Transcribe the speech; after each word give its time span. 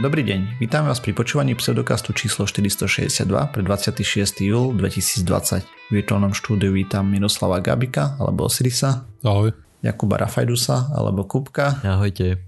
Dobrý 0.00 0.24
deň, 0.24 0.56
vítame 0.56 0.88
vás 0.88 0.96
pri 0.96 1.12
počúvaní 1.12 1.52
pseudokastu 1.52 2.16
číslo 2.16 2.48
462 2.48 3.20
pre 3.52 3.60
26. 3.60 4.48
júl 4.48 4.72
2020. 4.72 5.28
V 5.60 5.90
virtuálnom 5.92 6.32
štúdiu 6.32 6.72
vítam 6.72 7.04
Miroslava 7.04 7.60
Gabika 7.60 8.16
alebo 8.16 8.48
Osirisa. 8.48 9.04
Ahoj. 9.20 9.52
Jakuba 9.84 10.16
Rafajdusa 10.24 10.96
alebo 10.96 11.28
Kupka. 11.28 11.84
Ahojte. 11.84 12.40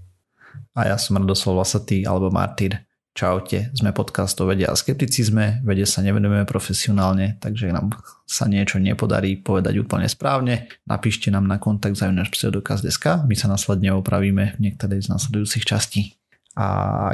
A 0.73 0.89
ja 0.89 0.97
som 0.97 1.21
Radoslav 1.21 1.61
Lasatý 1.61 2.09
alebo 2.09 2.33
Martyr. 2.33 2.89
Čaute, 3.13 3.69
sme 3.77 3.93
podcast 3.93 4.33
o 4.41 4.49
vede 4.49 4.65
a 4.65 4.73
skepticizme, 4.73 5.61
vede 5.61 5.85
sa 5.85 6.01
nevenujeme 6.01 6.49
profesionálne, 6.49 7.37
takže 7.37 7.69
nám 7.69 7.93
sa 8.25 8.49
niečo 8.49 8.81
nepodarí 8.81 9.37
povedať 9.37 9.77
úplne 9.77 10.09
správne, 10.09 10.73
napíšte 10.89 11.29
nám 11.29 11.45
na 11.45 11.61
kontakt 11.61 12.01
zajunáš 12.01 12.33
pseudokaz.sk, 12.33 13.29
my 13.29 13.35
sa 13.37 13.45
následne 13.45 13.93
opravíme 13.93 14.57
v 14.57 14.61
niektorej 14.65 15.05
z 15.05 15.13
nasledujúcich 15.13 15.61
častí. 15.69 16.17
A 16.53 16.65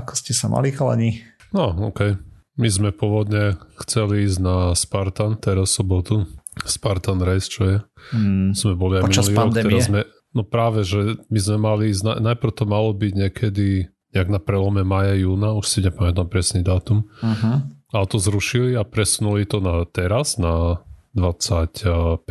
ako 0.04 0.14
ste 0.20 0.36
sa 0.36 0.52
mali 0.52 0.76
chalani? 0.76 1.24
No, 1.56 1.72
OK. 1.90 2.20
My 2.60 2.68
sme 2.68 2.92
pôvodne 2.92 3.56
chceli 3.80 4.28
ísť 4.28 4.40
na 4.44 4.58
Spartan 4.76 5.40
teraz 5.40 5.72
sobotu. 5.72 6.28
Spartan 6.68 7.24
Race, 7.24 7.48
čo 7.48 7.62
je. 7.64 7.78
Hmm, 8.12 8.52
Sme 8.52 8.76
boli 8.76 9.00
aj 9.00 9.08
minulý 9.08 9.32
rok, 9.32 9.56
teraz 9.56 9.88
sme, 9.88 10.02
no 10.36 10.44
práve, 10.44 10.84
že 10.84 11.16
my 11.32 11.40
sme 11.40 11.58
mali 11.58 11.84
ísť, 11.96 12.04
na, 12.04 12.14
najprv 12.34 12.52
to 12.52 12.66
malo 12.68 12.92
byť 12.92 13.14
niekedy 13.16 13.88
nejak 14.12 14.28
na 14.28 14.44
prelome 14.44 14.84
maja, 14.84 15.16
júna, 15.16 15.56
už 15.56 15.66
si 15.72 15.80
nepamätám 15.86 16.28
presný 16.28 16.60
dátum. 16.66 17.08
uh-huh. 17.24 17.64
Ale 17.90 18.06
to 18.06 18.22
zrušili 18.22 18.78
a 18.78 18.86
presunuli 18.86 19.50
to 19.50 19.64
na 19.64 19.82
teraz, 19.88 20.38
na 20.38 20.84
25. 21.18 22.22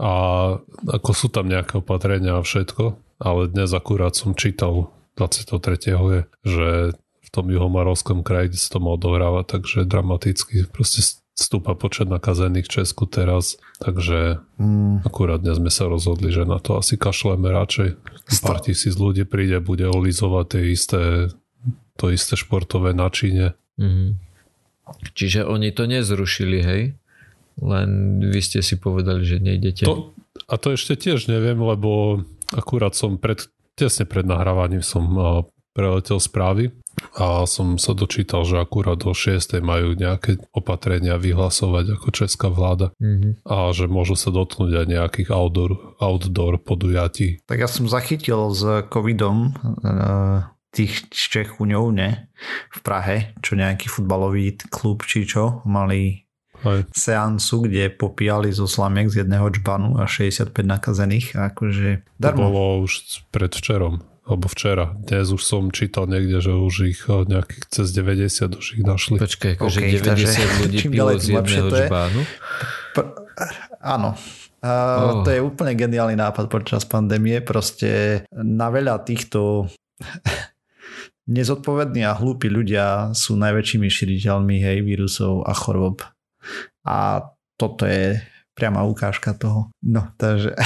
A 0.00 0.12
ako 0.88 1.10
sú 1.12 1.28
tam 1.32 1.48
nejaké 1.48 1.80
opatrenia 1.80 2.36
a 2.36 2.44
všetko, 2.44 3.00
ale 3.20 3.48
dnes 3.48 3.72
akurát 3.72 4.12
som 4.12 4.36
čítal 4.36 4.92
23. 5.20 5.92
je, 5.92 6.20
že 6.42 6.68
v 6.96 7.28
tom 7.28 7.46
juhomarovskom 7.52 8.24
kraji, 8.24 8.56
kde 8.56 8.58
sa 8.58 8.68
to 8.74 8.78
má 8.80 8.96
odohrávať, 8.96 9.60
takže 9.60 9.78
dramaticky 9.84 10.66
proste 10.72 11.04
stúpa 11.40 11.72
počet 11.72 12.10
nakazených 12.10 12.68
v 12.68 12.74
Česku 12.80 13.08
teraz, 13.08 13.56
takže 13.80 14.44
mm, 14.60 15.08
akurát 15.08 15.40
dnes 15.40 15.56
sme 15.56 15.72
sa 15.72 15.88
rozhodli, 15.88 16.28
že 16.28 16.44
na 16.44 16.60
to 16.60 16.76
asi 16.76 17.00
kašleme 17.00 17.48
radšej. 17.48 17.96
Pár 18.44 18.60
tisíc 18.60 18.96
ľudí 19.00 19.24
príde, 19.24 19.56
bude 19.60 19.88
olizovať 19.88 20.44
tie 20.52 20.62
isté, 20.72 21.02
to 21.96 22.12
isté 22.12 22.36
športové 22.36 22.92
načíne. 22.92 23.56
Mhm. 23.80 24.20
Čiže 25.14 25.46
oni 25.46 25.70
to 25.70 25.86
nezrušili, 25.86 26.58
hej? 26.66 26.82
Len 27.62 28.18
vy 28.26 28.40
ste 28.42 28.58
si 28.58 28.74
povedali, 28.74 29.22
že 29.22 29.38
nejdete. 29.38 29.86
To, 29.86 30.10
a 30.50 30.54
to 30.58 30.74
ešte 30.74 30.98
tiež 30.98 31.30
neviem, 31.30 31.62
lebo 31.62 32.22
akurát 32.50 32.98
som 32.98 33.14
pred, 33.20 33.46
tesne 33.80 34.04
pred 34.04 34.28
nahrávaním 34.28 34.84
som 34.84 35.04
a, 35.16 35.42
preletel 35.72 36.18
správy 36.18 36.74
a 37.16 37.46
som 37.46 37.78
sa 37.78 37.94
dočítal, 37.94 38.42
že 38.44 38.58
akurát 38.58 38.98
do 38.98 39.14
6. 39.14 39.62
majú 39.62 39.94
nejaké 39.94 40.36
opatrenia 40.52 41.16
vyhlasovať 41.16 41.96
ako 41.96 42.08
česká 42.12 42.50
vláda 42.50 42.92
Mhm. 43.00 43.46
a 43.46 43.70
že 43.72 43.86
môžu 43.86 44.18
sa 44.18 44.34
dotknúť 44.34 44.84
aj 44.84 44.86
nejakých 44.90 45.28
outdoor, 45.32 45.96
outdoor 46.02 46.60
podujatí. 46.60 47.40
Tak 47.46 47.56
ja 47.56 47.70
som 47.70 47.86
zachytil 47.88 48.50
s 48.52 48.62
covidom 48.90 49.54
uh, 49.54 50.50
tých 50.74 51.08
Čechúňov, 51.10 51.94
ne? 51.94 52.30
V 52.74 52.78
Prahe, 52.82 53.34
čo 53.40 53.54
nejaký 53.58 53.90
futbalový 53.90 54.58
klub 54.70 55.02
či 55.06 55.24
čo, 55.26 55.62
mali 55.66 56.29
Aj. 56.60 56.84
seansu, 56.90 57.64
kde 57.64 57.88
popíjali 57.88 58.50
zo 58.50 58.64
slamiek 58.64 59.06
z 59.06 59.24
jedného 59.24 59.48
čbanu 59.50 59.96
a 59.96 60.04
65 60.04 60.52
nakazených. 60.60 61.26
Akože 61.34 61.88
To 62.00 62.20
darmo. 62.20 62.48
bolo 62.48 62.84
už 62.84 63.00
predvčerom, 63.28 63.98
alebo 64.22 64.46
včera. 64.46 64.92
Dnes 64.94 65.28
už 65.28 65.40
som 65.40 65.68
čítal 65.68 66.04
niekde, 66.04 66.38
že 66.38 66.52
už 66.52 66.74
ich 66.86 67.00
eh, 67.04 67.24
nejakých 67.24 67.64
cez 67.66 67.86
90 67.90 68.54
už 68.54 68.66
ich 68.76 68.82
našli. 68.82 69.16
Počkaj, 69.16 69.52
akože 69.56 69.78
OK, 69.78 69.86
90 69.96 70.04
takže 70.04 70.28
ľudí 70.60 70.76
čím 70.78 70.90
pilo 70.92 71.10
z 71.14 71.26
jedného 71.30 71.66
to 71.66 71.76
je. 71.76 71.86
žbánu. 71.86 72.20
P- 72.92 73.12
áno. 73.80 74.10
Uh, 74.12 74.28
Oh. 74.60 75.24
To 75.24 75.32
je 75.32 75.40
úplne 75.40 75.72
geniálny 75.72 76.20
nápad 76.20 76.52
počas 76.52 76.84
pandémie. 76.84 77.40
Proste 77.40 78.20
na 78.30 78.68
veľa 78.68 79.00
týchto 79.00 79.72
nezodpovední 81.26 82.04
a 82.04 82.12
hlúpi 82.12 82.50
ľudia 82.50 83.14
sú 83.14 83.38
najväčšími 83.38 83.86
šíriteľmi 83.86 84.56
hej, 84.60 84.78
vírusov 84.82 85.46
a 85.46 85.54
chorôb. 85.54 86.02
A 86.86 87.28
toto 87.56 87.84
je 87.86 88.20
priama 88.54 88.84
ukážka 88.84 89.32
toho. 89.32 89.72
No, 89.80 90.08
takže... 90.16 90.52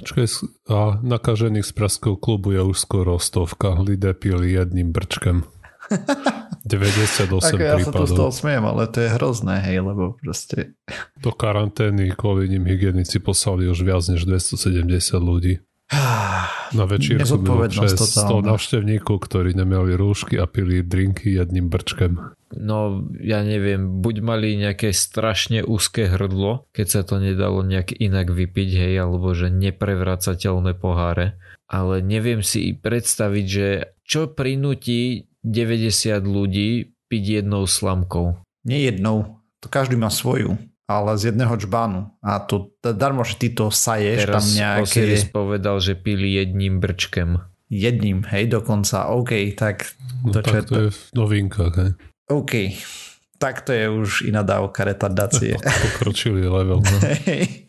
Počkaj, 0.00 0.26
a 0.72 0.96
nakažených 1.04 1.66
z 1.68 1.72
Pražského 1.76 2.16
klubu 2.16 2.56
je 2.56 2.64
už 2.64 2.72
skoro 2.80 3.20
stovka. 3.20 3.76
Lidé 3.84 4.16
pili 4.16 4.56
jedným 4.56 4.96
brčkem. 4.96 5.44
98 6.64 7.26
Ako 7.28 7.60
ja 7.60 7.76
sa 7.80 7.90
tu 7.90 8.04
z 8.04 8.12
prípadov. 8.12 8.16
toho 8.16 8.32
smiem, 8.32 8.62
ale 8.62 8.84
to 8.88 8.98
je 9.00 9.08
hrozné, 9.16 9.56
hej, 9.64 9.80
lebo 9.80 10.16
proste... 10.20 10.76
Do 11.18 11.32
karantény 11.32 12.12
kvôli 12.12 12.52
nim 12.52 12.64
hygienici 12.68 13.16
poslali 13.18 13.66
už 13.66 13.80
viac 13.84 14.04
než 14.06 14.28
270 14.28 14.86
ľudí. 15.18 15.60
Na 16.78 16.84
večírku 16.86 17.26
Nezodpovednosť 17.26 17.94
přes 17.94 18.10
100 18.10 18.20
totálna. 18.22 18.54
navštevníkov, 18.54 19.16
ktorí 19.26 19.58
nemali 19.58 19.98
rúšky 19.98 20.38
a 20.38 20.46
pili 20.46 20.86
drinky 20.86 21.34
jedným 21.34 21.66
brčkem. 21.66 22.14
No, 22.50 23.06
ja 23.18 23.46
neviem, 23.46 24.02
buď 24.02 24.16
mali 24.22 24.58
nejaké 24.58 24.90
strašne 24.90 25.62
úzke 25.62 26.10
hrdlo, 26.10 26.66
keď 26.74 26.86
sa 26.86 27.02
to 27.06 27.22
nedalo 27.22 27.62
nejak 27.62 27.94
inak 27.94 28.30
vypiť, 28.30 28.70
hej, 28.74 28.94
alebo 29.02 29.34
že 29.34 29.50
neprevracateľné 29.54 30.74
poháre. 30.74 31.38
Ale 31.70 32.02
neviem 32.02 32.42
si 32.42 32.74
predstaviť, 32.74 33.46
že 33.46 33.66
čo 34.02 34.30
prinúti 34.30 35.30
90 35.46 36.26
ľudí 36.26 36.90
piť 37.06 37.42
jednou 37.42 37.66
slamkou. 37.70 38.42
Nie 38.66 38.90
jednou, 38.90 39.42
to 39.62 39.70
každý 39.70 39.94
má 39.94 40.10
svoju, 40.10 40.58
ale 40.90 41.14
z 41.14 41.30
jedného 41.30 41.54
čbánu. 41.54 42.10
A 42.18 42.42
to 42.42 42.74
darmo, 42.82 43.22
že 43.22 43.38
ty 43.38 43.54
to 43.54 43.70
saješ 43.70 44.26
tam 44.26 44.42
Teraz 44.42 44.58
nejaké... 44.58 44.82
Osiris 44.82 45.24
povedal, 45.30 45.78
že 45.78 45.94
pili 45.94 46.34
jedním 46.34 46.82
brčkem. 46.82 47.38
jedním, 47.70 48.26
hej, 48.26 48.50
dokonca. 48.50 49.14
OK, 49.14 49.54
tak 49.54 49.86
No, 50.20 50.34
to, 50.34 50.42
tak 50.42 50.68
to 50.68 50.74
to... 50.74 50.80
je 50.80 50.88
v 50.90 51.00
novinkách. 51.16 51.74
Hej. 51.78 51.90
OK, 52.28 52.52
tak 53.40 53.64
to 53.64 53.72
je 53.72 53.88
už 53.88 54.10
iná 54.28 54.44
dávka 54.44 54.84
retardácie. 54.84 55.56
Pokročili 55.86 56.44
level. 56.44 56.84
No. 56.84 56.98
Hej. 57.30 57.64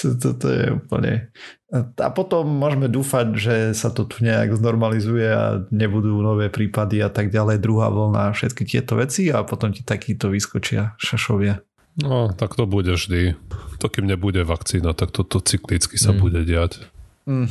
Toto 0.00 0.46
je 0.48 0.80
úplne... 0.80 1.28
A 1.98 2.10
potom 2.10 2.46
môžeme 2.50 2.90
dúfať, 2.90 3.26
že 3.36 3.56
sa 3.78 3.94
to 3.94 4.02
tu 4.06 4.26
nejak 4.26 4.54
znormalizuje 4.58 5.26
a 5.30 5.62
nebudú 5.70 6.18
nové 6.18 6.50
prípady 6.50 6.98
a 6.98 7.10
tak 7.10 7.30
ďalej, 7.30 7.62
druhá 7.62 7.90
vlna 7.90 8.30
a 8.30 8.34
všetky 8.34 8.66
tieto 8.66 8.98
veci 8.98 9.30
a 9.30 9.46
potom 9.46 9.70
ti 9.70 9.86
takýto 9.86 10.30
vyskočia 10.34 10.98
šašovia. 10.98 11.62
No, 12.00 12.32
tak 12.34 12.56
to 12.56 12.64
bude 12.64 12.90
vždy. 12.92 13.36
To 13.80 13.86
kým 13.88 14.04
nebude 14.08 14.44
vakcína, 14.44 14.92
tak 14.92 15.12
toto 15.12 15.40
cyklicky 15.40 15.96
sa 15.96 16.12
Mm. 16.12 16.18
bude 16.20 16.40
diať. 16.44 16.84
Mm. 17.24 17.48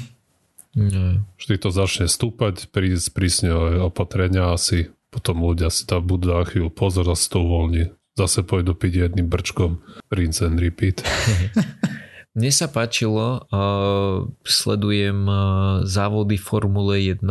No. 0.78 1.26
Vždy 1.42 1.56
to 1.58 1.70
začne 1.74 2.06
stúpať, 2.06 2.70
prísne 2.70 3.50
opatrenia 3.82 4.54
asi. 4.54 4.94
Potom 5.10 5.42
ľudia 5.42 5.74
si 5.74 5.90
tam 5.90 6.06
budú 6.06 6.30
dať 6.30 6.54
chvíľu 6.54 6.70
pozor 6.70 7.10
a 7.10 7.18
to 7.18 7.42
uvoľní. 7.42 7.90
Zase 8.14 8.46
pôjdu 8.46 8.78
piť 8.78 9.10
jedným 9.10 9.26
brčkom. 9.26 9.82
Rinse 10.14 10.46
and 10.46 10.62
repeat. 10.62 11.02
Mne 12.38 12.52
sa 12.54 12.70
páčilo, 12.70 13.50
uh, 13.50 14.30
sledujem 14.46 15.26
uh, 15.26 15.42
závody 15.90 16.38
Formule 16.38 17.02
1 17.02 17.26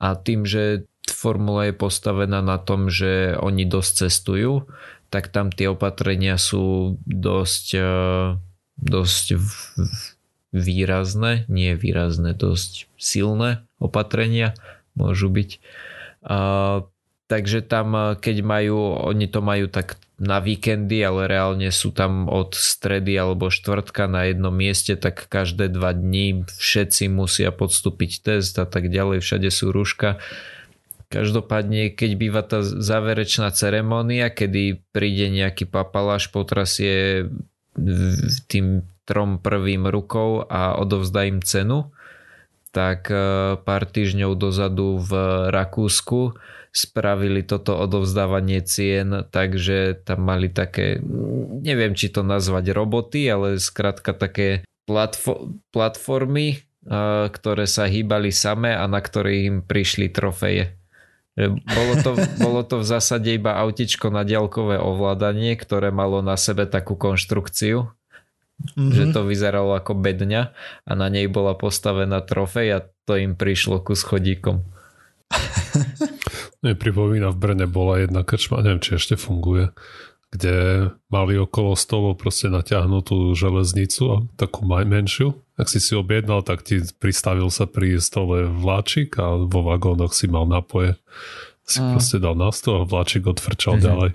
a 0.00 0.08
tým, 0.16 0.48
že 0.48 0.88
Formula 1.12 1.68
je 1.68 1.74
postavená 1.76 2.40
na 2.40 2.56
tom, 2.56 2.88
že 2.88 3.36
oni 3.36 3.68
dosť 3.68 4.08
cestujú, 4.08 4.64
tak 5.10 5.28
tam 5.28 5.50
tie 5.50 5.68
opatrenia 5.68 6.38
sú 6.38 6.96
dosť, 7.04 7.66
uh, 7.76 8.38
dosť 8.78 9.26
výrazné, 10.54 11.44
nie 11.50 11.74
výrazné, 11.74 12.34
dosť 12.34 12.86
silné 12.94 13.66
opatrenia 13.82 14.54
môžu 14.94 15.26
byť. 15.30 15.50
Uh, 16.22 16.86
takže 17.26 17.66
tam, 17.66 17.92
uh, 17.92 18.14
keď 18.14 18.46
majú, 18.46 18.94
oni 19.02 19.26
to 19.26 19.42
majú 19.42 19.66
tak 19.66 19.98
na 20.20 20.36
víkendy, 20.36 21.00
ale 21.00 21.32
reálne 21.32 21.72
sú 21.72 21.96
tam 21.96 22.28
od 22.28 22.52
stredy 22.52 23.16
alebo 23.16 23.48
štvrtka 23.48 24.04
na 24.04 24.28
jednom 24.28 24.52
mieste, 24.52 24.92
tak 24.94 25.26
každé 25.32 25.72
dva 25.72 25.96
dní 25.96 26.44
všetci 26.44 27.08
musia 27.08 27.48
podstúpiť 27.48 28.20
test 28.20 28.54
a 28.60 28.68
tak 28.68 28.92
ďalej, 28.92 29.24
všade 29.24 29.48
sú 29.48 29.72
rúška. 29.72 30.20
Každopádne, 31.10 31.90
keď 31.90 32.10
býva 32.14 32.42
tá 32.46 32.62
záverečná 32.62 33.50
ceremónia, 33.50 34.30
kedy 34.30 34.78
príde 34.94 35.26
nejaký 35.26 35.66
papaláš, 35.66 36.30
potrasie 36.30 37.26
tým 38.46 38.86
trom 39.10 39.42
prvým 39.42 39.90
rukou 39.90 40.46
a 40.46 40.78
odovzdá 40.78 41.26
im 41.26 41.42
cenu, 41.42 41.90
tak 42.70 43.10
eh, 43.10 43.58
pár 43.58 43.82
týždňov 43.90 44.38
dozadu 44.38 45.02
v 45.02 45.12
Rakúsku 45.50 46.38
spravili 46.70 47.42
toto 47.42 47.74
odovzdávanie 47.74 48.62
cien, 48.62 49.26
takže 49.34 50.06
tam 50.06 50.30
mali 50.30 50.46
také, 50.46 51.02
neviem 51.66 51.98
či 51.98 52.14
to 52.14 52.22
nazvať 52.22 52.70
roboty, 52.70 53.26
ale 53.26 53.58
skrátka 53.58 54.14
také 54.14 54.62
platfo- 54.86 55.50
platformy, 55.74 56.62
ktoré 57.34 57.66
sa 57.66 57.90
hýbali 57.90 58.30
same 58.30 58.70
a 58.70 58.86
na 58.86 59.02
ktoré 59.02 59.50
im 59.50 59.66
prišli 59.66 60.14
trofeje. 60.14 60.79
Bolo 61.48 61.94
to, 62.02 62.10
bolo 62.36 62.60
to 62.66 62.82
v 62.82 62.86
zásade 62.86 63.32
iba 63.32 63.56
autičko 63.56 64.12
na 64.12 64.26
diaľkové 64.26 64.76
ovládanie, 64.76 65.56
ktoré 65.56 65.88
malo 65.88 66.20
na 66.20 66.36
sebe 66.36 66.68
takú 66.68 66.98
konštrukciu, 66.98 67.88
mm-hmm. 67.88 68.92
že 68.92 69.04
to 69.14 69.24
vyzeralo 69.24 69.72
ako 69.78 69.96
bedňa 69.96 70.52
a 70.84 70.92
na 70.92 71.08
nej 71.08 71.30
bola 71.30 71.56
postavená 71.56 72.20
trofej 72.20 72.68
a 72.76 72.78
to 73.08 73.16
im 73.16 73.38
prišlo 73.38 73.80
ku 73.80 73.96
schodíkom. 73.96 74.60
Mne 76.60 76.76
pripomína, 76.76 77.32
v 77.32 77.40
Brne 77.40 77.66
bola 77.70 78.02
jedna 78.02 78.20
krčma, 78.20 78.60
neviem, 78.60 78.82
či 78.84 79.00
ešte 79.00 79.16
funguje, 79.16 79.72
kde 80.30 80.88
mali 81.08 81.34
okolo 81.40 81.74
stolov 81.74 82.20
proste 82.20 82.52
natiahnutú 82.52 83.32
železnicu, 83.32 84.28
takú 84.36 84.68
menšiu. 84.68 85.40
Ak 85.60 85.68
si 85.68 85.76
si 85.76 85.92
objednal, 85.92 86.40
tak 86.40 86.64
ti 86.64 86.80
pristavil 86.96 87.52
sa 87.52 87.68
pri 87.68 88.00
stole 88.00 88.48
vláčik 88.48 89.20
a 89.20 89.36
vo 89.36 89.60
vagónoch 89.60 90.16
si 90.16 90.24
mal 90.24 90.48
napoje. 90.48 90.96
Si 91.68 91.84
mm. 91.84 91.92
proste 91.92 92.16
dal 92.16 92.32
na 92.32 92.48
stôl 92.48 92.82
a 92.82 92.88
vláčik 92.88 93.28
odfrčal 93.28 93.76
mm-hmm. 93.76 93.86
ďalej. 93.86 94.10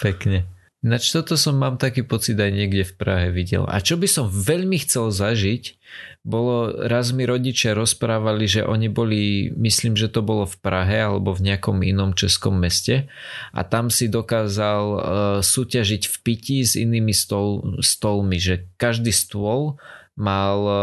Pekne. 0.00 0.38
Ináč 0.80 1.12
toto 1.12 1.36
som 1.36 1.60
mám 1.60 1.76
taký 1.76 2.00
pocit 2.00 2.40
aj 2.40 2.56
niekde 2.56 2.88
v 2.88 2.96
Prahe 2.96 3.28
videl. 3.28 3.68
A 3.68 3.84
čo 3.84 4.00
by 4.00 4.08
som 4.08 4.32
veľmi 4.32 4.80
chcel 4.80 5.12
zažiť, 5.12 5.76
bolo, 6.24 6.72
raz 6.88 7.12
mi 7.12 7.28
rodičia 7.28 7.76
rozprávali, 7.76 8.48
že 8.48 8.64
oni 8.64 8.88
boli, 8.88 9.52
myslím, 9.60 9.92
že 9.92 10.08
to 10.08 10.24
bolo 10.24 10.48
v 10.48 10.56
Prahe 10.56 11.04
alebo 11.04 11.36
v 11.36 11.52
nejakom 11.52 11.84
inom 11.84 12.16
českom 12.16 12.56
meste 12.56 13.12
a 13.52 13.60
tam 13.60 13.92
si 13.92 14.08
dokázal 14.08 14.82
uh, 14.84 15.00
súťažiť 15.44 16.02
v 16.08 16.16
pití 16.24 16.64
s 16.64 16.80
inými 16.80 17.12
stol, 17.12 17.76
stolmi, 17.84 18.40
že 18.40 18.64
každý 18.80 19.12
stôl 19.12 19.76
mal 20.20 20.56
uh, 20.60 20.76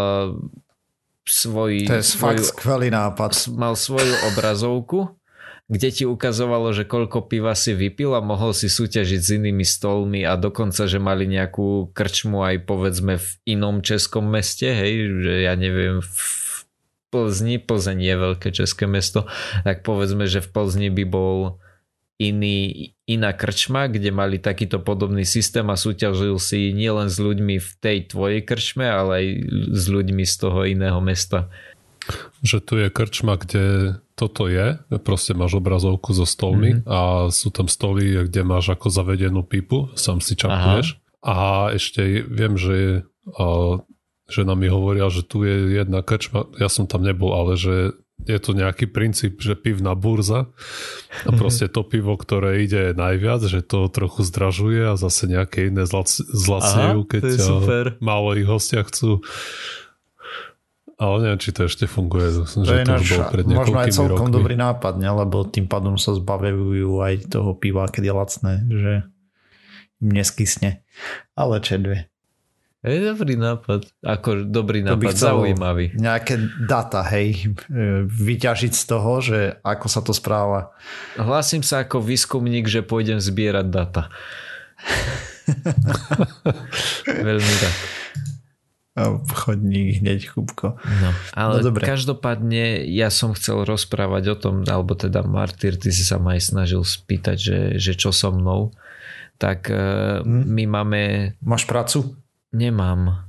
svoj... 1.29 1.85
To 1.85 2.01
je 2.01 2.05
svoju, 2.05 2.41
fakt 2.41 2.43
skvelý 2.49 2.89
nápad. 2.89 3.53
Mal 3.53 3.77
svoju 3.77 4.33
obrazovku 4.33 5.13
kde 5.67 5.89
ti 5.91 6.03
ukazovalo, 6.07 6.71
že 6.71 6.87
koľko 6.87 7.27
piva 7.27 7.51
si 7.51 7.75
vypil 7.75 8.15
a 8.15 8.23
mohol 8.23 8.55
si 8.55 8.71
súťažiť 8.71 9.19
s 9.19 9.29
inými 9.35 9.67
stolmi 9.67 10.23
a 10.23 10.39
dokonca, 10.39 10.87
že 10.87 10.95
mali 10.95 11.27
nejakú 11.27 11.91
krčmu 11.91 12.39
aj 12.39 12.63
povedzme 12.63 13.19
v 13.19 13.27
inom 13.43 13.83
českom 13.83 14.23
meste, 14.31 14.71
hej, 14.71 15.11
že 15.19 15.33
ja 15.43 15.53
neviem, 15.59 15.99
v 15.99 16.19
Plzni, 17.11 17.59
Plzeň 17.59 17.99
je 17.99 18.15
veľké 18.15 18.49
české 18.55 18.87
mesto, 18.87 19.27
tak 19.67 19.83
povedzme, 19.83 20.27
že 20.27 20.39
v 20.39 20.51
Plzni 20.55 20.87
by 20.87 21.03
bol 21.03 21.59
iný, 22.17 22.91
iná 23.05 23.31
krčma, 23.33 23.87
kde 23.87 24.09
mali 24.09 24.41
takýto 24.41 24.81
podobný 24.81 25.21
systém 25.21 25.65
a 25.69 25.77
súťažil 25.77 26.41
si 26.41 26.73
nielen 26.73 27.13
s 27.13 27.21
ľuďmi 27.21 27.61
v 27.61 27.69
tej 27.77 27.97
tvojej 28.09 28.41
krčme, 28.41 28.85
ale 28.89 29.11
aj 29.21 29.25
s 29.73 29.83
ľuďmi 29.85 30.23
z 30.25 30.35
toho 30.37 30.59
iného 30.65 30.97
mesta. 30.99 31.49
Že 32.41 32.57
tu 32.65 32.73
je 32.81 32.87
krčma, 32.89 33.37
kde 33.37 33.65
toto 34.17 34.49
je, 34.49 34.81
proste 35.05 35.37
máš 35.37 35.61
obrazovku 35.61 36.09
so 36.17 36.25
stolmi 36.25 36.81
mm-hmm. 36.81 36.89
a 36.89 37.29
sú 37.29 37.53
tam 37.53 37.69
stoly, 37.69 38.25
kde 38.25 38.41
máš 38.41 38.73
ako 38.73 38.89
zavedenú 38.89 39.45
pipu, 39.45 39.93
sám 39.93 40.25
si 40.25 40.33
čapuješ. 40.33 40.97
A 41.21 41.69
ešte 41.77 42.25
viem, 42.25 42.57
že 42.57 43.05
a, 43.37 43.77
žena 44.25 44.57
mi 44.57 44.73
hovorila, 44.73 45.13
že 45.13 45.21
tu 45.21 45.45
je 45.45 45.77
jedna 45.77 46.01
krčma, 46.01 46.49
ja 46.57 46.65
som 46.65 46.89
tam 46.89 47.05
nebol, 47.05 47.35
ale 47.35 47.61
že 47.61 47.93
je 48.25 48.39
to 48.41 48.57
nejaký 48.57 48.89
princíp, 48.89 49.37
že 49.39 49.53
pivná 49.53 49.93
burza 49.93 50.49
a 51.23 51.29
proste 51.37 51.69
to 51.69 51.85
pivo, 51.85 52.17
ktoré 52.17 52.65
ide 52.65 52.97
najviac, 52.97 53.45
že 53.45 53.61
to 53.61 53.85
trochu 53.93 54.25
zdražuje 54.25 54.89
a 54.89 54.97
zase 54.97 55.29
nejaké 55.29 55.69
iné 55.69 55.85
zlac, 55.85 56.09
zlacnejú, 56.09 57.05
keď 57.05 57.23
málo 58.01 58.33
ich 58.33 58.49
hostia 58.49 58.81
chcú 58.81 59.21
ale 60.97 61.15
neviem, 61.21 61.37
či 61.37 61.53
to 61.53 61.69
ešte 61.69 61.85
funguje. 61.85 62.41
To 62.41 62.65
že 62.65 62.73
je 62.81 62.85
to 62.89 62.93
naša, 62.97 63.29
pred 63.29 63.45
možno 63.45 63.77
aj 63.77 63.93
celkom 63.93 64.33
rokmi. 64.33 64.37
dobrý 64.41 64.55
nápad, 64.57 64.97
ne? 64.97 65.09
lebo 65.13 65.45
tým 65.45 65.69
pádom 65.69 65.93
sa 66.01 66.17
zbavujú 66.17 67.05
aj 67.05 67.29
toho 67.29 67.53
piva, 67.53 67.85
keď 67.85 68.01
je 68.01 68.13
lacné, 68.17 68.53
že 68.65 68.93
im 70.01 70.09
neskysne. 70.09 70.81
Ale 71.37 71.61
dve. 71.61 72.09
Je 72.87 73.03
dobrý 73.03 73.35
nápad. 73.35 73.83
Ako 73.99 74.47
dobrý 74.47 74.79
nápad, 74.79 75.11
zaujímavý. 75.11 75.91
Nejaké 75.99 76.39
data, 76.63 77.03
hej, 77.11 77.51
vyťažiť 78.07 78.71
z 78.71 78.83
toho, 78.87 79.19
že 79.19 79.59
ako 79.59 79.87
sa 79.91 79.99
to 79.99 80.15
správa. 80.15 80.71
Hlasím 81.19 81.67
sa 81.67 81.83
ako 81.83 81.99
výskumník, 81.99 82.71
že 82.71 82.87
pôjdem 82.87 83.19
zbierať 83.19 83.67
data. 83.67 84.07
Veľmi 87.27 87.53
rád 87.59 87.75
chodník 89.29 90.01
hneď 90.01 90.33
chubko. 90.33 90.81
No, 90.81 91.09
ale 91.37 91.61
no, 91.61 91.69
dobre. 91.69 91.85
každopádne 91.85 92.81
ja 92.89 93.13
som 93.13 93.37
chcel 93.37 93.61
rozprávať 93.61 94.33
o 94.33 94.35
tom, 94.37 94.65
alebo 94.65 94.97
teda 94.97 95.21
Martyr, 95.21 95.77
ty 95.77 95.93
si 95.93 96.01
sa 96.01 96.17
ma 96.17 96.33
aj 96.33 96.49
snažil 96.49 96.81
spýtať, 96.81 97.37
že, 97.37 97.59
že 97.77 97.93
čo 97.93 98.09
so 98.09 98.33
mnou. 98.33 98.73
Tak 99.37 99.69
hmm. 99.69 100.25
my 100.25 100.63
máme... 100.65 101.01
Máš 101.45 101.69
prácu? 101.69 102.17
Nemám. 102.57 103.21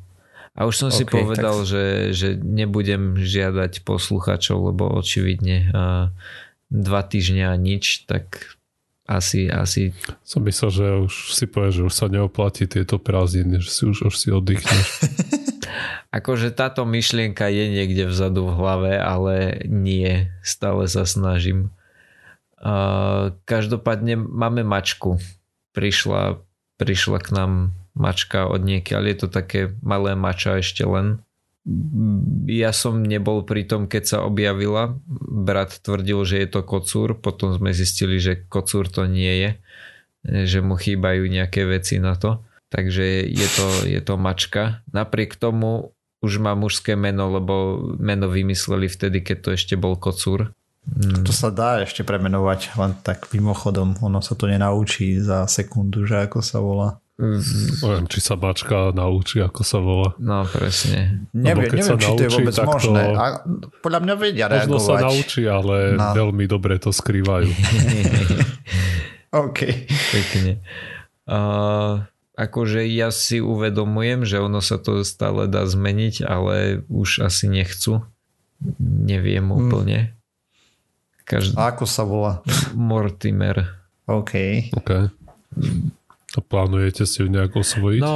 A 0.57 0.65
už 0.65 0.75
som 0.75 0.91
okay, 0.91 0.99
si 0.99 1.05
povedal, 1.05 1.63
tak... 1.63 1.69
že, 1.69 1.85
že 2.17 2.29
nebudem 2.41 3.21
žiadať 3.21 3.85
posluchačov, 3.85 4.73
lebo 4.73 4.89
očividne 4.97 5.71
uh, 5.71 6.11
dva 6.73 7.01
týždňa 7.05 7.53
nič, 7.61 8.09
tak 8.09 8.57
asi, 9.05 9.47
asi... 9.47 9.93
Som 10.25 10.49
myslel, 10.49 10.71
že 10.73 10.87
už 11.05 11.15
si 11.37 11.45
povie, 11.45 11.71
že 11.71 11.87
už 11.87 11.95
sa 11.95 12.11
neoplatí 12.11 12.67
tieto 12.67 12.97
prázdniny, 12.99 13.61
že 13.61 13.71
si 13.71 13.83
už, 13.87 14.11
už 14.11 14.15
si 14.17 14.29
oddychneš. 14.33 14.89
akože 16.19 16.53
táto 16.53 16.89
myšlienka 16.89 17.49
je 17.49 17.65
niekde 17.69 18.09
vzadu 18.09 18.49
v 18.49 18.57
hlave, 18.57 18.93
ale 18.97 19.63
nie, 19.69 20.33
stále 20.41 20.89
sa 20.89 21.05
snažím. 21.05 21.71
Uh, 22.59 23.37
každopádne 23.47 24.19
máme 24.19 24.67
mačku. 24.67 25.23
Prišla, 25.77 26.43
prišla 26.81 27.19
k 27.23 27.29
nám 27.31 27.53
mačka 27.99 28.47
od 28.47 28.63
niekiaľ, 28.63 29.03
je 29.11 29.17
to 29.21 29.29
také 29.29 29.75
malé 29.83 30.15
mača 30.15 30.63
ešte 30.63 30.87
len. 30.87 31.21
Ja 32.49 32.73
som 32.73 33.05
nebol 33.05 33.45
pri 33.45 33.69
tom, 33.69 33.91
keď 33.91 34.03
sa 34.07 34.19
objavila. 34.25 34.97
Brat 35.21 35.85
tvrdil, 35.85 36.25
že 36.25 36.41
je 36.41 36.49
to 36.49 36.65
kocúr, 36.65 37.13
potom 37.19 37.53
sme 37.53 37.77
zistili, 37.77 38.17
že 38.17 38.41
kocúr 38.49 38.89
to 38.89 39.05
nie 39.05 39.35
je, 39.37 39.51
že 40.49 40.59
mu 40.65 40.81
chýbajú 40.81 41.29
nejaké 41.29 41.69
veci 41.69 42.01
na 42.01 42.17
to. 42.17 42.41
Takže 42.73 43.29
je 43.29 43.49
to, 43.53 43.67
je 43.85 44.01
to 44.01 44.15
mačka. 44.17 44.81
Napriek 44.97 45.37
tomu 45.37 45.93
už 46.25 46.41
má 46.41 46.57
mužské 46.57 46.97
meno, 46.97 47.29
lebo 47.31 47.81
meno 48.01 48.33
vymysleli 48.33 48.89
vtedy, 48.89 49.21
keď 49.21 49.37
to 49.45 49.49
ešte 49.55 49.75
bol 49.77 49.97
kocúr. 49.97 50.53
Mm. 50.89 51.25
To 51.25 51.33
sa 51.37 51.53
dá 51.53 51.85
ešte 51.85 52.01
premenovať, 52.01 52.81
len 52.81 52.97
tak 53.05 53.29
mimochodom. 53.31 54.01
Ono 54.01 54.25
sa 54.25 54.33
to 54.33 54.49
nenaučí 54.49 55.21
za 55.21 55.45
sekundu, 55.45 56.09
že 56.09 56.25
ako 56.25 56.39
sa 56.41 56.59
volá. 56.65 56.97
Neviem, 57.19 58.07
či 58.07 58.23
sa 58.23 58.39
mačka 58.39 58.95
naučí, 58.95 59.43
ako 59.43 59.67
sa 59.67 59.83
volá. 59.83 60.15
No, 60.23 60.47
presne. 60.47 61.27
Neviem, 61.35 61.67
neviem 61.67 61.83
či 61.83 61.91
naučí, 61.91 62.11
to 62.15 62.23
je 62.23 62.31
vôbec 62.31 62.57
možné. 62.63 63.03
To... 63.03 63.19
A 63.19 63.25
podľa 63.83 64.01
mňa 64.07 64.15
vedia 64.15 64.47
Možno 64.47 64.79
reagovať. 64.79 64.87
sa 64.87 64.95
naučí, 65.03 65.43
ale 65.51 65.77
no. 65.99 66.15
veľmi 66.15 66.45
dobre 66.47 66.79
to 66.79 66.95
skrývajú. 66.95 67.51
OK. 69.51 69.59
Pekne. 70.15 70.63
Uh, 71.27 72.07
akože 72.39 72.87
ja 72.87 73.11
si 73.11 73.43
uvedomujem, 73.43 74.23
že 74.23 74.39
ono 74.39 74.63
sa 74.63 74.79
to 74.79 75.03
stále 75.03 75.51
dá 75.51 75.67
zmeniť, 75.67 76.23
ale 76.23 76.87
už 76.87 77.27
asi 77.27 77.51
nechcú. 77.51 77.99
Neviem 78.79 79.51
hmm. 79.51 79.59
úplne. 79.59 79.99
Každý... 81.27 81.59
A 81.59 81.75
ako 81.75 81.83
sa 81.83 82.07
volá? 82.07 82.47
Mortimer. 82.79 83.75
OK. 84.07 84.71
OK. 84.71 85.11
A 86.39 86.41
plánujete 86.41 87.03
si 87.03 87.27
ju 87.27 87.27
nejak 87.27 87.51
osvojiť? 87.51 87.99
No, 87.99 88.15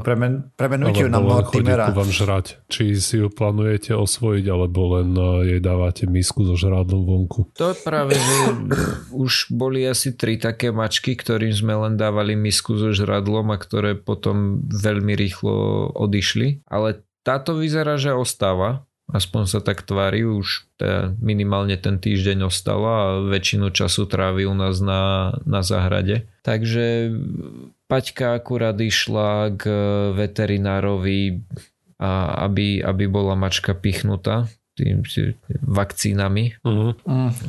premen, 0.00 0.48
premenujte 0.56 1.04
ju 1.04 1.12
na 1.12 1.20
Mortimera. 1.20 1.92
vám 1.92 2.08
žrať. 2.08 2.64
Či 2.72 2.96
si 2.96 3.20
ju 3.20 3.28
plánujete 3.28 3.92
osvojiť, 3.92 4.44
alebo 4.48 4.96
len 4.96 5.12
e, 5.12 5.52
jej 5.52 5.60
dávate 5.60 6.08
misku 6.08 6.48
so 6.48 6.56
žrádom 6.56 7.04
vonku? 7.04 7.52
To 7.60 7.76
práve, 7.84 8.16
že 8.16 8.36
už 9.28 9.52
boli 9.52 9.84
asi 9.84 10.16
tri 10.16 10.40
také 10.40 10.72
mačky, 10.72 11.12
ktorým 11.12 11.52
sme 11.52 11.76
len 11.76 12.00
dávali 12.00 12.32
misku 12.40 12.80
so 12.80 12.88
žradlom 12.96 13.52
a 13.52 13.60
ktoré 13.60 14.00
potom 14.00 14.64
veľmi 14.64 15.12
rýchlo 15.12 15.92
odišli. 15.92 16.64
Ale 16.72 17.04
táto 17.20 17.60
vyzerá, 17.60 18.00
že 18.00 18.16
ostáva 18.16 18.87
aspoň 19.08 19.42
sa 19.48 19.60
tak 19.64 19.84
tvári, 19.84 20.24
už 20.24 20.68
teda 20.76 21.16
minimálne 21.18 21.76
ten 21.80 21.96
týždeň 21.96 22.48
ostala 22.48 22.92
a 22.92 23.06
väčšinu 23.24 23.72
času 23.72 24.04
trávi 24.04 24.44
u 24.44 24.54
nás 24.54 24.78
na, 24.84 25.34
na 25.48 25.64
záhrade. 25.64 26.28
Takže 26.44 27.12
Paťka 27.88 28.36
akurát 28.36 28.76
išla 28.76 29.56
k 29.56 29.64
veterinárovi, 30.12 31.40
a 31.98 32.46
aby, 32.46 32.78
aby 32.78 33.04
bola 33.10 33.34
mačka 33.34 33.74
pichnutá. 33.74 34.46
Tým, 34.78 35.02
vakcínami. 35.66 36.54
Uh-huh. 36.62 36.94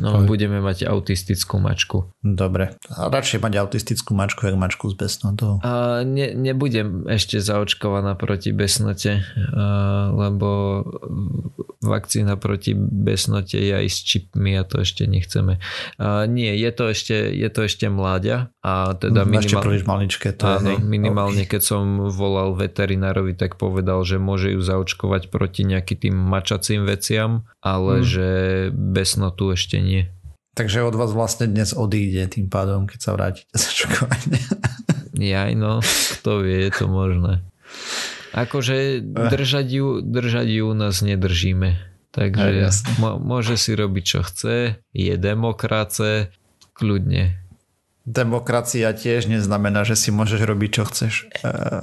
No, 0.01 0.09
budeme 0.25 0.57
mať 0.59 0.89
autistickú 0.89 1.61
mačku. 1.61 2.09
Dobre. 2.25 2.73
A 2.89 3.07
radšej 3.13 3.39
mať 3.39 3.53
autistickú 3.61 4.17
mačku, 4.17 4.49
jak 4.49 4.57
mačku 4.57 4.89
s 4.89 4.95
besnotou. 4.97 5.61
A 5.61 6.01
ne, 6.01 6.33
nebudem 6.33 7.05
ešte 7.05 7.37
zaočkovaná 7.37 8.17
proti 8.17 8.49
besnote, 8.49 9.21
a, 9.53 10.09
lebo 10.15 10.81
vakcína 11.79 12.35
proti 12.35 12.75
besnote 12.77 13.55
je 13.55 13.71
aj 13.71 13.87
s 13.87 13.97
čipmi 14.03 14.57
a 14.57 14.65
to 14.65 14.81
ešte 14.81 15.05
nechceme. 15.05 15.61
A, 15.99 16.25
nie, 16.25 16.51
je 16.57 16.69
to 16.73 16.91
ešte, 16.91 17.15
je 17.29 17.49
to 17.51 17.69
ešte 17.69 17.85
mláďa 17.87 18.51
a 18.63 18.95
teda 18.95 19.27
minimálne, 19.27 19.45
ešte 19.45 19.63
príliš 19.63 19.85
maličké 19.85 20.29
to 20.35 20.45
áno, 20.47 20.75
je. 20.75 20.83
minimálne 20.83 21.43
okay. 21.45 21.51
keď 21.57 21.61
som 21.61 21.83
volal 22.11 22.55
veterinárovi, 22.55 23.35
tak 23.35 23.59
povedal, 23.59 24.03
že 24.07 24.19
môže 24.19 24.55
ju 24.55 24.59
zaočkovať 24.63 25.27
proti 25.27 25.67
nejakým 25.67 25.97
tým 25.99 26.15
mačacím 26.15 26.87
veciam, 26.87 27.18
ale 27.59 27.93
hmm. 28.01 28.07
že 28.07 28.29
besnotu 28.71 29.51
ešte 29.51 29.81
nie. 29.81 30.07
Takže 30.59 30.83
od 30.83 30.95
vás 30.99 31.15
vlastne 31.15 31.47
dnes 31.47 31.71
odíde 31.71 32.27
tým 32.27 32.51
pádom, 32.51 32.83
keď 32.83 32.99
sa 32.99 33.15
vrátite 33.15 33.47
z 33.55 33.63
očkovania. 33.63 34.43
Jaj 35.15 35.51
no, 35.55 35.79
kto 36.19 36.43
vie, 36.43 36.67
je 36.67 36.71
to 36.75 36.85
možné. 36.91 37.43
Akože 38.35 38.99
držať 39.03 39.67
ju, 39.71 39.87
držať 40.03 40.47
ju 40.47 40.67
nás 40.75 40.99
nedržíme. 40.99 41.79
Takže 42.09 42.67
môže 42.99 43.55
si 43.55 43.71
robiť 43.77 44.03
čo 44.03 44.21
chce, 44.25 44.81
je 44.91 45.13
demokrace, 45.15 46.33
kľudne. 46.75 47.38
Demokracia 48.09 48.89
tiež 48.89 49.29
neznamená, 49.29 49.85
že 49.85 49.93
si 49.93 50.09
môžeš 50.09 50.41
robiť 50.41 50.69
čo 50.73 50.83
chceš. 50.89 51.13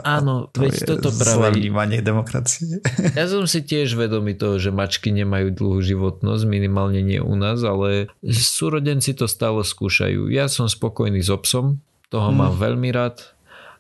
Áno, 0.02 0.50
to 0.50 0.66
veď 0.66 0.98
toto 0.98 1.14
práve. 1.14 1.54
vnímanie 1.54 2.02
demokracie. 2.02 2.82
Ja 3.14 3.30
som 3.30 3.46
si 3.46 3.62
tiež 3.62 3.94
vedomý 3.94 4.34
toho, 4.34 4.58
že 4.58 4.74
mačky 4.74 5.14
nemajú 5.14 5.54
dlhú 5.54 5.78
životnosť, 5.86 6.42
minimálne 6.50 6.98
nie 6.98 7.22
u 7.22 7.38
nás, 7.38 7.62
ale 7.62 8.10
súrodenci 8.26 9.14
to 9.14 9.30
stále 9.30 9.62
skúšajú. 9.62 10.26
Ja 10.26 10.50
som 10.50 10.66
spokojný 10.66 11.22
s 11.22 11.30
obsom, 11.30 11.78
toho 12.10 12.34
hmm. 12.34 12.38
mám 12.42 12.54
veľmi 12.58 12.90
rád 12.90 13.22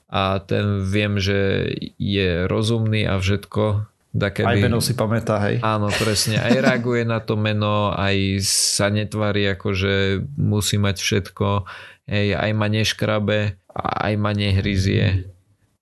a 0.06 0.38
ten 0.38 0.86
viem, 0.86 1.18
že 1.18 1.66
je 1.98 2.46
rozumný 2.46 3.10
a 3.10 3.18
všetko, 3.18 3.90
Keby, 4.16 4.48
aj 4.48 4.56
meno 4.64 4.80
si 4.80 4.96
pamätá, 4.96 5.36
hej. 5.44 5.60
Áno, 5.60 5.92
presne. 5.92 6.40
Aj 6.40 6.52
reaguje 6.56 7.04
na 7.04 7.20
to 7.20 7.36
meno, 7.36 7.92
aj 7.92 8.40
sa 8.46 8.88
netvári 8.88 9.44
ako, 9.52 9.68
že 9.76 10.24
musí 10.34 10.80
mať 10.80 10.96
všetko. 10.98 11.68
Hej, 12.08 12.38
aj 12.38 12.50
ma 12.56 12.66
neškrabe, 12.72 13.60
aj 13.76 14.12
ma 14.16 14.32
nehryzie. 14.32 15.28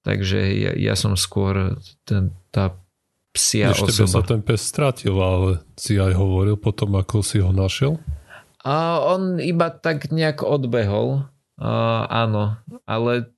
Takže 0.04 0.40
ja, 0.52 0.72
ja 0.76 0.94
som 0.98 1.16
skôr 1.16 1.80
ten, 2.04 2.34
tá 2.52 2.76
psia 3.34 3.74
Ešte 3.74 4.04
osoba. 4.04 4.20
sa 4.20 4.20
ten 4.22 4.40
pes 4.44 4.62
stratil, 4.62 5.16
ale 5.18 5.64
si 5.74 5.98
aj 5.98 6.14
hovoril 6.14 6.54
potom, 6.54 6.94
ako 6.94 7.24
si 7.24 7.42
ho 7.42 7.50
našiel? 7.50 7.98
A 8.64 9.02
on 9.02 9.42
iba 9.42 9.68
tak 9.74 10.08
nejak 10.14 10.40
odbehol. 10.46 11.28
A, 11.60 12.04
áno, 12.08 12.58
ale 12.88 13.33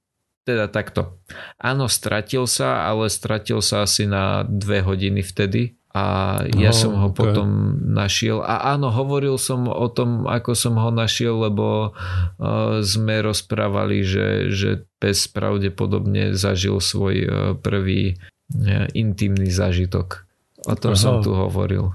teda 0.47 0.71
takto. 0.71 1.19
Áno, 1.59 1.91
stratil 1.91 2.47
sa, 2.47 2.87
ale 2.87 3.11
stratil 3.11 3.59
sa 3.59 3.83
asi 3.83 4.07
na 4.07 4.47
dve 4.47 4.87
hodiny 4.87 5.27
vtedy 5.27 5.75
a 5.91 6.39
ja 6.55 6.71
no, 6.71 6.77
som 6.77 6.93
ho 6.95 7.09
okay. 7.11 7.19
potom 7.19 7.49
našiel 7.83 8.45
a 8.45 8.77
áno, 8.77 8.93
hovoril 8.95 9.41
som 9.41 9.67
o 9.67 9.89
tom, 9.91 10.29
ako 10.29 10.55
som 10.55 10.79
ho 10.79 10.93
našiel, 10.95 11.41
lebo 11.51 11.91
uh, 11.91 12.79
sme 12.85 13.25
rozprávali, 13.27 14.07
že, 14.07 14.53
že 14.55 14.71
pes 15.03 15.27
pravdepodobne 15.27 16.37
zažil 16.37 16.79
svoj 16.79 17.17
uh, 17.25 17.31
prvý 17.59 18.15
uh, 18.15 18.87
intimný 18.95 19.51
zážitok. 19.51 20.29
O 20.69 20.77
tom 20.79 20.95
Aha. 20.95 21.01
som 21.01 21.25
tu 21.25 21.35
hovoril. 21.35 21.91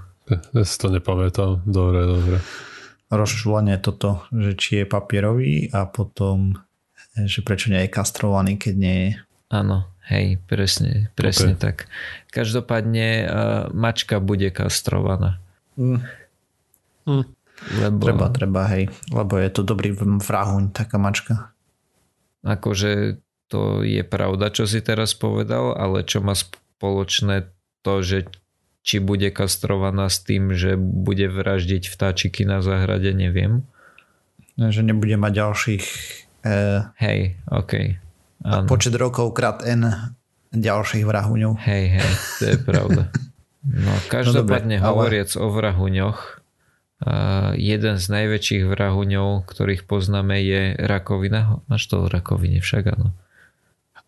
Ja 0.55 0.63
si 0.65 0.75
to 0.81 0.89
nepamätám. 0.89 1.62
Dobre, 1.67 2.08
dobre. 2.08 2.38
Rozčúlenie 3.12 3.77
toto, 3.84 4.24
že 4.31 4.55
či 4.55 4.70
je 4.81 4.86
papierový 4.88 5.67
a 5.75 5.84
potom 5.86 6.55
že 7.15 7.39
prečo 7.44 7.72
nie 7.72 7.84
je 7.86 7.91
kastrovaný, 7.91 8.56
keď 8.56 8.74
nie 8.77 8.98
je. 8.98 9.12
Áno, 9.51 9.91
hej, 10.08 10.39
presne, 10.48 11.12
presne 11.20 11.60
okay. 11.60 11.63
tak. 11.63 11.75
Každopádne 12.32 13.08
uh, 13.08 13.27
mačka 13.75 14.24
bude 14.24 14.48
kastrovaná. 14.51 15.44
Mm. 15.75 16.00
Mm. 17.08 17.25
Lebo... 17.77 18.01
Treba, 18.01 18.27
treba, 18.34 18.62
hej, 18.74 18.89
lebo 19.13 19.38
je 19.38 19.50
to 19.53 19.62
dobrý 19.62 19.94
vrahuň, 19.98 20.74
taká 20.74 20.98
mačka. 20.98 21.53
Akože 22.41 23.22
to 23.51 23.86
je 23.86 24.01
pravda, 24.01 24.50
čo 24.50 24.65
si 24.65 24.82
teraz 24.82 25.13
povedal, 25.13 25.77
ale 25.77 26.01
čo 26.01 26.24
má 26.24 26.34
spoločné 26.34 27.51
to, 27.86 28.01
že 28.01 28.32
či 28.82 28.98
bude 28.98 29.30
kastrovaná 29.30 30.10
s 30.10 30.25
tým, 30.25 30.58
že 30.58 30.74
bude 30.80 31.30
vraždiť 31.30 31.86
vtáčiky 31.86 32.50
na 32.50 32.65
záhrade, 32.65 33.13
neviem. 33.13 33.62
Že 34.58 34.89
nebude 34.89 35.22
mať 35.22 35.32
ďalších 35.38 35.86
Uh, 36.41 36.89
hej, 36.98 37.38
OK. 37.53 38.01
A 38.41 38.65
počet 38.65 38.98
rokov 38.98 39.38
krát 39.38 39.62
N 39.62 39.86
ďalších 40.51 41.05
vrahuňov. 41.05 41.62
Hej, 41.62 42.01
hej, 42.01 42.12
to 42.41 42.43
je 42.50 42.57
pravda. 42.57 43.13
No 43.62 43.93
každopádne 44.10 44.81
no, 44.81 44.89
hovoriac 44.89 45.29
ale... 45.38 45.41
o 45.45 45.48
vrahuňoch, 45.53 46.19
uh, 47.05 47.53
jeden 47.53 47.95
z 48.01 48.05
najväčších 48.10 48.63
vrahuňov, 48.65 49.45
ktorých 49.45 49.86
poznáme 49.86 50.41
je 50.41 50.74
rakovina. 50.81 51.62
Máš 51.69 51.86
to 51.93 52.01
o 52.01 52.10
rakovine 52.10 52.57
však, 52.57 52.98
áno. 52.98 53.13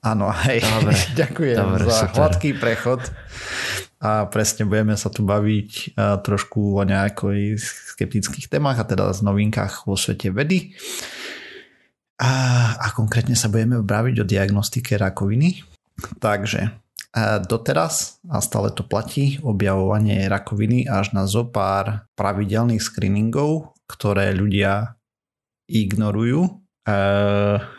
Áno, 0.04 0.28
hej, 0.50 0.60
dobre, 0.66 0.98
ďakujem 1.24 1.58
dobre, 1.64 1.84
za 1.88 2.10
super. 2.10 2.16
hladký 2.18 2.50
prechod 2.60 3.02
a 4.04 4.28
presne 4.28 4.68
budeme 4.68 5.00
sa 5.00 5.08
tu 5.08 5.24
baviť 5.24 5.96
uh, 5.96 6.20
trošku 6.20 6.76
o 6.76 6.84
nejakých 6.84 7.56
skeptických 7.96 8.52
témach 8.52 8.76
a 8.76 8.84
teda 8.84 9.16
z 9.16 9.24
novinkách 9.24 9.88
vo 9.88 9.96
svete 9.96 10.28
vedy. 10.28 10.76
A, 12.22 12.32
a 12.78 12.88
konkrétne 12.94 13.34
sa 13.34 13.50
budeme 13.50 13.82
baviť 13.82 14.16
o 14.22 14.30
diagnostike 14.30 14.98
rakoviny. 15.00 15.66
Takže 16.22 16.84
doteraz, 17.46 18.18
a 18.26 18.42
stále 18.42 18.74
to 18.74 18.82
platí, 18.82 19.38
objavovanie 19.46 20.26
rakoviny 20.26 20.90
až 20.90 21.14
na 21.14 21.30
zo 21.30 21.46
pár 21.46 22.10
pravidelných 22.18 22.82
screeningov, 22.82 23.78
ktoré 23.86 24.34
ľudia 24.34 24.98
ignorujú, 25.70 26.66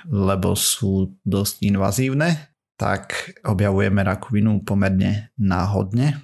lebo 0.08 0.50
sú 0.54 1.18
dosť 1.26 1.54
invazívne, 1.66 2.54
tak 2.78 3.34
objavujeme 3.42 4.06
rakovinu 4.06 4.62
pomerne 4.62 5.34
náhodne 5.38 6.14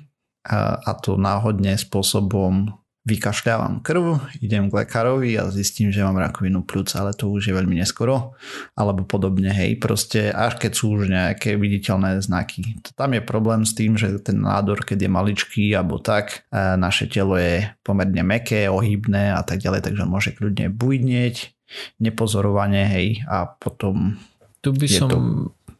a 0.47 0.93
to 1.03 1.21
náhodne 1.21 1.77
spôsobom 1.77 2.80
vykašľávam 3.09 3.81
krv, 3.81 4.21
idem 4.45 4.69
k 4.69 4.85
lekárovi 4.85 5.33
a 5.41 5.49
zistím, 5.49 5.89
že 5.89 6.05
mám 6.05 6.21
rakovinu 6.21 6.61
plúc, 6.69 6.93
ale 6.93 7.17
to 7.17 7.33
už 7.33 7.49
je 7.49 7.57
veľmi 7.57 7.81
neskoro, 7.81 8.37
alebo 8.77 9.09
podobne, 9.09 9.49
hej, 9.49 9.81
proste 9.81 10.29
až 10.29 10.61
keď 10.61 10.73
sú 10.77 11.01
už 11.01 11.09
nejaké 11.09 11.57
viditeľné 11.57 12.21
znaky. 12.21 12.77
Tam 12.93 13.17
je 13.17 13.25
problém 13.25 13.65
s 13.65 13.73
tým, 13.73 13.97
že 13.97 14.21
ten 14.21 14.45
nádor, 14.45 14.85
keď 14.85 15.09
je 15.09 15.11
maličký 15.11 15.65
alebo 15.73 15.97
tak, 15.97 16.45
e, 16.53 16.77
naše 16.77 17.09
telo 17.09 17.41
je 17.41 17.73
pomerne 17.81 18.21
meké, 18.21 18.69
ohybné 18.69 19.33
a 19.33 19.41
tak 19.41 19.65
ďalej, 19.65 19.81
takže 19.81 20.05
môže 20.05 20.37
kľudne 20.37 20.69
bujnieť, 20.69 21.57
nepozorovanie, 22.05 22.85
hej, 22.85 23.09
a 23.25 23.49
potom 23.49 24.21
tu 24.61 24.77
by 24.77 24.89
som, 24.93 25.09
to... 25.09 25.19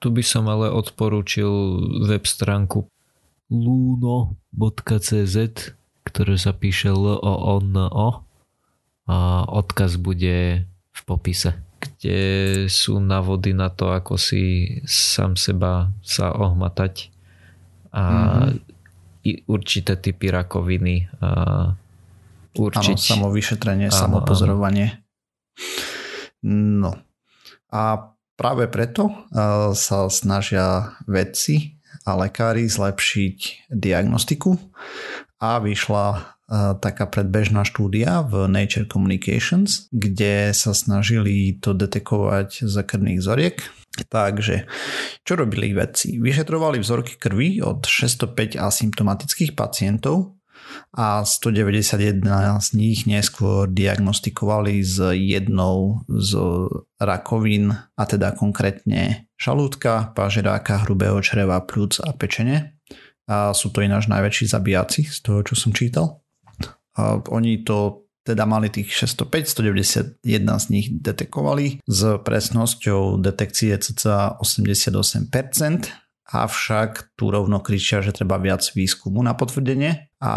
tu 0.01 0.09
by 0.09 0.25
som 0.25 0.49
ale 0.49 0.73
odporúčil 0.73 1.53
web 2.09 2.25
stránku 2.25 2.89
luno.cz 3.53 5.37
ktoré 6.05 6.37
sa 6.41 6.57
píše 6.57 6.93
l 6.93 7.05
o 7.21 7.55
n 7.61 7.77
o 7.77 8.09
a 9.11 9.17
odkaz 9.49 9.99
bude 9.99 10.65
v 10.69 11.01
popise 11.07 11.59
kde 11.81 12.21
sú 12.69 13.01
návody 13.01 13.57
na 13.57 13.73
to, 13.73 13.89
ako 13.89 14.21
si 14.21 14.69
sám 14.85 15.41
seba 15.41 15.89
sa 16.05 16.33
ohmatať 16.37 17.09
a 17.91 18.03
mm-hmm. 18.53 19.49
určité 19.49 19.97
typy 19.97 20.29
rakoviny 20.29 21.09
a 21.25 21.31
určiť. 22.55 22.97
Áno, 23.01 23.09
samovyšetrenie, 23.17 23.89
áno, 23.89 23.97
samopozorovanie. 23.97 25.01
Áno. 26.45 26.89
No. 26.89 26.93
A 27.71 28.13
práve 28.37 28.65
preto 28.73 29.13
sa 29.77 30.09
snažia 30.09 30.97
vedci 31.05 31.77
a 32.09 32.17
lekári 32.17 32.65
zlepšiť 32.65 33.69
diagnostiku 33.69 34.57
a 35.41 35.57
vyšla 35.59 36.07
uh, 36.13 36.21
taká 36.77 37.09
predbežná 37.09 37.65
štúdia 37.65 38.21
v 38.23 38.45
Nature 38.47 38.85
Communications, 38.85 39.89
kde 39.89 40.53
sa 40.53 40.77
snažili 40.77 41.57
to 41.59 41.73
detekovať 41.73 42.69
z 42.69 42.75
krvných 42.85 43.25
zoriek. 43.25 43.57
Takže, 43.91 44.71
čo 45.27 45.33
robili 45.35 45.75
vedci? 45.75 46.23
Vyšetrovali 46.23 46.79
vzorky 46.79 47.19
krvi 47.19 47.59
od 47.59 47.89
605 47.89 48.55
asymptomatických 48.61 49.59
pacientov 49.59 50.39
a 50.95 51.27
191 51.27 52.23
z 52.61 52.69
nich 52.79 53.03
neskôr 53.11 53.67
diagnostikovali 53.67 54.79
s 54.87 55.03
jednou 55.19 56.07
z 56.07 56.31
rakovín, 57.03 57.75
a 57.75 58.03
teda 58.07 58.31
konkrétne 58.39 59.27
žalúdka, 59.35 60.15
pažeráka, 60.15 60.87
hrubého 60.87 61.19
čreva, 61.19 61.59
plúc 61.67 61.99
a 61.99 62.15
pečene 62.15 62.80
a 63.27 63.53
sú 63.53 63.75
to 63.75 63.85
ináč 63.85 64.09
najväčší 64.09 64.47
zabijaci 64.49 65.05
z 65.09 65.19
toho, 65.21 65.45
čo 65.45 65.59
som 65.59 65.75
čítal. 65.75 66.23
Oni 67.29 67.61
to 67.65 68.09
teda 68.21 68.45
mali 68.45 68.69
tých 68.69 68.93
605, 68.93 69.49
191 69.65 70.21
z 70.37 70.67
nich 70.69 70.87
detekovali 70.93 71.81
s 71.89 72.01
presnosťou 72.21 73.17
detekcie 73.17 73.73
cca 73.81 74.37
88%, 74.39 75.25
avšak 76.31 77.17
tu 77.17 77.25
rovno 77.33 77.59
kričia, 77.65 78.05
že 78.05 78.15
treba 78.15 78.37
viac 78.39 78.63
výskumu 78.77 79.25
na 79.25 79.35
potvrdenie 79.35 80.13
a 80.21 80.35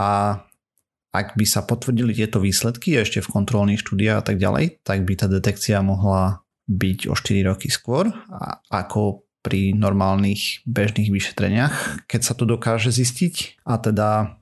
ak 1.14 1.38
by 1.38 1.46
sa 1.46 1.62
potvrdili 1.62 2.18
tieto 2.18 2.42
výsledky 2.42 2.98
ešte 2.98 3.22
v 3.22 3.30
kontrolných 3.30 3.84
štúdiách 3.86 4.18
a 4.18 4.26
tak 4.26 4.42
ďalej, 4.42 4.82
tak 4.82 5.06
by 5.06 5.14
tá 5.14 5.30
detekcia 5.30 5.78
mohla 5.86 6.42
byť 6.66 7.12
o 7.12 7.14
4 7.14 7.52
roky 7.52 7.68
skôr 7.70 8.10
ako 8.72 9.23
pri 9.44 9.76
normálnych 9.76 10.64
bežných 10.64 11.12
vyšetreniach, 11.12 12.08
keď 12.08 12.22
sa 12.24 12.34
to 12.34 12.48
dokáže 12.48 12.96
zistiť. 12.96 13.68
A 13.68 13.76
teda, 13.78 14.40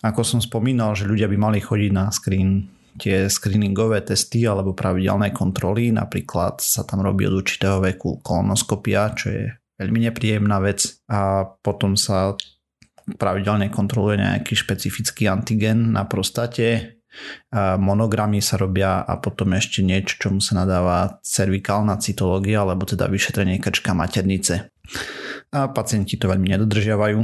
ako 0.00 0.22
som 0.22 0.40
spomínal, 0.40 0.94
že 0.94 1.10
ľudia 1.10 1.26
by 1.26 1.36
mali 1.36 1.58
chodiť 1.58 1.90
na 1.90 2.14
screen 2.14 2.70
tie 2.98 3.30
screeningové 3.30 4.02
testy 4.02 4.42
alebo 4.42 4.74
pravidelné 4.74 5.30
kontroly, 5.30 5.94
napríklad 5.94 6.58
sa 6.58 6.82
tam 6.82 7.02
robí 7.02 7.26
od 7.30 7.46
určitého 7.46 7.78
veku 7.78 8.18
kolonoskopia, 8.22 9.14
čo 9.14 9.26
je 9.30 9.44
veľmi 9.78 10.10
nepríjemná 10.10 10.58
vec 10.58 10.98
a 11.06 11.46
potom 11.46 11.94
sa 11.94 12.34
pravidelne 13.16 13.70
kontroluje 13.70 14.20
nejaký 14.20 14.52
špecifický 14.52 15.30
antigen 15.30 15.94
na 15.94 16.04
prostate, 16.04 16.97
monogramy 17.78 18.42
sa 18.42 18.58
robia 18.60 19.02
a 19.02 19.16
potom 19.18 19.54
ešte 19.56 19.80
niečo, 19.80 20.18
čomu 20.18 20.40
sa 20.42 20.58
nadáva 20.62 21.20
cervikálna 21.22 21.98
cytológia, 21.98 22.62
alebo 22.62 22.84
teda 22.84 23.06
vyšetrenie 23.08 23.58
krčka 23.62 23.92
maternice. 23.96 24.74
A 25.52 25.68
pacienti 25.72 26.16
to 26.16 26.28
veľmi 26.28 26.48
nedodržiavajú. 26.54 27.18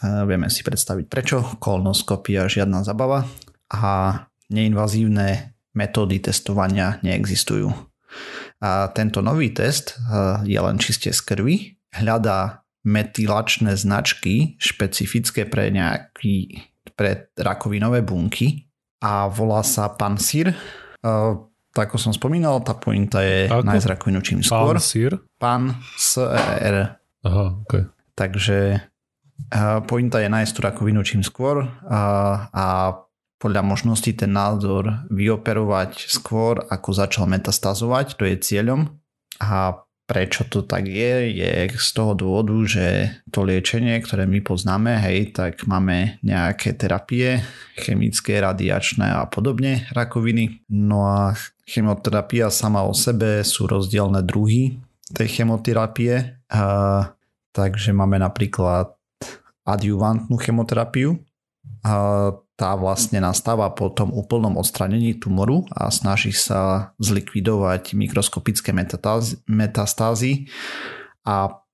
Vieme 0.00 0.48
si 0.48 0.64
predstaviť 0.64 1.06
prečo. 1.12 1.44
Kolonoskopia 1.60 2.48
žiadna 2.48 2.80
zabava 2.82 3.28
a 3.68 4.24
neinvazívne 4.48 5.54
metódy 5.76 6.18
testovania 6.18 6.98
neexistujú. 7.04 7.70
A 8.60 8.90
tento 8.90 9.22
nový 9.22 9.54
test 9.54 9.96
je 10.42 10.58
len 10.58 10.76
čiste 10.82 11.14
z 11.14 11.20
krvi, 11.22 11.78
hľadá 11.94 12.64
metylačné 12.80 13.76
značky 13.76 14.56
špecifické 14.56 15.44
pre 15.44 15.68
nejaký 15.68 16.64
pre 16.96 17.28
rakovinové 17.36 18.00
bunky 18.00 18.69
a 19.00 19.26
volá 19.32 19.64
sa 19.64 19.88
Pansir. 19.92 20.52
Uh, 21.00 21.48
tak 21.72 21.88
ako 21.88 21.98
som 21.98 22.12
spomínal, 22.12 22.60
tá 22.60 22.76
pointa 22.76 23.24
je 23.24 23.48
ako? 23.48 23.64
nájsť 23.64 23.86
rakovinu 23.96 24.20
čím 24.20 24.40
skôr. 24.44 24.76
Pansir? 24.76 25.12
Pan 25.40 25.80
s 25.96 26.20
e 26.20 26.56
r 26.60 26.76
Aha, 27.20 27.46
okay. 27.64 27.84
Takže 28.16 28.80
uh, 29.52 29.80
pointa 29.84 30.20
je 30.20 30.28
nájsť 30.28 30.52
tú 30.56 30.60
rakovinu 30.64 31.00
čím 31.04 31.24
skôr 31.24 31.64
uh, 31.64 32.48
a 32.52 32.66
podľa 33.40 33.64
možností 33.64 34.12
ten 34.12 34.36
nádor 34.36 35.08
vyoperovať 35.08 36.12
skôr, 36.12 36.60
ako 36.68 36.92
začal 36.92 37.24
metastazovať, 37.24 38.20
to 38.20 38.28
je 38.28 38.36
cieľom. 38.36 39.00
A 39.40 39.80
prečo 40.10 40.42
to 40.50 40.66
tak 40.66 40.90
je, 40.90 41.30
je 41.30 41.70
z 41.70 41.90
toho 41.94 42.18
dôvodu, 42.18 42.58
že 42.66 43.14
to 43.30 43.46
liečenie, 43.46 43.94
ktoré 44.02 44.26
my 44.26 44.42
poznáme, 44.42 44.98
hej, 45.06 45.30
tak 45.30 45.70
máme 45.70 46.18
nejaké 46.26 46.74
terapie, 46.74 47.38
chemické, 47.78 48.42
radiačné 48.42 49.06
a 49.06 49.30
podobne 49.30 49.86
rakoviny. 49.94 50.66
No 50.74 51.06
a 51.06 51.38
chemoterapia 51.62 52.50
sama 52.50 52.82
o 52.82 52.90
sebe 52.90 53.46
sú 53.46 53.70
rozdielne 53.70 54.26
druhy 54.26 54.82
tej 55.14 55.30
chemoterapie. 55.30 56.42
A, 56.50 56.62
takže 57.54 57.94
máme 57.94 58.18
napríklad 58.18 58.90
adjuvantnú 59.62 60.34
chemoterapiu. 60.42 61.22
A 61.86 61.94
tá 62.60 62.76
vlastne 62.76 63.24
nastáva 63.24 63.72
po 63.72 63.88
tom 63.88 64.12
úplnom 64.12 64.60
odstranení 64.60 65.16
tumoru 65.16 65.64
a 65.72 65.88
snaží 65.88 66.36
sa 66.36 66.92
zlikvidovať 67.00 67.96
mikroskopické 67.96 68.76
metastázy 69.48 70.52
a 71.24 71.64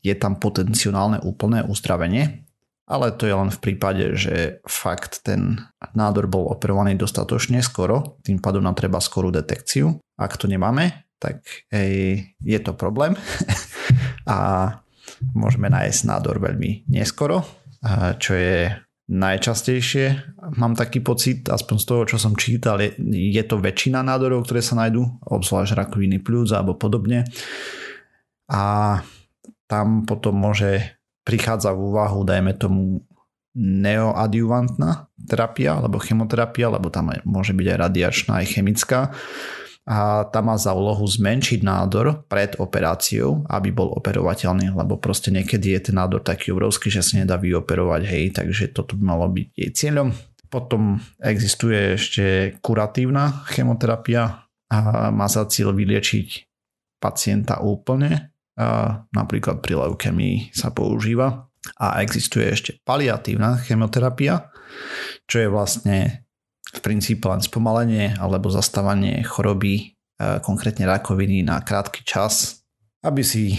je 0.00 0.16
tam 0.16 0.40
potenciálne 0.40 1.20
úplné 1.20 1.60
uzdravenie, 1.68 2.48
ale 2.88 3.12
to 3.12 3.28
je 3.28 3.36
len 3.36 3.52
v 3.52 3.60
prípade, 3.60 4.16
že 4.16 4.64
fakt 4.64 5.28
ten 5.28 5.60
nádor 5.92 6.24
bol 6.24 6.48
operovaný 6.48 6.96
dostatočne 6.96 7.60
skoro, 7.60 8.16
tým 8.24 8.40
pádom 8.40 8.64
nám 8.64 8.80
treba 8.80 8.96
skorú 8.96 9.28
detekciu. 9.28 9.92
Ak 10.16 10.40
to 10.40 10.48
nemáme, 10.48 11.04
tak 11.20 11.44
ej, 11.68 12.24
je 12.40 12.58
to 12.64 12.72
problém 12.72 13.12
a 14.24 14.72
môžeme 15.36 15.68
nájsť 15.68 16.00
nádor 16.08 16.40
veľmi 16.40 16.88
neskoro, 16.88 17.44
čo 18.16 18.32
je 18.32 18.72
najčastejšie. 19.10 20.38
Mám 20.54 20.78
taký 20.78 21.02
pocit, 21.02 21.50
aspoň 21.50 21.76
z 21.82 21.84
toho, 21.86 22.02
čo 22.06 22.16
som 22.16 22.38
čítal, 22.38 22.78
je, 22.78 22.94
je 23.10 23.42
to 23.42 23.58
väčšina 23.58 24.06
nádorov, 24.06 24.46
ktoré 24.46 24.62
sa 24.62 24.78
nájdú, 24.78 25.02
obzvlášť 25.26 25.74
rakoviny 25.74 26.22
pľúc 26.22 26.54
alebo 26.54 26.78
podobne. 26.78 27.26
A 28.46 28.62
tam 29.66 30.06
potom 30.06 30.38
môže 30.38 30.94
prichádza 31.26 31.74
v 31.74 31.90
úvahu, 31.90 32.22
dajme 32.22 32.54
tomu, 32.54 33.02
neoadjuvantná 33.58 35.10
terapia 35.26 35.74
alebo 35.74 35.98
chemoterapia, 35.98 36.70
lebo 36.70 36.86
tam 36.86 37.10
môže 37.26 37.50
byť 37.50 37.66
aj 37.66 37.78
radiačná, 37.82 38.32
aj 38.38 38.46
chemická 38.46 39.10
a 39.90 40.22
tá 40.30 40.38
má 40.38 40.54
za 40.54 40.70
úlohu 40.70 41.02
zmenšiť 41.02 41.66
nádor 41.66 42.22
pred 42.30 42.54
operáciou, 42.62 43.42
aby 43.50 43.74
bol 43.74 43.90
operovateľný, 43.98 44.70
lebo 44.70 45.02
proste 45.02 45.34
niekedy 45.34 45.74
je 45.74 45.90
ten 45.90 45.98
nádor 45.98 46.22
taký 46.22 46.54
obrovský, 46.54 46.94
že 46.94 47.02
sa 47.02 47.18
nedá 47.18 47.34
vyoperovať, 47.34 48.02
hej, 48.06 48.24
takže 48.30 48.70
toto 48.70 48.94
by 48.94 49.02
malo 49.02 49.26
byť 49.26 49.46
jej 49.50 49.70
cieľom. 49.74 50.14
Potom 50.46 51.02
existuje 51.18 51.98
ešte 51.98 52.54
kuratívna 52.62 53.42
chemoterapia 53.50 54.46
a 54.70 55.10
má 55.10 55.26
za 55.26 55.50
cieľ 55.50 55.74
vyliečiť 55.74 56.28
pacienta 57.02 57.58
úplne, 57.58 58.30
a 58.54 59.02
napríklad 59.10 59.58
pri 59.58 59.74
leukemii 59.74 60.54
sa 60.54 60.70
používa. 60.70 61.50
A 61.76 62.00
existuje 62.00 62.46
ešte 62.46 62.78
paliatívna 62.86 63.58
chemoterapia, 63.60 64.48
čo 65.26 65.44
je 65.44 65.48
vlastne 65.50 66.29
v 66.70 66.80
princípe 66.80 67.26
len 67.26 67.42
spomalenie 67.42 68.14
alebo 68.18 68.46
zastávanie 68.50 69.26
choroby, 69.26 69.74
e, 69.74 69.84
konkrétne 70.40 70.86
rakoviny 70.86 71.42
na 71.42 71.58
krátky 71.58 72.06
čas, 72.06 72.62
aby 73.02 73.24
si 73.24 73.58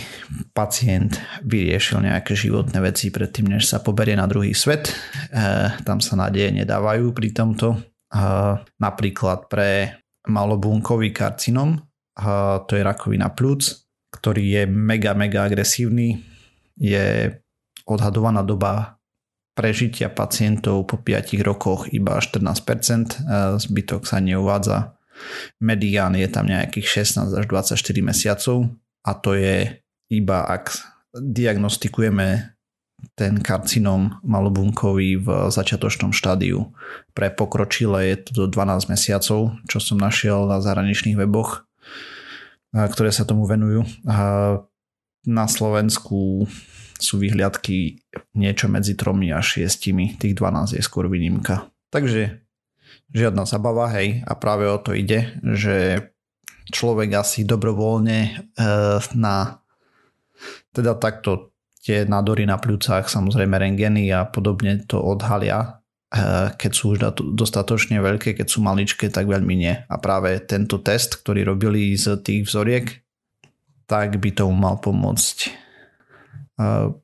pacient 0.55 1.19
vyriešil 1.43 2.05
nejaké 2.05 2.37
životné 2.37 2.77
veci 2.79 3.11
predtým, 3.11 3.57
než 3.57 3.67
sa 3.67 3.83
poberie 3.83 4.15
na 4.15 4.29
druhý 4.29 4.55
svet. 4.55 4.91
E, 4.91 4.93
tam 5.83 5.99
sa 5.99 6.15
nádeje 6.15 6.63
nedávajú 6.63 7.11
pri 7.11 7.29
tomto. 7.35 7.75
E, 7.75 7.79
napríklad 8.79 9.51
pre 9.51 9.99
malobunkový 10.29 11.09
karcinom, 11.09 11.81
to 12.69 12.77
je 12.77 12.85
rakovina 12.85 13.33
plúc, 13.33 13.89
ktorý 14.13 14.43
je 14.61 14.63
mega, 14.69 15.17
mega 15.17 15.49
agresívny. 15.49 16.21
Je 16.77 17.33
odhadovaná 17.89 18.45
doba 18.45 19.00
prežitia 19.51 20.07
pacientov 20.07 20.87
po 20.87 20.95
5 20.97 21.35
rokoch 21.43 21.91
iba 21.91 22.17
14%, 22.17 23.59
zbytok 23.59 24.07
sa 24.07 24.23
neuvádza. 24.23 24.95
Medián 25.61 26.17
je 26.17 26.25
tam 26.31 26.47
nejakých 26.49 27.05
16 27.05 27.35
až 27.35 27.45
24 27.45 27.77
mesiacov 28.01 28.71
a 29.05 29.11
to 29.13 29.37
je 29.37 29.83
iba 30.09 30.39
ak 30.47 30.73
diagnostikujeme 31.13 32.57
ten 33.17 33.41
karcinom 33.41 34.21
malobunkový 34.21 35.17
v 35.19 35.27
začiatočnom 35.49 36.13
štádiu. 36.13 36.69
Pre 37.17 37.27
pokročilé 37.33 38.13
je 38.13 38.17
to 38.29 38.31
do 38.33 38.45
12 38.45 38.93
mesiacov, 38.93 39.57
čo 39.65 39.77
som 39.81 39.97
našiel 39.97 40.45
na 40.45 40.61
zahraničných 40.61 41.17
weboch, 41.17 41.65
ktoré 42.71 43.09
sa 43.09 43.25
tomu 43.25 43.49
venujú. 43.49 43.83
Na 45.25 45.45
Slovensku 45.49 46.45
sú 47.01 47.19
vyhliadky 47.19 47.99
niečo 48.37 48.69
medzi 48.69 48.93
tromi 48.95 49.33
a 49.33 49.41
šiestimi, 49.41 50.15
tých 50.15 50.37
12 50.37 50.77
je 50.77 50.83
skôr 50.85 51.09
výnimka. 51.09 51.67
Takže 51.91 52.39
žiadna 53.11 53.43
zabava, 53.43 53.91
hej, 53.91 54.23
a 54.23 54.33
práve 54.39 54.69
o 54.69 54.77
to 54.79 54.95
ide, 54.95 55.35
že 55.43 56.07
človek 56.71 57.19
asi 57.19 57.43
dobrovoľne 57.43 58.19
e, 58.23 58.31
na 59.19 59.59
teda 60.71 60.95
takto 60.95 61.51
tie 61.81 62.07
nádory 62.07 62.47
na 62.47 62.61
pľúcach, 62.61 63.09
samozrejme 63.11 63.57
rengeny 63.57 64.07
a 64.13 64.23
podobne 64.29 64.85
to 64.87 65.01
odhalia, 65.01 65.83
e, 66.07 66.53
keď 66.55 66.71
sú 66.71 66.95
už 66.95 66.97
dostatočne 67.35 67.99
veľké, 67.99 68.37
keď 68.37 68.47
sú 68.47 68.63
maličké, 68.63 69.11
tak 69.11 69.27
veľmi 69.27 69.55
nie. 69.59 69.73
A 69.75 69.95
práve 69.99 70.39
tento 70.47 70.79
test, 70.79 71.19
ktorý 71.19 71.43
robili 71.43 71.91
z 71.99 72.21
tých 72.23 72.47
vzoriek, 72.47 72.87
tak 73.91 74.15
by 74.23 74.31
tomu 74.31 74.55
mal 74.55 74.79
pomôcť 74.79 75.51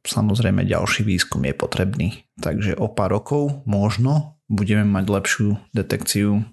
Samozrejme 0.04 0.68
ďalší 0.68 1.08
výskum 1.08 1.44
je 1.46 1.54
potrebný. 1.56 2.08
Takže 2.42 2.78
o 2.78 2.92
pár 2.92 3.16
rokov 3.18 3.64
možno 3.64 4.40
budeme 4.48 4.88
mať 4.88 5.06
lepšiu 5.08 5.48
detekciu 5.76 6.44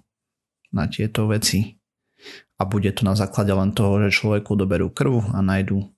na 0.74 0.90
tieto 0.90 1.30
veci. 1.30 1.78
A 2.58 2.62
bude 2.66 2.90
to 2.94 3.02
na 3.02 3.18
základe 3.18 3.50
len 3.50 3.74
toho, 3.74 3.98
že 4.06 4.22
človeku 4.22 4.54
doberú 4.54 4.90
krv 4.90 5.34
a 5.34 5.42
nájdu 5.42 5.90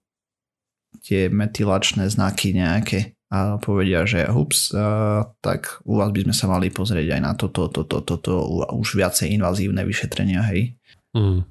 tie 1.05 1.29
metylačné 1.29 2.09
znaky 2.09 2.57
nejaké 2.57 3.17
a 3.27 3.59
povedia, 3.59 4.07
že 4.07 4.23
hups, 4.31 4.71
tak 5.43 5.83
u 5.83 5.99
vás 5.99 6.15
by 6.15 6.31
sme 6.31 6.35
sa 6.35 6.47
mali 6.47 6.71
pozrieť 6.71 7.19
aj 7.19 7.21
na 7.21 7.33
toto, 7.35 7.67
toto, 7.67 7.99
toto, 8.07 8.33
už 8.71 9.03
viacej 9.03 9.35
invazívne 9.35 9.83
vyšetrenia, 9.83 10.47
hej. 10.47 10.79
Mm. 11.11 11.43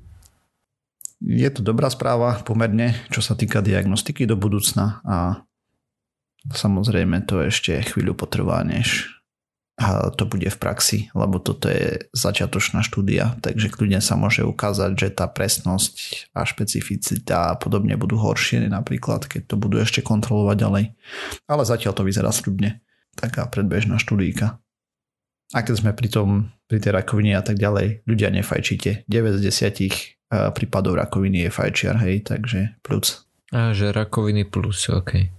Je 1.25 1.49
to 1.49 1.65
dobrá 1.65 1.89
správa 1.89 2.37
pomerne, 2.45 2.93
čo 3.09 3.17
sa 3.25 3.33
týka 3.33 3.65
diagnostiky 3.65 4.29
do 4.29 4.37
budúcna 4.37 5.01
a 5.01 5.41
samozrejme 6.53 7.25
to 7.25 7.41
ešte 7.49 7.81
chvíľu 7.81 8.13
potrvá, 8.13 8.61
než 8.61 9.09
to 10.15 10.23
bude 10.23 10.47
v 10.47 10.55
praxi, 10.61 11.11
lebo 11.11 11.35
toto 11.41 11.67
je 11.67 12.07
začiatočná 12.15 12.79
štúdia, 12.79 13.35
takže 13.43 13.73
kľudne 13.73 13.99
sa 13.99 14.15
môže 14.15 14.45
ukázať, 14.45 14.95
že 14.95 15.09
tá 15.11 15.27
presnosť 15.27 16.29
a 16.31 16.47
špecificita 16.47 17.51
a 17.51 17.57
podobne 17.59 17.99
budú 17.99 18.15
horšie 18.15 18.71
napríklad, 18.71 19.27
keď 19.27 19.51
to 19.51 19.55
budú 19.59 19.83
ešte 19.83 19.99
kontrolovať 19.99 20.55
ďalej. 20.61 20.85
Ale 21.49 21.63
zatiaľ 21.67 21.91
to 21.91 22.07
vyzerá 22.07 22.31
sľubne. 22.31 22.85
Taká 23.19 23.51
predbežná 23.51 23.99
štúdíka. 23.99 24.63
A 25.51 25.59
keď 25.59 25.75
sme 25.75 25.91
pri 25.91 26.07
tom, 26.07 26.55
pri 26.71 26.79
tej 26.79 26.95
rakovine 26.95 27.35
a 27.35 27.43
tak 27.43 27.59
ďalej, 27.59 28.07
ľudia 28.07 28.31
nefajčíte. 28.31 29.11
9 29.11 29.37
z 29.37 29.41
10 29.43 30.14
prípadov 30.29 30.97
rakoviny 30.97 31.47
je 31.47 31.49
fajčiar, 31.53 31.95
hej, 32.01 32.25
takže 32.25 32.79
plus. 32.81 33.25
A 33.53 33.71
že 33.71 33.93
rakoviny 33.93 34.45
plus, 34.49 34.89
ok. 34.89 35.31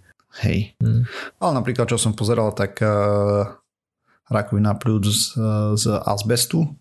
Hej. 0.44 0.76
Hmm. 0.78 1.08
Ale 1.40 1.52
napríklad, 1.56 1.88
čo 1.88 1.98
som 1.98 2.12
pozeral, 2.12 2.52
tak 2.52 2.78
uh, 2.84 3.56
rakovina 4.28 4.76
plus 4.76 5.32
z, 5.32 5.40
z 5.74 5.84
azbestu, 6.04 6.76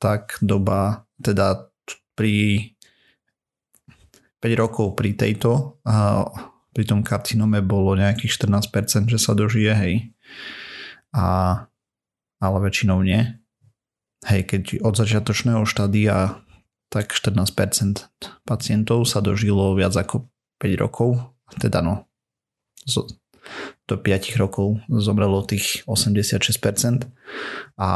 tak 0.00 0.40
doba 0.40 1.04
teda 1.20 1.68
pri 2.16 2.72
5 4.40 4.60
rokov 4.60 4.96
pri 4.96 5.16
tejto 5.16 5.80
pri 6.74 6.84
tom 6.84 7.06
karcinome 7.06 7.62
bolo 7.62 7.94
nejakých 7.94 8.34
14%, 8.50 9.06
že 9.06 9.18
sa 9.22 9.32
dožije, 9.32 9.72
hej. 9.78 9.94
A, 11.14 11.26
ale 12.42 12.56
väčšinou 12.58 12.98
nie. 13.06 13.22
Hej, 14.26 14.50
keď 14.50 14.62
od 14.82 14.98
začiatočného 14.98 15.62
štádia 15.62 16.42
tak 16.94 17.10
14% 17.10 17.50
pacientov 18.46 19.02
sa 19.10 19.18
dožilo 19.18 19.74
viac 19.74 19.98
ako 19.98 20.30
5 20.62 20.78
rokov, 20.78 21.18
teda 21.58 21.82
no, 21.82 22.06
do 23.90 23.94
5 23.98 24.38
rokov 24.38 24.78
zomrelo 24.86 25.42
tých 25.42 25.82
86% 25.90 27.10
a 27.76 27.90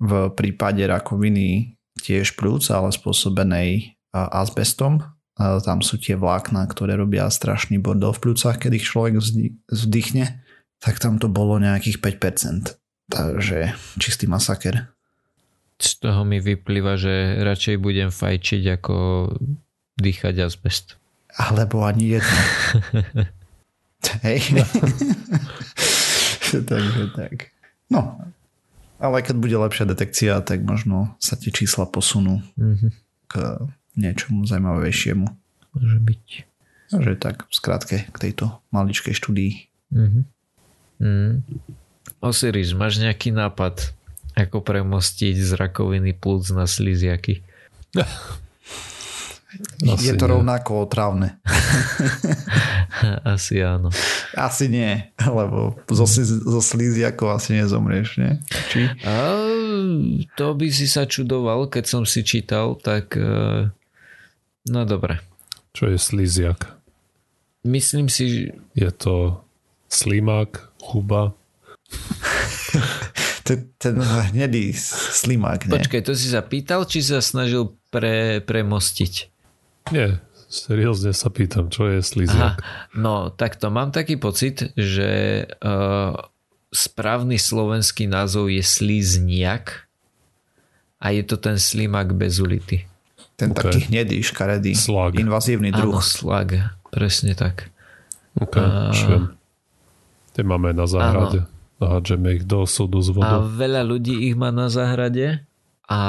v 0.00 0.12
prípade 0.34 0.82
rakoviny 0.82 1.78
tiež 2.02 2.34
plúc, 2.34 2.66
ale 2.72 2.90
spôsobenej 2.90 4.00
azbestom. 4.10 5.04
Tam 5.40 5.80
sú 5.80 5.96
tie 5.96 6.16
vlákna, 6.16 6.68
ktoré 6.68 6.96
robia 6.96 7.30
strašný 7.30 7.80
bordel 7.80 8.12
v 8.12 8.22
plúcach, 8.28 8.60
keď 8.60 8.80
ich 8.80 8.88
človek 8.88 9.20
vzdychne, 9.68 10.44
tak 10.80 11.00
tam 11.00 11.16
to 11.20 11.28
bolo 11.28 11.60
nejakých 11.60 12.00
5%. 12.00 12.76
Takže 13.12 13.72
čistý 14.00 14.28
masaker. 14.28 14.92
Z 15.80 16.04
toho 16.04 16.28
mi 16.28 16.44
vyplýva, 16.44 17.00
že 17.00 17.40
radšej 17.40 17.76
budem 17.80 18.12
fajčiť 18.12 18.62
ako 18.80 18.96
dýchať 19.96 20.44
azbest. 20.44 21.00
Alebo 21.40 21.88
ani 21.88 22.20
jedno. 22.20 22.40
Hej. 24.26 24.40
No. 24.60 24.64
Takže 26.70 27.04
tak. 27.16 27.52
No, 27.88 28.20
ale 29.00 29.24
keď 29.24 29.36
bude 29.40 29.56
lepšia 29.56 29.88
detekcia, 29.88 30.44
tak 30.44 30.60
možno 30.60 31.16
sa 31.16 31.34
tie 31.34 31.48
čísla 31.48 31.88
posunú 31.88 32.44
mm-hmm. 32.60 32.90
k 33.32 33.34
niečomu 33.96 34.44
zaujímavejšiemu. 34.44 35.26
Môže 35.72 35.98
byť. 36.04 36.26
Takže 36.90 37.14
tak, 37.16 37.48
v 37.48 37.52
skratke 37.54 37.96
k 38.04 38.16
tejto 38.18 38.60
maličkej 38.74 39.14
štúdii. 39.16 39.52
Mm-hmm. 39.94 40.22
Mm. 41.00 41.34
Osiris, 42.20 42.76
máš 42.76 43.00
nejaký 43.00 43.32
nápad, 43.32 43.96
ako 44.46 44.64
premostiť 44.64 45.36
z 45.36 45.50
rakoviny 45.56 46.16
plúc 46.16 46.48
na 46.52 46.64
sliziaky? 46.64 47.44
Asi 49.82 50.06
je 50.06 50.14
to 50.14 50.30
nie. 50.30 50.32
rovnako 50.38 50.86
otrávne. 50.86 51.42
asi 53.34 53.58
áno. 53.58 53.90
Asi 54.38 54.70
nie, 54.70 55.10
lebo 55.18 55.74
zo, 55.90 56.06
zo 56.06 56.60
slíziakov 56.62 57.34
asi 57.34 57.58
nezomrieš, 57.58 58.22
nie? 58.22 58.38
Či? 58.70 58.86
A, 59.02 59.42
to 60.38 60.54
by 60.54 60.70
si 60.70 60.86
sa 60.86 61.02
čudoval, 61.02 61.66
keď 61.66 61.84
som 61.90 62.02
si 62.06 62.22
čítal, 62.22 62.78
tak 62.78 63.18
e, 63.18 63.74
no 64.70 64.80
dobre. 64.86 65.18
Čo 65.74 65.90
je 65.90 65.98
slíziak? 65.98 66.70
Myslím 67.66 68.06
si, 68.06 68.24
že... 68.30 68.42
Je 68.78 68.90
to 68.94 69.42
slimák, 69.90 70.62
chuba? 70.78 71.34
ten, 73.50 73.60
ten 73.78 73.94
hnedý 74.30 74.70
slimák, 75.18 75.66
nie? 75.66 75.74
Počkaj, 75.74 76.02
to 76.06 76.14
si 76.14 76.30
sa 76.30 76.46
pýtal, 76.46 76.86
či 76.86 77.02
sa 77.02 77.18
snažil 77.18 77.74
pre, 77.90 78.38
premostiť? 78.38 79.12
Nie, 79.90 80.22
seriózne 80.46 81.10
sa 81.10 81.34
pýtam, 81.34 81.66
čo 81.66 81.90
je 81.90 81.98
sliziak. 81.98 82.62
no, 82.94 83.34
takto 83.34 83.74
mám 83.74 83.90
taký 83.90 84.22
pocit, 84.22 84.70
že 84.78 85.42
uh, 85.62 86.14
správny 86.70 87.34
slovenský 87.42 88.06
názov 88.06 88.54
je 88.54 88.62
slizniak 88.62 89.90
a 91.02 91.10
je 91.10 91.26
to 91.26 91.34
ten 91.34 91.58
slimak 91.58 92.14
bez 92.14 92.38
ulity. 92.38 92.86
Ten 93.34 93.50
okay. 93.50 93.66
taký 93.66 93.80
hnedý, 93.90 94.22
škaredý, 94.22 94.76
slag. 94.76 95.18
invazívny 95.18 95.74
druh. 95.74 95.98
Áno, 95.98 96.04
slag, 96.04 96.70
presne 96.94 97.34
tak. 97.34 97.72
Ok, 98.38 98.54
uh, 98.54 99.34
Tie 100.30 100.46
máme 100.46 100.70
na 100.70 100.86
záhrade. 100.86 101.42
Nahádžeme 101.80 102.36
ich 102.36 102.44
do 102.44 102.68
súdu 102.68 103.00
z 103.00 103.16
vodou. 103.16 103.40
A 103.40 103.44
veľa 103.44 103.82
ľudí 103.88 104.28
ich 104.28 104.36
má 104.36 104.52
na 104.52 104.68
záhrade 104.68 105.42
a 105.88 106.00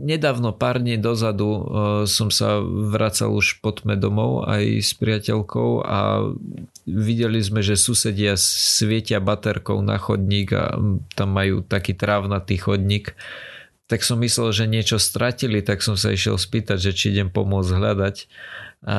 Nedávno, 0.00 0.56
pár 0.56 0.80
dní 0.80 0.96
dozadu 0.96 1.68
som 2.08 2.32
sa 2.32 2.56
vracal 2.64 3.36
už 3.36 3.60
pod 3.60 3.84
domov 3.84 4.48
aj 4.48 4.80
s 4.80 4.96
priateľkou 4.96 5.84
a 5.84 6.24
videli 6.88 7.44
sme, 7.44 7.60
že 7.60 7.76
susedia 7.76 8.40
svietia 8.40 9.20
baterkou 9.20 9.84
na 9.84 10.00
chodník 10.00 10.56
a 10.56 10.72
tam 11.12 11.36
majú 11.36 11.60
taký 11.60 11.92
trávnatý 11.92 12.64
chodník. 12.64 13.12
Tak 13.92 14.08
som 14.08 14.24
myslel, 14.24 14.56
že 14.56 14.64
niečo 14.64 14.96
stratili, 14.96 15.60
tak 15.60 15.84
som 15.84 16.00
sa 16.00 16.16
išiel 16.16 16.40
spýtať, 16.40 16.80
že 16.80 16.96
či 16.96 17.12
idem 17.12 17.28
pomôcť 17.28 17.76
hľadať. 17.76 18.16
A, 18.88 18.98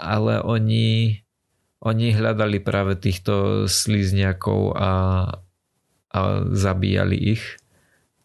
ale 0.00 0.40
oni, 0.48 1.20
oni 1.78 2.10
hľadali 2.10 2.58
práve 2.58 2.98
týchto 2.98 3.66
slizniakov 3.70 4.74
a, 4.74 4.92
a 6.10 6.20
zabíjali 6.50 7.38
ich 7.38 7.58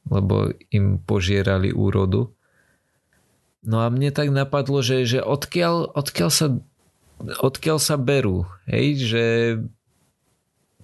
lebo 0.10 0.52
im 0.72 1.00
požierali 1.00 1.72
úrodu. 1.72 2.32
No 3.64 3.80
a 3.80 3.88
mne 3.88 4.12
tak 4.12 4.28
napadlo, 4.28 4.84
že, 4.84 5.08
že 5.08 5.24
odkiaľ, 5.24 5.96
odkiaľ, 5.96 6.30
sa, 6.32 6.48
odkiaľ 7.40 7.78
sa 7.80 7.96
berú. 7.96 8.44
Hej, 8.68 8.88
že 9.08 9.26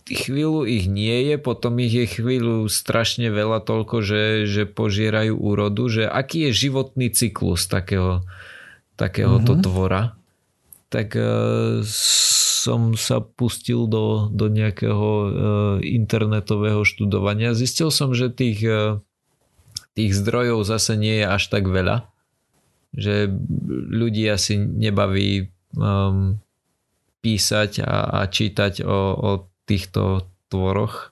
chvíľu 0.07 0.63
ich 0.63 0.87
nie 0.87 1.27
je, 1.29 1.35
potom 1.35 1.75
ich 1.83 1.91
je 1.91 2.07
chvíľu 2.07 2.71
strašne 2.71 3.27
veľa 3.27 3.59
toľko, 3.67 3.99
že, 3.99 4.23
že 4.47 4.63
požierajú 4.63 5.35
úrodu, 5.35 5.91
že 5.91 6.03
aký 6.07 6.49
je 6.49 6.51
životný 6.55 7.11
cyklus 7.11 7.67
takého, 7.67 8.23
takéhoto 8.95 9.59
mm-hmm. 9.59 9.65
tvora. 9.67 10.15
Tak 10.89 11.13
uh, 11.13 11.85
som 11.85 12.97
sa 12.97 13.21
pustil 13.21 13.85
do, 13.85 14.29
do 14.33 14.49
nejakého 14.49 15.09
uh, 15.09 15.29
internetového 15.85 16.81
študovania. 16.81 17.53
Zistil 17.53 17.93
som, 17.93 18.11
že 18.17 18.33
tých 18.33 18.59
uh, 18.65 18.97
tých 19.99 20.15
zdrojov 20.15 20.63
zase 20.63 20.95
nie 20.95 21.19
je 21.19 21.27
až 21.27 21.43
tak 21.51 21.67
veľa, 21.67 22.07
že 22.95 23.27
ľudí 23.91 24.23
asi 24.31 24.55
nebaví 24.55 25.51
písať 27.19 27.71
a, 27.83 28.23
a 28.23 28.31
čítať 28.31 28.79
o, 28.79 28.99
o 29.19 29.31
týchto 29.67 30.31
tvoroch. 30.47 31.11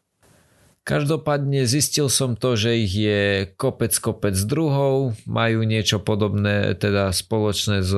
Každopádne 0.87 1.67
zistil 1.67 2.07
som 2.07 2.39
to, 2.39 2.55
že 2.55 2.87
ich 2.87 2.95
je 2.95 3.51
kopec 3.59 3.91
kopec 3.99 4.39
druhov, 4.47 5.19
majú 5.27 5.67
niečo 5.67 5.99
podobné 5.99 6.79
teda 6.79 7.11
spoločné 7.11 7.83
s 7.83 7.91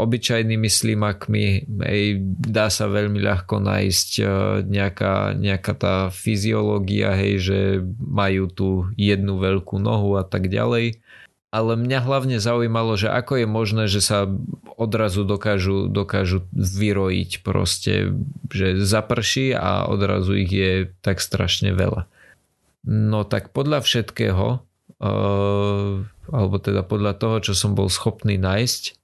obyčajnými 0.00 0.64
slimakmi, 0.64 1.68
hej, 1.84 2.16
dá 2.40 2.72
sa 2.72 2.88
veľmi 2.88 3.20
ľahko 3.20 3.60
nájsť 3.60 4.10
e, 4.16 4.24
nejaká, 4.64 5.36
nejaká 5.36 5.72
tá 5.76 5.94
fyziológia, 6.08 7.12
hej, 7.12 7.34
že 7.44 7.58
majú 8.00 8.48
tu 8.48 8.68
jednu 8.96 9.36
veľkú 9.36 9.76
nohu 9.76 10.16
a 10.16 10.24
tak 10.24 10.48
ďalej. 10.48 10.96
Ale 11.52 11.76
mňa 11.76 12.00
hlavne 12.08 12.40
zaujímalo, 12.40 12.96
že 12.96 13.12
ako 13.12 13.44
je 13.44 13.46
možné, 13.52 13.84
že 13.84 14.00
sa 14.00 14.24
odrazu 14.80 15.28
dokážu, 15.28 15.92
dokážu 15.92 16.48
vyrojiť 16.56 17.44
proste, 17.44 18.16
že 18.48 18.80
zaprší 18.80 19.52
a 19.52 19.84
odrazu 19.84 20.40
ich 20.40 20.48
je 20.48 20.88
tak 21.04 21.20
strašne 21.20 21.76
veľa. 21.76 22.08
No 22.86 23.28
tak 23.28 23.52
podľa 23.52 23.84
všetkého, 23.84 24.46
uh, 25.00 25.92
alebo 26.32 26.56
teda 26.56 26.80
podľa 26.80 27.12
toho, 27.20 27.36
čo 27.44 27.52
som 27.52 27.76
bol 27.76 27.92
schopný 27.92 28.40
nájsť, 28.40 28.96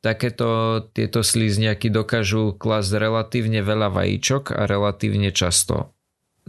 takéto 0.00 0.80
tieto 0.96 1.20
slizniaky 1.20 1.92
dokážu 1.92 2.56
klasť 2.56 2.90
relatívne 2.96 3.60
veľa 3.60 3.92
vajíčok 3.92 4.56
a 4.56 4.64
relatívne 4.64 5.34
často. 5.34 5.92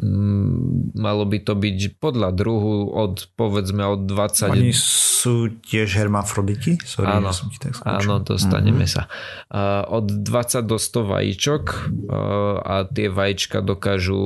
Mm, 0.01 0.97
malo 0.97 1.29
by 1.29 1.45
to 1.45 1.53
byť 1.53 2.01
podľa 2.01 2.33
druhu 2.33 2.89
od 2.89 3.29
povedzme 3.37 3.85
od 3.85 4.09
20... 4.09 4.49
Oni 4.49 4.73
sú 4.73 5.53
tiež 5.61 5.93
hermafroditi? 5.93 6.81
Sorry, 6.81 7.21
áno, 7.21 7.29
som 7.29 7.53
ti 7.53 7.61
tak 7.61 7.77
áno, 7.85 8.17
dostaneme 8.17 8.89
mm-hmm. 8.89 8.97
sa. 8.97 9.05
Uh, 9.53 9.85
od 10.01 10.09
20 10.25 10.65
do 10.65 10.81
100 10.81 11.05
vajíčok 11.05 11.63
uh, 11.69 12.57
a 12.65 12.75
tie 12.89 13.13
vajíčka 13.13 13.61
dokážu 13.61 14.17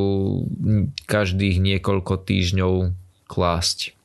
každých 1.11 1.59
niekoľko 1.59 2.23
týždňov 2.23 2.95
klásť. 3.27 3.99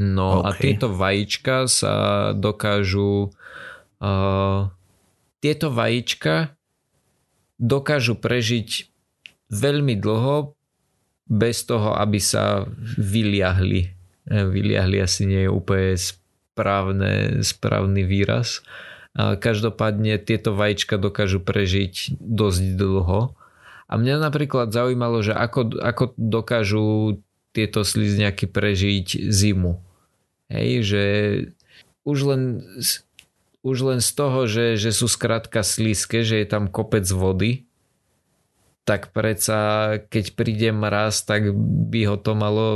No 0.00 0.40
okay. 0.40 0.48
a 0.48 0.50
tieto 0.56 0.88
vajíčka 0.88 1.68
sa 1.68 1.94
dokážu 2.32 3.28
uh, 4.00 4.72
tieto 5.44 5.68
vajíčka 5.68 6.56
dokážu 7.60 8.16
prežiť 8.16 8.93
veľmi 9.52 9.98
dlho 9.98 10.54
bez 11.28 11.64
toho, 11.64 11.96
aby 11.96 12.20
sa 12.20 12.68
vyliahli. 13.00 13.82
E, 13.84 13.88
vyliahli 14.28 15.00
asi 15.00 15.24
nie 15.24 15.48
je 15.48 15.50
úplne 15.52 15.96
správne, 15.96 17.42
správny 17.42 18.06
výraz. 18.06 18.62
Každopádne 19.14 20.18
tieto 20.18 20.58
vajíčka 20.58 20.98
dokážu 20.98 21.38
prežiť 21.38 22.18
dosť 22.18 22.62
dlho. 22.74 23.38
A 23.86 23.92
mňa 23.94 24.18
napríklad 24.18 24.74
zaujímalo, 24.74 25.22
že 25.22 25.30
ako, 25.30 25.78
ako 25.78 26.18
dokážu 26.18 27.22
tieto 27.54 27.86
slizňaky 27.86 28.50
prežiť 28.50 29.30
zimu. 29.30 29.78
Hej, 30.50 30.70
že 30.82 31.04
už 32.02 32.18
len, 32.26 32.42
už 33.62 33.78
len 33.86 34.00
z 34.02 34.10
toho, 34.18 34.50
že, 34.50 34.74
že 34.74 34.90
sú 34.90 35.06
skrátka 35.06 35.62
slízke, 35.62 36.26
že 36.26 36.42
je 36.42 36.46
tam 36.50 36.66
kopec 36.66 37.06
vody, 37.06 37.70
tak 38.84 39.16
predsa 39.16 39.96
keď 40.12 40.24
príde 40.36 40.70
mraz, 40.70 41.24
tak 41.24 41.52
by 41.90 42.00
ho 42.08 42.16
to 42.20 42.32
malo 42.36 42.68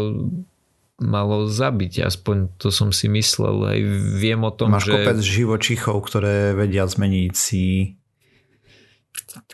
malo 0.99 1.47
zabiť, 1.47 2.03
aspoň 2.03 2.59
to 2.59 2.75
som 2.75 2.91
si 2.91 3.07
myslel. 3.07 3.57
Aj 3.71 3.79
viem 4.19 4.43
o 4.43 4.51
tom, 4.51 4.75
Máš 4.75 4.91
že... 4.91 4.99
kopec 4.99 5.19
živočichov, 5.23 5.97
ktoré 6.03 6.59
vedia 6.59 6.83
zmeniť 6.91 7.33
si 7.39 7.95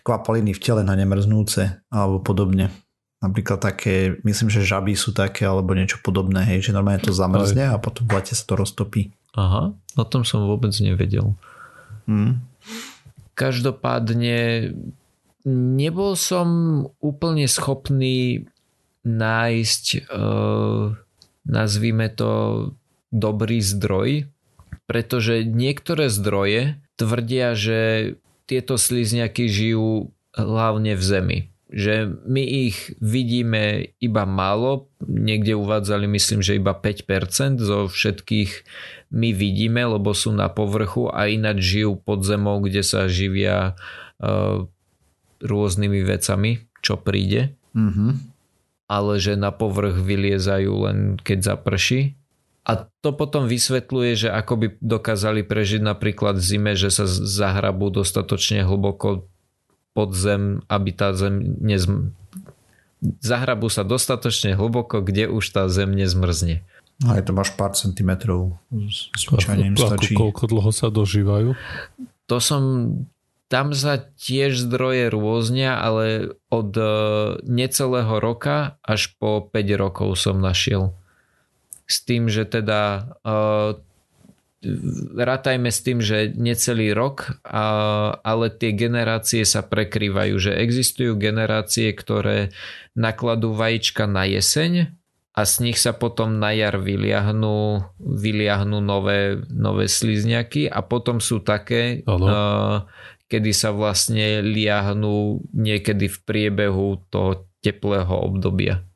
kvapaliny 0.00 0.56
v 0.56 0.62
tele 0.62 0.82
na 0.84 0.96
nemrznúce 0.96 1.84
alebo 1.92 2.24
podobne. 2.24 2.72
Napríklad 3.20 3.60
také, 3.60 4.20
myslím, 4.20 4.52
že 4.52 4.64
žaby 4.64 4.92
sú 4.92 5.16
také 5.16 5.48
alebo 5.48 5.72
niečo 5.72 5.96
podobné, 6.04 6.44
hej, 6.44 6.68
že 6.68 6.76
normálne 6.76 7.00
to 7.00 7.12
zamrzne 7.12 7.72
a 7.72 7.80
potom 7.80 8.04
v 8.04 8.20
lete 8.20 8.36
sa 8.36 8.44
to 8.44 8.56
roztopí. 8.56 9.16
Aha, 9.32 9.72
o 9.72 10.04
tom 10.04 10.28
som 10.28 10.44
vôbec 10.44 10.72
nevedel. 10.80 11.32
Hmm. 12.04 12.44
Každopádne 13.32 14.70
nebol 15.48 16.16
som 16.16 16.48
úplne 16.98 17.44
schopný 17.44 18.48
nájsť, 19.04 20.08
uh, 20.08 20.96
nazvime 21.44 22.08
to, 22.08 22.32
dobrý 23.14 23.62
zdroj, 23.62 24.26
pretože 24.90 25.46
niektoré 25.46 26.10
zdroje 26.10 26.82
tvrdia, 26.98 27.54
že 27.54 27.80
tieto 28.50 28.74
slizňaky 28.74 29.46
žijú 29.46 30.10
hlavne 30.34 30.98
v 30.98 31.02
zemi. 31.02 31.38
Že 31.74 32.26
my 32.26 32.42
ich 32.42 32.92
vidíme 32.98 33.94
iba 33.98 34.26
málo, 34.28 34.90
niekde 35.00 35.56
uvádzali 35.56 36.10
myslím, 36.10 36.42
že 36.42 36.58
iba 36.58 36.74
5% 36.74 37.62
zo 37.62 37.86
všetkých 37.88 38.50
my 39.14 39.30
vidíme, 39.30 39.82
lebo 39.86 40.10
sú 40.12 40.34
na 40.34 40.50
povrchu 40.50 41.08
a 41.08 41.30
ináč 41.30 41.78
žijú 41.78 41.98
pod 41.98 42.26
zemou, 42.26 42.58
kde 42.58 42.82
sa 42.82 43.06
živia 43.06 43.78
uh, 44.20 44.66
rôznymi 45.44 46.00
vecami, 46.02 46.64
čo 46.80 46.96
príde. 46.96 47.52
Mm-hmm. 47.76 48.10
Ale 48.88 49.20
že 49.20 49.36
na 49.36 49.52
povrch 49.52 49.96
vyliezajú 50.00 50.72
len 50.88 50.98
keď 51.20 51.56
zaprší. 51.56 52.16
A 52.64 52.88
to 53.04 53.12
potom 53.12 53.44
vysvetľuje, 53.44 54.24
že 54.24 54.28
ako 54.32 54.54
by 54.56 54.66
dokázali 54.80 55.44
prežiť 55.44 55.84
napríklad 55.84 56.40
v 56.40 56.44
zime, 56.44 56.72
že 56.72 56.88
sa 56.88 57.04
zahrabú 57.04 57.92
dostatočne 57.92 58.64
hlboko 58.64 59.28
pod 59.92 60.10
zem, 60.16 60.64
aby 60.66 60.90
tá 60.90 61.12
zem 61.12 61.60
nezm... 61.60 62.16
Zahrabu 63.20 63.68
sa 63.68 63.84
dostatočne 63.84 64.56
hlboko, 64.56 65.04
kde 65.04 65.28
už 65.28 65.44
tá 65.52 65.68
zem 65.68 65.92
nezmrzne. 65.92 66.64
Aj 67.04 67.20
to 67.20 67.36
máš 67.36 67.52
pár 67.52 67.76
centimetrov. 67.76 68.56
Zvyčajne 69.12 69.74
im 69.74 69.76
stačí. 69.76 70.16
Koľko 70.16 70.48
dlho 70.48 70.72
sa 70.72 70.88
dožívajú? 70.88 71.52
To 72.32 72.36
som... 72.40 72.62
Tam 73.54 73.70
sa 73.70 74.02
tiež 74.02 74.66
zdroje 74.66 75.14
rôznia, 75.14 75.78
ale 75.78 76.34
od 76.50 76.74
e, 76.74 76.82
necelého 77.46 78.18
roka 78.18 78.82
až 78.82 79.14
po 79.14 79.46
5 79.46 79.54
rokov 79.78 80.18
som 80.18 80.42
našiel. 80.42 80.90
S 81.86 82.02
tým, 82.02 82.26
že 82.26 82.48
teda 82.48 83.14
uh, 83.22 83.76
rátajme 85.14 85.68
s 85.68 85.80
tým, 85.84 86.00
že 86.00 86.32
necelý 86.32 86.96
rok, 86.96 87.38
a, 87.44 87.64
ale 88.24 88.48
tie 88.48 88.72
generácie 88.72 89.44
sa 89.44 89.60
prekrývajú, 89.60 90.34
že 90.40 90.52
existujú 90.56 91.20
generácie, 91.20 91.92
ktoré 91.92 92.50
nakladú 92.96 93.52
vajíčka 93.52 94.08
na 94.08 94.24
jeseň 94.24 94.94
a 95.34 95.40
z 95.42 95.54
nich 95.66 95.78
sa 95.82 95.90
potom 95.90 96.38
na 96.38 96.54
jar 96.54 96.78
vyliahnú, 96.78 97.82
vyliahnú 97.98 98.78
nové, 98.78 99.42
nové 99.50 99.90
slizňaky 99.90 100.70
a 100.70 100.80
potom 100.80 101.18
sú 101.18 101.42
také, 101.42 102.06
a, 102.06 102.86
kedy 103.34 103.50
sa 103.50 103.74
vlastne 103.74 104.46
liahnú 104.46 105.42
niekedy 105.50 106.06
v 106.06 106.18
priebehu 106.22 107.02
toho 107.10 107.50
teplého 107.58 108.14
obdobia. 108.14 108.86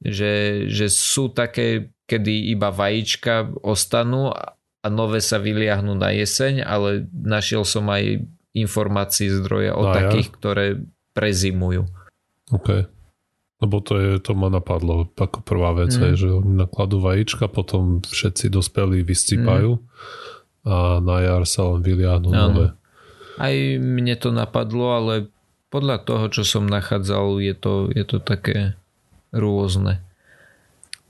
Že, 0.00 0.64
že 0.72 0.88
sú 0.88 1.28
také, 1.28 1.92
kedy 2.08 2.56
iba 2.56 2.72
vajíčka 2.72 3.52
ostanú 3.60 4.32
a 4.32 4.86
nové 4.88 5.20
sa 5.20 5.36
vyliahnú 5.36 5.92
na 5.92 6.08
jeseň, 6.16 6.64
ale 6.64 7.04
našiel 7.12 7.68
som 7.68 7.84
aj 7.92 8.24
informácií 8.56 9.28
zdroje 9.28 9.76
o 9.76 9.84
no, 9.84 9.92
takých, 9.92 10.28
ja? 10.32 10.34
ktoré 10.40 10.66
prezimujú. 11.12 11.84
OK. 12.48 12.88
Lebo 13.62 13.76
to, 13.78 13.94
je, 14.00 14.10
to 14.18 14.32
ma 14.34 14.50
napadlo 14.50 15.06
ako 15.14 15.44
prvá 15.44 15.70
vec, 15.76 15.94
mm. 15.94 16.18
že 16.18 16.28
nakladú 16.42 16.98
vajíčka, 16.98 17.46
potom 17.46 18.02
všetci 18.02 18.50
dospelí 18.50 19.04
vyscípajú 19.06 19.78
mm. 19.78 19.82
a 20.66 20.98
na 20.98 21.16
jar 21.22 21.44
sa 21.46 21.70
len 21.70 21.84
vyliahnú 21.84 22.32
ano. 22.32 22.42
nové. 22.48 22.66
Aj 23.42 23.54
mne 23.82 24.14
to 24.14 24.30
napadlo, 24.30 24.94
ale 24.94 25.14
podľa 25.74 26.06
toho, 26.06 26.30
čo 26.30 26.46
som 26.46 26.70
nachádzal, 26.70 27.42
je 27.42 27.54
to, 27.58 27.90
je 27.90 28.04
to 28.06 28.22
také 28.22 28.78
rôzne. 29.34 29.98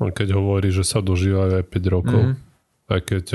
Keď 0.01 0.35
hovorí, 0.35 0.73
že 0.73 0.83
sa 0.83 1.05
dožívajú 1.05 1.61
aj 1.61 1.67
5 1.69 1.95
rokov, 1.95 2.23
mm 2.33 2.51
aj 2.93 3.01
keď 3.09 3.27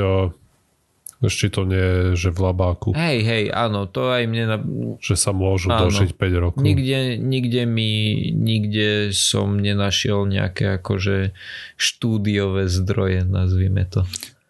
ešte 1.17 1.49
to 1.49 1.65
nie 1.65 1.81
je, 1.81 2.03
že 2.13 2.29
v 2.29 2.45
labáku. 2.45 2.93
Hej, 2.93 3.25
hej, 3.25 3.43
áno, 3.49 3.89
to 3.89 4.13
aj 4.13 4.29
mne... 4.29 4.43
Na... 4.45 4.57
Že 5.01 5.15
sa 5.17 5.31
môžu 5.33 5.73
áno. 5.73 5.89
dožiť 5.89 6.13
5 6.13 6.43
rokov. 6.45 6.61
Nikde, 6.61 7.17
nikde 7.17 7.65
mi, 7.65 8.29
nikde 8.37 9.09
som 9.17 9.57
nenašiel 9.57 10.29
nejaké 10.29 10.77
akože 10.77 11.33
štúdiové 11.73 12.69
zdroje, 12.69 13.25
nazvime 13.25 13.89
to. 13.89 14.05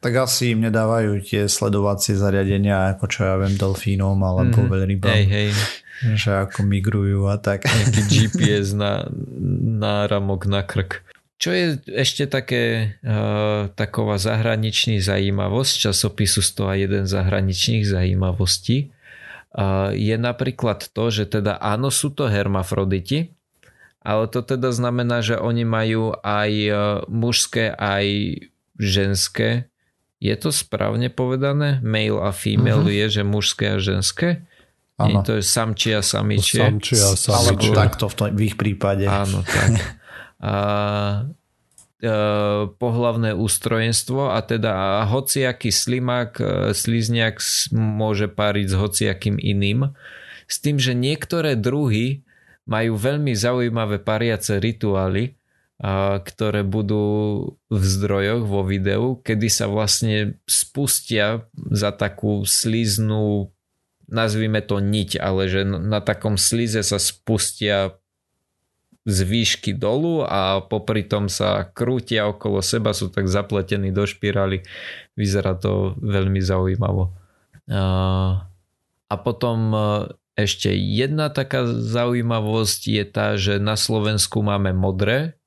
Tak 0.07 0.23
asi 0.23 0.55
im 0.55 0.63
nedávajú 0.63 1.19
tie 1.19 1.51
sledovacie 1.51 2.15
zariadenia, 2.15 2.95
ako 2.95 3.11
čo 3.11 3.27
ja 3.27 3.35
viem, 3.35 3.59
delfínom 3.59 4.15
alebo 4.15 4.63
mm, 4.63 4.69
veľrybám. 4.71 5.11
Hej, 5.11 5.25
hej. 5.27 5.49
Že 6.15 6.47
ako 6.47 6.59
migrujú 6.63 7.27
a 7.27 7.35
tak. 7.35 7.67
Nejaký 7.67 8.01
GPS 8.15 8.71
na, 8.71 9.03
na 9.59 10.07
ramok 10.07 10.47
na 10.47 10.63
krk. 10.63 11.03
Čo 11.35 11.51
je 11.51 11.75
ešte 11.91 12.23
také 12.23 12.95
uh, 13.03 13.67
taková 13.75 14.15
zahraničný 14.15 15.03
zajímavosť, 15.03 15.91
časopisu 15.91 16.39
101 16.39 17.03
zahraničných 17.03 17.83
zajímavostí, 17.83 18.87
uh, 18.87 19.91
je 19.91 20.15
napríklad 20.15 20.87
to, 20.87 21.11
že 21.11 21.27
teda 21.27 21.59
áno, 21.59 21.91
sú 21.91 22.15
to 22.15 22.31
hermafroditi, 22.31 23.35
ale 24.07 24.31
to 24.31 24.39
teda 24.39 24.71
znamená, 24.71 25.19
že 25.19 25.35
oni 25.35 25.67
majú 25.67 26.15
aj 26.23 26.51
uh, 26.71 26.79
mužské, 27.11 27.75
aj 27.75 28.07
ženské. 28.79 29.67
Je 30.17 30.33
to 30.33 30.49
správne 30.49 31.13
povedané? 31.13 31.77
Male 31.85 32.17
a 32.17 32.33
female 32.33 32.81
uh-huh. 32.81 32.97
je, 33.05 33.21
že 33.21 33.23
mužské 33.23 33.65
a 33.73 33.77
ženské? 33.77 34.49
Nie, 34.97 35.21
to 35.21 35.37
je 35.37 35.45
samči 35.45 35.93
a 35.93 36.01
samičie. 36.01 36.57
Samči 36.57 36.97
a 36.97 37.13
samičie. 37.13 37.69
Alebo 37.69 37.77
takto 37.77 38.05
v, 38.09 38.13
to, 38.17 38.23
v 38.33 38.41
ich 38.49 38.55
prípade. 38.57 39.05
Áno, 39.05 39.45
tak. 39.45 39.77
a, 40.41 40.53
e, 42.01 42.13
pohlavné 42.65 43.37
ústrojenstvo 43.37 44.33
a 44.33 44.41
teda 44.41 45.05
hociaký 45.05 45.69
slimák, 45.69 46.31
e, 46.41 46.43
slizniak 46.73 47.37
môže 47.77 48.25
páriť 48.25 48.73
s 48.73 48.75
hociakým 48.75 49.37
iným. 49.37 49.93
S 50.49 50.65
tým, 50.65 50.81
že 50.81 50.97
niektoré 50.97 51.53
druhy 51.53 52.25
majú 52.65 52.97
veľmi 52.97 53.37
zaujímavé 53.37 54.01
pariace 54.01 54.57
rituály 54.57 55.36
ktoré 56.23 56.65
budú 56.65 57.05
v 57.69 57.83
zdrojoch 57.85 58.43
vo 58.49 58.65
videu, 58.65 59.21
kedy 59.21 59.45
sa 59.45 59.69
vlastne 59.69 60.41
spustia 60.49 61.45
za 61.53 61.93
takú 61.93 62.41
sliznú 62.49 63.53
nazvime 64.07 64.63
to 64.63 64.79
niť, 64.79 65.19
ale 65.19 65.51
že 65.51 65.67
na 65.67 65.99
takom 65.99 66.39
slize 66.39 66.79
sa 66.81 66.97
spustia 66.97 67.99
z 69.07 69.23
výšky 69.23 69.71
dolu 69.71 70.27
a 70.27 70.59
popri 70.59 71.07
tom 71.07 71.31
sa 71.31 71.63
krútia 71.63 72.27
okolo 72.27 72.59
seba, 72.59 72.91
sú 72.91 73.07
tak 73.07 73.31
zapletení 73.31 73.91
do 73.95 74.03
špirály. 74.03 74.67
Vyzerá 75.15 75.55
to 75.55 75.95
veľmi 76.03 76.43
zaujímavo. 76.43 77.15
A 79.07 79.15
potom 79.23 79.71
ešte 80.35 80.75
jedna 80.75 81.31
taká 81.31 81.63
zaujímavosť 81.67 82.81
je 82.83 83.05
tá, 83.07 83.27
že 83.39 83.63
na 83.63 83.79
Slovensku 83.79 84.43
máme 84.43 84.75
modré, 84.75 85.33
e, 85.33 85.46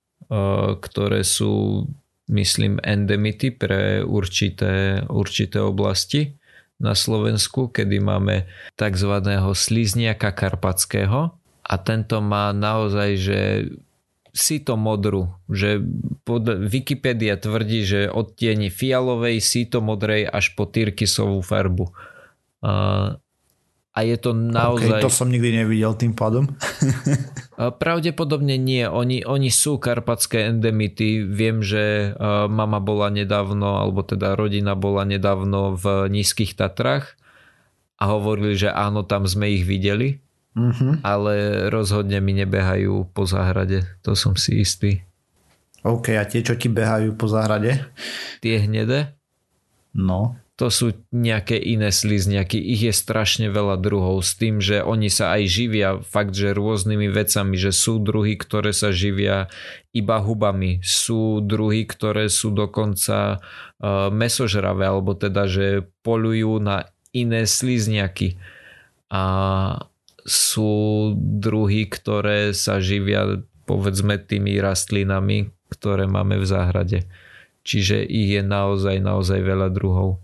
ktoré 0.80 1.22
sú 1.24 1.84
myslím 2.30 2.78
endemity 2.82 3.50
pre 3.50 4.06
určité, 4.06 5.02
určité 5.10 5.58
oblasti 5.58 6.38
na 6.80 6.94
Slovensku, 6.94 7.68
kedy 7.68 8.00
máme 8.00 8.48
tzv. 8.78 9.12
slizniaka 9.52 10.32
karpatského 10.32 11.34
a 11.60 11.74
tento 11.82 12.22
má 12.24 12.54
naozaj, 12.54 13.10
že 13.20 13.40
si 14.30 14.62
to 14.62 14.78
modru, 14.78 15.34
že 15.50 15.82
pod 16.22 16.46
Wikipedia 16.46 17.34
tvrdí, 17.34 17.82
že 17.82 18.00
odtieni 18.06 18.70
fialovej, 18.70 19.42
síto 19.42 19.82
modrej 19.82 20.30
až 20.30 20.54
po 20.54 20.70
tyrkysovú 20.70 21.42
farbu 21.42 21.90
a 22.62 23.18
je 24.06 24.16
to 24.22 24.30
naozaj... 24.30 25.02
Okay, 25.02 25.02
to 25.02 25.10
som 25.10 25.26
nikdy 25.26 25.50
nevidel 25.50 25.98
tým 25.98 26.14
pádom. 26.14 26.46
Pravdepodobne 27.82 28.54
nie. 28.54 28.86
Oni, 28.86 29.26
oni 29.26 29.50
sú 29.50 29.82
karpatské 29.82 30.46
endemity. 30.46 31.26
Viem, 31.26 31.66
že 31.66 32.14
mama 32.46 32.78
bola 32.78 33.10
nedávno, 33.10 33.82
alebo 33.82 34.06
teda 34.06 34.38
rodina 34.38 34.78
bola 34.78 35.02
nedávno 35.02 35.74
v 35.74 36.06
Nízkych 36.06 36.54
Tatrách 36.54 37.18
a 37.98 38.14
hovorili, 38.14 38.54
že 38.54 38.70
áno, 38.70 39.02
tam 39.02 39.26
sme 39.26 39.50
ich 39.50 39.66
videli, 39.66 40.22
mm-hmm. 40.54 41.02
ale 41.02 41.66
rozhodne 41.68 42.22
mi 42.22 42.32
nebehajú 42.38 43.10
po 43.10 43.26
záhrade. 43.26 43.84
To 44.06 44.14
som 44.14 44.38
si 44.38 44.62
istý. 44.62 45.02
OK, 45.82 46.14
a 46.14 46.22
tie, 46.30 46.46
čo 46.46 46.54
ti 46.54 46.70
behajú 46.70 47.18
po 47.18 47.26
záhrade? 47.26 47.90
Tie 48.38 48.54
hnedé? 48.62 49.18
No 49.90 50.38
to 50.60 50.68
sú 50.68 50.92
nejaké 51.08 51.56
iné 51.56 51.88
slizniaky. 51.88 52.60
Ich 52.60 52.84
je 52.84 52.92
strašne 52.92 53.48
veľa 53.48 53.80
druhov 53.80 54.20
s 54.20 54.36
tým, 54.36 54.60
že 54.60 54.84
oni 54.84 55.08
sa 55.08 55.32
aj 55.40 55.42
živia 55.48 56.04
fakt, 56.04 56.36
že 56.36 56.52
rôznymi 56.52 57.08
vecami, 57.08 57.56
že 57.56 57.72
sú 57.72 57.96
druhy, 57.96 58.36
ktoré 58.36 58.76
sa 58.76 58.92
živia 58.92 59.48
iba 59.96 60.20
hubami, 60.20 60.84
sú 60.84 61.40
druhy, 61.40 61.88
ktoré 61.88 62.28
sú 62.28 62.52
dokonca 62.52 63.40
uh, 63.40 64.12
mesožravé, 64.12 64.84
alebo 64.84 65.16
teda, 65.16 65.48
že 65.48 65.88
polujú 66.04 66.60
na 66.60 66.92
iné 67.16 67.48
slizniaky. 67.48 68.36
A 69.08 69.24
sú 70.28 71.16
druhy, 71.16 71.88
ktoré 71.88 72.52
sa 72.52 72.84
živia 72.84 73.40
povedzme 73.64 74.20
tými 74.20 74.60
rastlinami, 74.60 75.56
ktoré 75.72 76.04
máme 76.04 76.36
v 76.36 76.44
záhrade. 76.44 77.08
Čiže 77.64 78.04
ich 78.04 78.36
je 78.36 78.44
naozaj, 78.44 79.00
naozaj 79.00 79.40
veľa 79.40 79.72
druhov. 79.72 80.20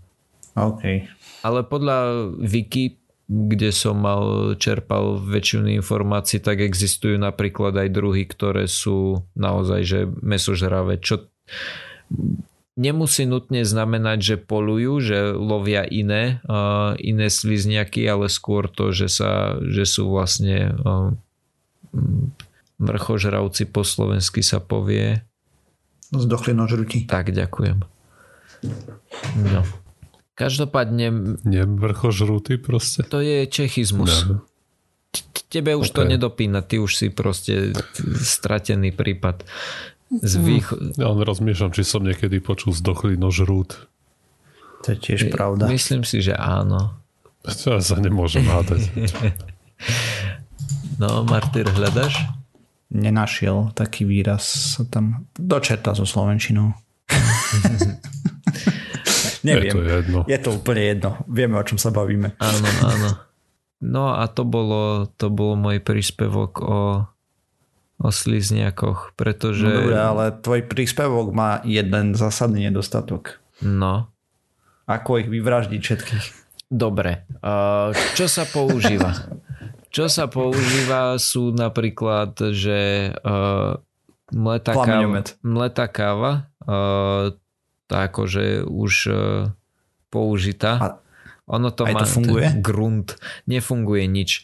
OK. 0.57 1.05
Ale 1.45 1.59
podľa 1.61 2.33
Wiki, 2.41 2.97
kde 3.29 3.69
som 3.69 4.01
mal, 4.01 4.55
čerpal 4.57 5.21
väčšinu 5.21 5.69
informácií, 5.77 6.41
tak 6.41 6.65
existujú 6.65 7.21
napríklad 7.21 7.77
aj 7.77 7.93
druhy, 7.93 8.25
ktoré 8.25 8.65
sú 8.65 9.21
naozaj 9.37 9.81
že 9.85 9.99
mesožravé, 10.25 10.97
čo 10.97 11.29
nemusí 12.77 13.25
nutne 13.25 13.65
znamenať, 13.65 14.17
že 14.21 14.35
polujú, 14.37 15.01
že 15.01 15.17
lovia 15.33 15.83
iné, 15.83 16.39
uh, 16.45 16.93
iné 17.01 17.27
slizniaky, 17.27 18.05
ale 18.05 18.29
skôr 18.29 18.69
to, 18.69 18.93
že, 18.93 19.09
sa, 19.09 19.57
že 19.65 19.83
sú 19.83 20.13
vlastne 20.13 20.77
uh, 20.85 21.09
mrchožravci 22.77 23.67
po 23.67 23.81
slovensky 23.81 24.45
sa 24.45 24.61
povie. 24.61 25.25
Zdochli 26.13 26.53
nožrutí. 26.53 27.09
Tak, 27.09 27.33
ďakujem. 27.33 27.83
No. 29.51 29.61
Každopádne... 30.37 31.41
Nevrchožrutý 31.41 32.61
proste? 32.61 33.01
To 33.09 33.25
je 33.25 33.49
čechizmus. 33.49 34.29
No. 34.29 34.45
Tebe 35.49 35.73
už 35.73 35.89
okay. 35.89 35.97
to 35.97 36.01
nedopína, 36.13 36.61
ty 36.61 36.77
už 36.77 36.93
si 36.93 37.07
proste 37.09 37.73
stratený 38.21 38.93
prípad. 38.93 39.41
Z 40.13 40.33
vých... 40.37 40.69
Ja 40.93 41.09
len 41.09 41.25
rozmýšľam, 41.25 41.73
či 41.73 41.81
som 41.81 42.05
niekedy 42.05 42.37
počul 42.37 42.77
zdochlý 42.77 43.17
nožrút. 43.17 43.89
To 44.85 44.93
je 44.93 44.97
tiež 45.01 45.33
pravda. 45.33 45.65
Myslím 45.65 46.05
si, 46.05 46.21
že 46.21 46.37
áno. 46.37 46.93
Ja 47.41 47.81
sa 47.81 47.97
nemôžem 47.97 48.45
hádať. 48.45 48.93
no, 51.01 51.25
Martyr, 51.25 51.65
hľadaš? 51.65 52.13
Nenašiel 52.93 53.73
taký 53.73 54.05
výraz 54.05 54.77
sa 54.77 54.85
tam 54.85 55.25
dočerta 55.33 55.97
so 55.97 56.05
Slovenčinou. 56.05 56.77
Neviem. 59.47 59.71
Je 59.71 59.71
to 59.71 59.81
jedno. 59.87 60.19
Je 60.27 60.37
to 60.43 60.49
úplne 60.51 60.83
jedno. 60.83 61.09
Vieme, 61.31 61.55
o 61.55 61.63
čom 61.63 61.79
sa 61.79 61.95
bavíme. 61.95 62.35
Áno, 62.35 62.67
áno. 62.83 63.09
No 63.79 64.11
a 64.11 64.27
to 64.27 64.43
bolo, 64.43 65.07
to 65.15 65.31
bol 65.31 65.55
môj 65.55 65.79
príspevok 65.79 66.59
o, 66.59 67.07
o 68.01 68.09
slizniakoch, 68.09 69.15
pretože... 69.15 69.69
No 69.69 69.87
dobré, 69.87 69.99
ale 70.01 70.23
tvoj 70.35 70.67
príspevok 70.67 71.31
má 71.31 71.61
jeden 71.63 72.17
zásadný 72.17 72.67
nedostatok. 72.67 73.39
No. 73.63 74.11
Ako 74.89 75.23
ich 75.23 75.29
vyvraždiť 75.31 75.79
všetkých? 75.79 76.25
Dobre. 76.67 77.23
Čo 78.17 78.27
sa 78.27 78.43
používa? 78.43 79.15
Čo 79.87 80.11
sa 80.11 80.27
používa 80.27 81.15
sú 81.15 81.55
napríklad, 81.55 82.35
že 82.51 83.13
mletá 84.35 84.73
káva, 84.75 85.23
mletá 85.39 85.85
káva 85.87 86.51
tá 87.87 88.11
akože 88.11 88.67
už 88.67 88.93
e, 89.07 89.13
použitá. 90.11 90.71
A 90.77 90.87
ono 91.47 91.71
to 91.71 91.87
má 91.87 92.03
to 92.03 92.07
funguje? 92.07 92.47
grunt. 92.59 93.15
Nefunguje 93.47 94.03
nič. 94.05 94.43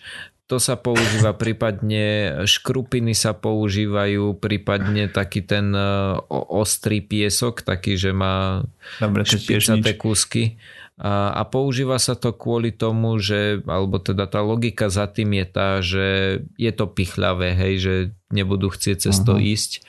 To 0.51 0.59
sa 0.59 0.75
používa, 0.75 1.35
prípadne 1.35 2.39
škrupiny 2.43 3.15
sa 3.15 3.31
používajú, 3.31 4.39
prípadne 4.39 5.07
taký 5.11 5.43
ten 5.43 5.71
e, 5.75 5.83
ostrý 6.31 7.03
piesok, 7.03 7.63
taký, 7.63 7.99
že 7.99 8.15
má 8.15 8.63
Dobre, 8.99 9.27
špicaté 9.27 9.95
kúsky. 9.99 10.55
A, 10.99 11.33
a 11.33 11.41
používa 11.43 11.97
sa 11.97 12.13
to 12.13 12.31
kvôli 12.37 12.69
tomu, 12.69 13.17
že, 13.17 13.65
alebo 13.65 13.97
teda 13.97 14.29
tá 14.29 14.45
logika 14.45 14.93
za 14.93 15.09
tým 15.09 15.41
je 15.41 15.45
tá, 15.49 15.69
že 15.81 16.07
je 16.55 16.71
to 16.71 16.85
pichľavé, 16.85 17.57
hej, 17.57 17.73
že 17.81 17.93
nebudú 18.29 18.69
chcieť 18.69 19.09
cez 19.09 19.15
to 19.25 19.35
uh-huh. 19.35 19.51
ísť 19.57 19.83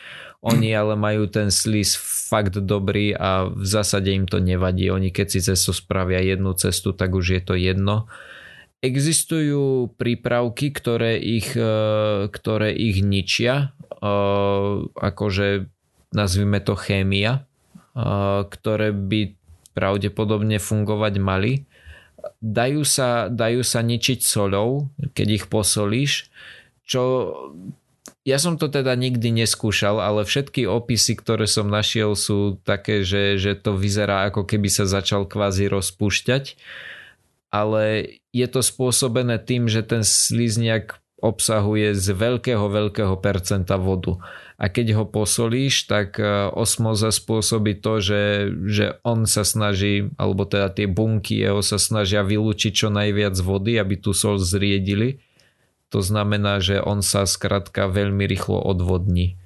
oni 0.45 0.77
ale 0.77 0.93
majú 0.93 1.25
ten 1.25 1.49
slis 1.49 1.97
fakt 2.35 2.59
dobrý 2.59 3.15
a 3.15 3.47
v 3.47 3.63
zásade 3.63 4.11
im 4.11 4.27
to 4.27 4.43
nevadí. 4.43 4.91
Oni 4.91 5.15
keď 5.15 5.27
si 5.31 5.39
cestu 5.39 5.71
spravia 5.71 6.19
jednu 6.19 6.51
cestu, 6.59 6.91
tak 6.91 7.15
už 7.15 7.39
je 7.39 7.43
to 7.47 7.55
jedno. 7.55 8.11
Existujú 8.83 9.95
prípravky, 9.95 10.75
ktoré 10.75 11.15
ich, 11.23 11.55
e, 11.55 12.27
ktoré 12.27 12.75
ich 12.75 13.07
ničia, 13.07 13.71
e, 13.71 14.11
akože 14.91 15.71
nazvime 16.11 16.59
to 16.59 16.75
chémia, 16.75 17.47
e, 17.95 18.03
ktoré 18.51 18.91
by 18.91 19.39
pravdepodobne 19.79 20.59
fungovať 20.59 21.15
mali. 21.23 21.71
Dajú 22.43 22.83
sa, 22.83 23.31
dajú 23.31 23.63
sa 23.63 23.79
ničiť 23.79 24.27
solou, 24.27 24.91
keď 25.15 25.29
ich 25.39 25.45
posolíš, 25.47 26.29
čo 26.83 27.31
ja 28.25 28.41
som 28.41 28.57
to 28.57 28.73
teda 28.73 28.97
nikdy 28.97 29.45
neskúšal, 29.45 30.01
ale 30.01 30.25
všetky 30.25 30.65
opisy, 30.65 31.13
ktoré 31.13 31.45
som 31.45 31.69
našiel 31.69 32.17
sú 32.17 32.57
také, 32.65 33.05
že, 33.05 33.37
že 33.37 33.53
to 33.53 33.77
vyzerá 33.77 34.33
ako 34.33 34.49
keby 34.49 34.73
sa 34.73 34.89
začal 34.89 35.29
kvázi 35.29 35.69
rozpúšťať. 35.69 36.57
Ale 37.53 38.17
je 38.35 38.47
to 38.49 38.65
spôsobené 38.65 39.39
tým, 39.39 39.69
že 39.69 39.85
ten 39.85 40.03
slizniak 40.03 41.05
obsahuje 41.21 41.95
z 41.95 42.07
veľkého, 42.17 42.65
veľkého 42.69 43.15
percenta 43.21 43.77
vodu. 43.77 44.21
A 44.61 44.69
keď 44.69 45.01
ho 45.01 45.05
posolíš, 45.09 45.89
tak 45.89 46.21
e, 46.21 46.25
osmoza 46.53 47.09
spôsobí 47.09 47.81
to, 47.81 48.05
že, 48.05 48.23
že 48.69 48.87
on 49.07 49.25
sa 49.25 49.41
snaží, 49.41 50.13
alebo 50.21 50.45
teda 50.45 50.69
tie 50.73 50.85
bunky 50.85 51.41
jeho 51.41 51.65
sa 51.65 51.81
snažia 51.81 52.21
vylúčiť 52.21 52.73
čo 52.73 52.89
najviac 52.93 53.37
vody, 53.41 53.81
aby 53.81 53.97
tú 53.97 54.13
sol 54.13 54.37
zriedili 54.37 55.24
to 55.95 56.03
znamená, 56.03 56.59
že 56.59 56.83
on 56.83 57.07
sa 57.07 57.23
skratka 57.23 57.87
veľmi 57.87 58.27
rýchlo 58.27 58.59
odvodní. 58.59 59.39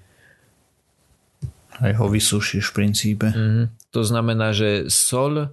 Aj 1.77 1.93
ho 1.93 2.09
vysúšiš 2.09 2.73
v 2.73 2.75
princípe. 2.75 3.29
Mm-hmm. 3.29 3.93
To 3.93 4.01
znamená, 4.01 4.57
že 4.57 4.89
sol 4.89 5.53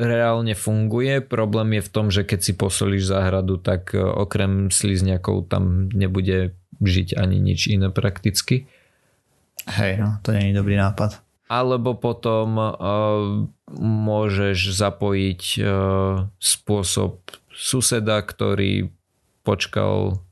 reálne 0.00 0.56
funguje. 0.56 1.20
Problém 1.20 1.76
je 1.76 1.82
v 1.84 1.92
tom, 1.92 2.06
že 2.08 2.24
keď 2.24 2.40
si 2.40 2.52
posolíš 2.56 3.12
záhradu, 3.12 3.60
tak 3.60 3.92
uh, 3.92 4.00
okrem 4.16 4.72
slizňakov 4.72 5.52
tam 5.52 5.92
nebude 5.92 6.56
žiť 6.80 7.20
ani 7.20 7.36
nič 7.36 7.68
iné 7.68 7.92
prakticky. 7.92 8.64
Hej, 9.68 10.00
no, 10.00 10.16
to 10.24 10.32
nie 10.32 10.56
je 10.56 10.56
dobrý 10.56 10.80
nápad. 10.80 11.20
Alebo 11.52 11.92
potom 12.00 12.56
uh, 12.56 12.72
môžeš 13.76 14.72
zapojiť 14.72 15.42
uh, 15.60 16.32
spôsob 16.40 17.20
suseda, 17.52 18.24
ktorý 18.24 18.95
počkal 19.46 20.26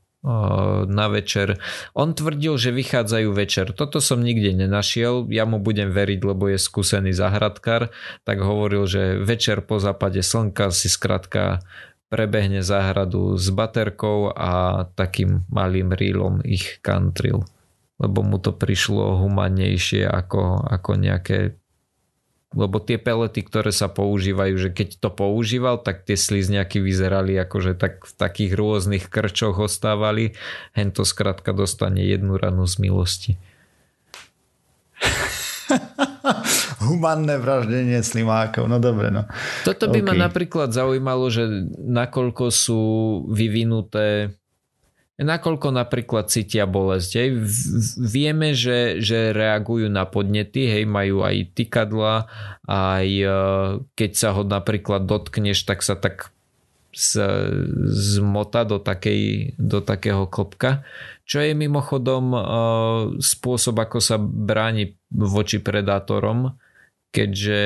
na 0.89 1.05
večer. 1.05 1.61
On 1.93 2.09
tvrdil, 2.09 2.57
že 2.57 2.73
vychádzajú 2.73 3.29
večer. 3.29 3.69
Toto 3.77 4.01
som 4.01 4.25
nikde 4.25 4.57
nenašiel, 4.57 5.29
ja 5.29 5.45
mu 5.45 5.61
budem 5.61 5.93
veriť, 5.93 6.19
lebo 6.25 6.49
je 6.49 6.57
skúsený 6.57 7.13
zahradkár, 7.13 7.93
tak 8.25 8.37
hovoril, 8.41 8.89
že 8.89 9.21
večer 9.21 9.61
po 9.61 9.77
západe 9.77 10.25
slnka 10.25 10.73
si 10.73 10.89
skratka 10.89 11.61
prebehne 12.09 12.65
záhradu 12.65 13.37
s 13.37 13.53
baterkou 13.53 14.33
a 14.33 14.85
takým 14.97 15.45
malým 15.45 15.93
rílom 15.93 16.41
ich 16.41 16.81
kantril. 16.81 17.45
Lebo 18.01 18.25
mu 18.25 18.41
to 18.41 18.49
prišlo 18.49 19.21
humanejšie 19.21 20.09
ako, 20.09 20.67
ako 20.67 20.91
nejaké 20.99 21.53
lebo 22.55 22.79
tie 22.79 22.95
pelety, 22.95 23.43
ktoré 23.43 23.75
sa 23.75 23.91
používajú, 23.91 24.55
že 24.55 24.69
keď 24.71 25.03
to 25.03 25.09
používal, 25.11 25.83
tak 25.83 26.07
tie 26.07 26.15
slizňaky 26.15 26.79
vyzerali 26.79 27.35
ako, 27.35 27.57
že 27.59 27.73
tak 27.75 28.07
v 28.07 28.13
takých 28.15 28.55
rôznych 28.55 29.11
krčoch 29.11 29.59
ostávali. 29.59 30.33
Hento 30.71 31.03
skrátka 31.03 31.51
dostane 31.51 32.07
jednu 32.07 32.39
ranu 32.39 32.63
z 32.63 32.75
milosti. 32.79 33.31
Humanné 36.85 37.35
vraždenie 37.37 37.99
slimákov, 37.99 38.71
no 38.71 38.79
dobre 38.79 39.11
no. 39.11 39.27
Toto 39.67 39.91
by 39.91 39.99
okay. 39.99 40.07
ma 40.07 40.15
napríklad 40.15 40.71
zaujímalo, 40.71 41.27
že 41.27 41.67
nakoľko 41.75 42.45
sú 42.55 42.81
vyvinuté 43.27 44.31
nakoľko 45.15 45.71
napríklad 45.71 46.27
cítia 46.27 46.67
bolesť. 46.67 47.11
Hej. 47.15 47.29
Vieme, 47.99 48.51
že, 48.51 48.99
že 48.99 49.31
reagujú 49.31 49.87
na 49.87 50.03
podnety, 50.03 50.67
hej, 50.67 50.83
majú 50.83 51.23
aj 51.23 51.55
tykadla, 51.55 52.27
aj 52.67 53.07
e, 53.07 53.27
keď 53.95 54.11
sa 54.11 54.35
ho 54.35 54.43
napríklad 54.43 55.07
dotkneš, 55.07 55.63
tak 55.63 55.79
sa 55.85 55.95
tak 55.95 56.35
zmota 56.95 58.63
do, 58.63 58.79
takej, 58.79 59.51
do 59.59 59.83
takého 59.83 60.31
klopka, 60.31 60.87
čo 61.27 61.43
je 61.43 61.51
mimochodom 61.51 62.25
e, 62.31 62.39
spôsob, 63.19 63.75
ako 63.83 63.99
sa 63.99 64.15
bráni 64.15 64.95
voči 65.11 65.59
predátorom, 65.59 66.55
keďže 67.15 67.59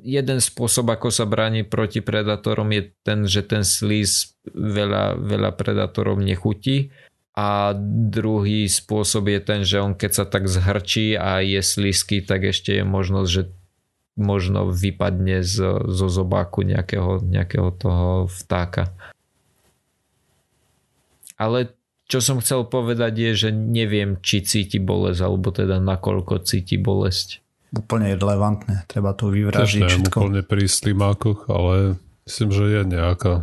jeden 0.00 0.38
spôsob, 0.40 0.88
ako 0.88 1.12
sa 1.12 1.28
bráni 1.28 1.68
proti 1.68 2.00
predátorom 2.00 2.72
je 2.72 2.82
ten, 3.04 3.28
že 3.28 3.44
ten 3.44 3.68
slíz 3.68 4.32
veľa, 4.48 5.20
veľa 5.20 5.52
predátorov 5.60 6.16
nechutí 6.16 6.88
a 7.36 7.76
druhý 8.08 8.64
spôsob 8.64 9.28
je 9.28 9.40
ten, 9.44 9.60
že 9.60 9.76
on 9.84 9.92
keď 9.92 10.10
sa 10.16 10.24
tak 10.24 10.48
zhrčí 10.48 11.20
a 11.20 11.44
je 11.44 11.60
slízky, 11.60 12.24
tak 12.24 12.48
ešte 12.48 12.80
je 12.80 12.84
možnosť, 12.88 13.28
že 13.28 13.42
možno 14.16 14.72
vypadne 14.72 15.44
z, 15.44 15.84
zo 15.84 16.08
zobáku 16.08 16.64
nejakého, 16.64 17.20
nejakého 17.20 17.68
toho 17.76 18.08
vtáka. 18.24 18.88
Ale 21.36 21.76
čo 22.08 22.24
som 22.24 22.40
chcel 22.40 22.64
povedať 22.64 23.12
je, 23.20 23.30
že 23.46 23.50
neviem, 23.52 24.16
či 24.24 24.40
cíti 24.40 24.80
bolesť, 24.80 25.20
alebo 25.20 25.52
teda 25.52 25.76
nakoľko 25.76 26.42
cíti 26.42 26.80
bolesť 26.80 27.44
úplne 27.70 28.14
relevantné. 28.18 28.86
Treba 28.90 29.14
to 29.14 29.30
vyvražiť 29.30 29.82
Tež 29.82 29.92
všetko. 30.02 30.16
úplne 30.18 30.42
pri 30.42 30.64
slimákoch, 30.66 31.46
ale 31.46 31.98
myslím, 32.26 32.50
že 32.50 32.64
je 32.66 32.82
nejaká 32.86 33.34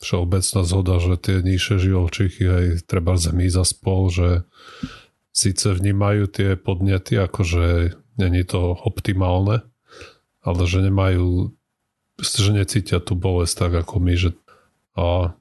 všeobecná 0.00 0.60
zhoda, 0.64 0.94
že 0.98 1.14
tie 1.20 1.36
nižšie 1.44 1.76
živočichy 1.76 2.44
aj 2.48 2.64
treba 2.88 3.20
zemí 3.20 3.46
za 3.52 3.68
spol, 3.68 4.08
že 4.08 4.48
síce 5.30 5.70
vnímajú 5.76 6.26
tie 6.26 6.56
podnety, 6.56 7.20
akože 7.20 7.94
není 8.16 8.42
to 8.42 8.74
optimálne, 8.80 9.62
ale 10.40 10.62
že 10.64 10.80
nemajú 10.84 11.52
že 12.20 12.52
necítia 12.52 13.00
tú 13.00 13.16
bolesť 13.16 13.54
tak 13.64 13.72
ako 13.86 13.96
my, 13.96 14.12
že 14.12 14.30
a 14.92 15.32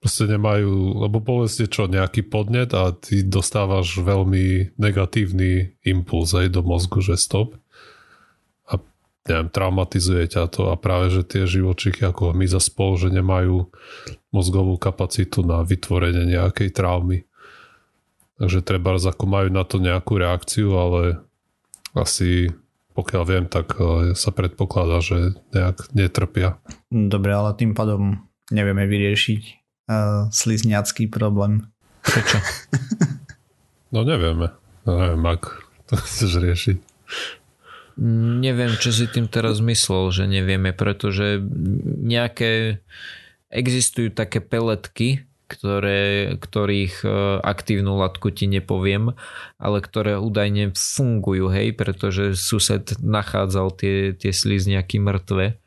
proste 0.00 0.24
nemajú, 0.26 1.04
lebo 1.04 1.20
bolesť 1.20 1.56
je 1.64 1.68
čo, 1.68 1.84
nejaký 1.86 2.24
podnet 2.26 2.72
a 2.72 2.96
ty 2.96 3.20
dostávaš 3.20 4.00
veľmi 4.00 4.76
negatívny 4.80 5.76
impuls 5.84 6.32
aj 6.32 6.56
do 6.56 6.64
mozgu, 6.64 7.04
že 7.04 7.20
stop. 7.20 7.59
Neviem, 9.30 9.46
traumatizuje 9.46 10.26
ťa 10.26 10.50
to 10.50 10.74
a 10.74 10.74
práve, 10.74 11.14
že 11.14 11.22
tie 11.22 11.46
živočichy 11.46 12.02
ako 12.02 12.34
my 12.34 12.50
za 12.50 12.58
spolu, 12.58 12.98
že 12.98 13.14
nemajú 13.14 13.70
mozgovú 14.34 14.74
kapacitu 14.74 15.46
na 15.46 15.62
vytvorenie 15.62 16.26
nejakej 16.34 16.74
traumy. 16.74 17.22
Takže 18.42 18.66
treba, 18.66 18.98
ako 18.98 19.24
majú 19.30 19.48
na 19.54 19.62
to 19.62 19.78
nejakú 19.78 20.18
reakciu, 20.18 20.74
ale 20.74 21.22
asi 21.94 22.50
pokiaľ 23.00 23.22
viem, 23.24 23.44
tak 23.46 23.78
eh, 23.78 24.12
sa 24.18 24.30
predpokladá, 24.34 25.00
že 25.00 25.38
nejak 25.54 25.94
netrpia. 25.94 26.58
Dobre, 26.90 27.30
ale 27.32 27.54
tým 27.54 27.72
pádom 27.72 28.26
nevieme 28.50 28.82
vyriešiť 28.82 29.42
uh, 29.86 30.26
slizniacký 30.34 31.06
problém. 31.06 31.70
Prečo? 32.02 32.42
no 33.94 34.02
nevieme. 34.02 34.50
No 34.82 34.98
neviem, 34.98 35.22
ak 35.22 35.62
to 35.86 35.94
chceš 36.02 36.42
riešiť. 36.42 36.78
Neviem, 38.00 38.80
čo 38.80 38.96
si 38.96 39.04
tým 39.04 39.28
teraz 39.28 39.60
myslel, 39.60 40.08
že 40.08 40.24
nevieme, 40.24 40.72
pretože 40.72 41.36
nejaké 42.00 42.80
existujú 43.52 44.08
také 44.08 44.40
peletky, 44.40 45.28
ktoré, 45.50 46.32
ktorých 46.38 47.02
e, 47.02 47.08
aktívnu 47.42 47.98
latku 47.98 48.30
ti 48.30 48.46
nepoviem, 48.46 49.12
ale 49.58 49.78
ktoré 49.82 50.16
údajne 50.16 50.72
fungujú, 50.72 51.50
hej, 51.50 51.74
pretože 51.74 52.38
sused 52.38 52.94
nachádzal 53.02 53.74
tie, 53.74 54.14
tie 54.14 54.30
slizniaky 54.30 55.02
mŕtve 55.02 55.60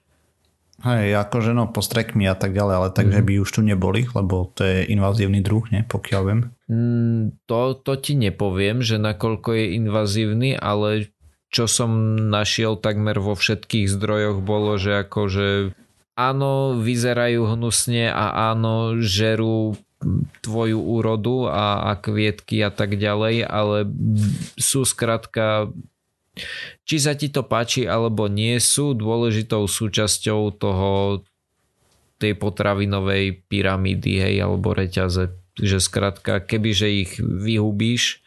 Hej, 0.84 1.16
akože 1.16 1.56
no, 1.56 1.72
postrekmi 1.72 2.28
a 2.28 2.36
tak 2.36 2.52
ďalej, 2.52 2.76
ale 2.76 2.90
tak, 2.92 3.08
mm. 3.08 3.24
by 3.24 3.34
už 3.40 3.50
tu 3.56 3.62
neboli, 3.64 4.04
lebo 4.12 4.52
to 4.52 4.68
je 4.68 4.84
invazívny 4.92 5.40
druh, 5.40 5.64
ne, 5.72 5.88
pokiaľ 5.88 6.22
viem. 6.28 6.40
Mm, 6.68 7.40
to, 7.48 7.80
to 7.80 7.94
ti 8.02 8.20
nepoviem, 8.20 8.84
že 8.84 9.00
nakoľko 9.00 9.54
je 9.56 9.66
invazívny, 9.80 10.50
ale 10.60 11.13
čo 11.54 11.70
som 11.70 12.18
našiel 12.34 12.82
takmer 12.82 13.22
vo 13.22 13.38
všetkých 13.38 13.86
zdrojoch 13.86 14.42
bolo, 14.42 14.82
že 14.82 15.06
akože 15.06 15.78
áno, 16.18 16.82
vyzerajú 16.82 17.46
hnusne 17.54 18.10
a 18.10 18.50
áno, 18.52 18.98
žerú 18.98 19.78
tvoju 20.44 20.82
úrodu 20.82 21.48
a, 21.48 21.94
a 21.94 22.02
kvietky 22.02 22.60
a 22.60 22.74
tak 22.74 22.98
ďalej, 23.00 23.46
ale 23.46 23.88
sú 24.58 24.84
skrátka 24.84 25.72
či 26.84 26.98
sa 26.98 27.14
ti 27.14 27.30
to 27.30 27.46
páči 27.46 27.86
alebo 27.86 28.26
nie, 28.26 28.58
sú 28.58 28.98
dôležitou 28.98 29.70
súčasťou 29.70 30.58
toho 30.58 31.22
tej 32.18 32.34
potravinovej 32.40 33.46
pyramídy, 33.46 34.18
hej, 34.18 34.36
alebo 34.42 34.74
reťaze. 34.74 35.30
Že 35.54 35.78
skrátka, 35.78 36.42
kebyže 36.42 36.90
ich 36.90 37.12
vyhubíš, 37.22 38.26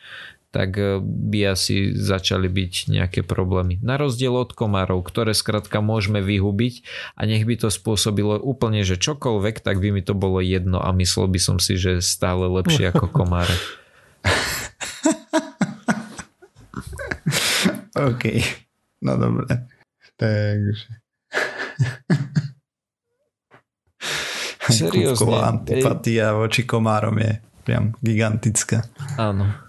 tak 0.57 0.81
eh, 0.81 0.97
by 1.05 1.53
asi 1.53 1.93
začali 1.93 2.49
byť 2.49 2.89
nejaké 2.89 3.21
problémy. 3.21 3.77
Na 3.85 4.01
rozdiel 4.01 4.33
od 4.33 4.57
komárov, 4.57 5.05
ktoré 5.05 5.37
skrátka 5.37 5.85
môžeme 5.85 6.25
vyhubiť 6.25 6.81
a 7.21 7.29
nech 7.29 7.45
by 7.45 7.61
to 7.61 7.69
spôsobilo 7.69 8.41
úplne, 8.41 8.81
že 8.81 8.97
čokoľvek, 8.97 9.61
tak 9.61 9.85
by 9.85 9.93
mi 9.93 10.01
to 10.01 10.17
bolo 10.17 10.41
jedno 10.41 10.81
a 10.81 10.97
myslel 10.97 11.29
by 11.29 11.37
som 11.37 11.61
si, 11.61 11.77
že 11.77 12.01
stále 12.01 12.49
lepšie 12.49 12.89
ako 12.89 13.13
komáre. 13.21 13.53
OK. 17.97 18.25
No 19.05 19.13
dobre. 19.21 19.45
Takže. 20.17 20.89
Seriózne. 24.67 25.37
antipatia 25.37 26.35
voči 26.35 26.67
komárom 26.67 27.21
je 27.21 27.39
priam 27.63 27.95
gigantická. 28.03 28.83
Áno. 29.21 29.66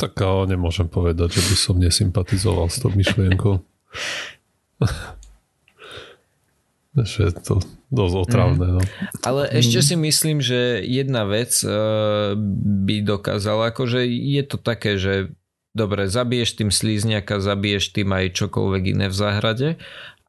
Tak 0.00 0.16
ale 0.24 0.56
nemôžem 0.56 0.88
povedať, 0.88 1.36
že 1.36 1.42
by 1.44 1.56
som 1.60 1.76
nesympatizoval 1.76 2.72
s 2.72 2.80
tou 2.80 2.88
myšlienkou. 2.88 3.60
že 7.04 7.30
je 7.30 7.32
to 7.38 7.54
dosť 7.92 8.14
otravné. 8.16 8.66
No. 8.80 8.82
Ale 9.22 9.46
ešte 9.50 9.82
si 9.82 9.94
myslím, 9.94 10.42
že 10.42 10.82
jedna 10.82 11.28
vec 11.28 11.54
eh, 11.62 11.70
by 12.86 12.96
dokázala, 13.04 13.70
akože 13.70 14.02
je 14.08 14.42
to 14.46 14.56
také, 14.58 14.98
že 14.98 15.30
dobre, 15.74 16.10
zabiješ 16.10 16.58
tým 16.58 16.70
slízniaka, 16.74 17.38
zabiješ 17.38 17.94
tým 17.94 18.10
aj 18.10 18.34
čokoľvek 18.34 18.82
iné 18.98 19.06
v 19.06 19.16
záhrade, 19.16 19.68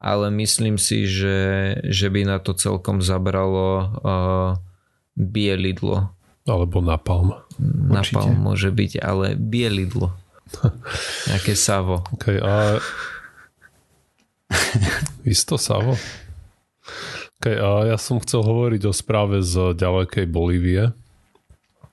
ale 0.01 0.33
myslím 0.33 0.81
si, 0.81 1.05
že, 1.05 1.77
že 1.85 2.09
by 2.09 2.25
na 2.25 2.37
to 2.41 2.57
celkom 2.57 3.05
zabralo 3.05 3.69
uh, 4.01 4.51
bielidlo. 5.13 6.13
Alebo 6.49 6.81
napalm. 6.81 7.37
Napalm 7.61 8.33
Určite. 8.33 8.41
môže 8.41 8.69
byť, 8.73 8.91
ale 8.97 9.37
bielidlo. 9.37 10.09
Nejaké 11.29 11.53
savo. 11.53 12.01
Okay, 12.17 12.41
a... 12.41 12.81
Isto 15.23 15.55
savo? 15.61 15.95
Okay, 17.41 17.57
a 17.57 17.89
ja 17.89 17.97
som 17.97 18.21
chcel 18.21 18.41
hovoriť 18.45 18.89
o 18.89 18.93
správe 18.93 19.41
z 19.45 19.73
ďalekej 19.77 20.25
Bolívie. 20.29 20.93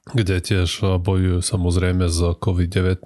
kde 0.09 0.41
tiež 0.41 1.01
bojujú 1.05 1.45
samozrejme 1.45 2.09
z 2.09 2.33
COVID-19, 2.41 3.05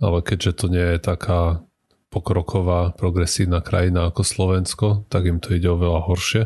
ale 0.00 0.18
keďže 0.24 0.52
to 0.56 0.66
nie 0.72 0.96
je 0.96 0.98
taká 1.00 1.60
pokroková, 2.08 2.96
progresívna 2.96 3.60
krajina 3.60 4.08
ako 4.08 4.22
Slovensko, 4.22 4.88
tak 5.12 5.28
im 5.28 5.42
to 5.42 5.52
ide 5.52 5.68
oveľa 5.68 6.00
horšie. 6.08 6.42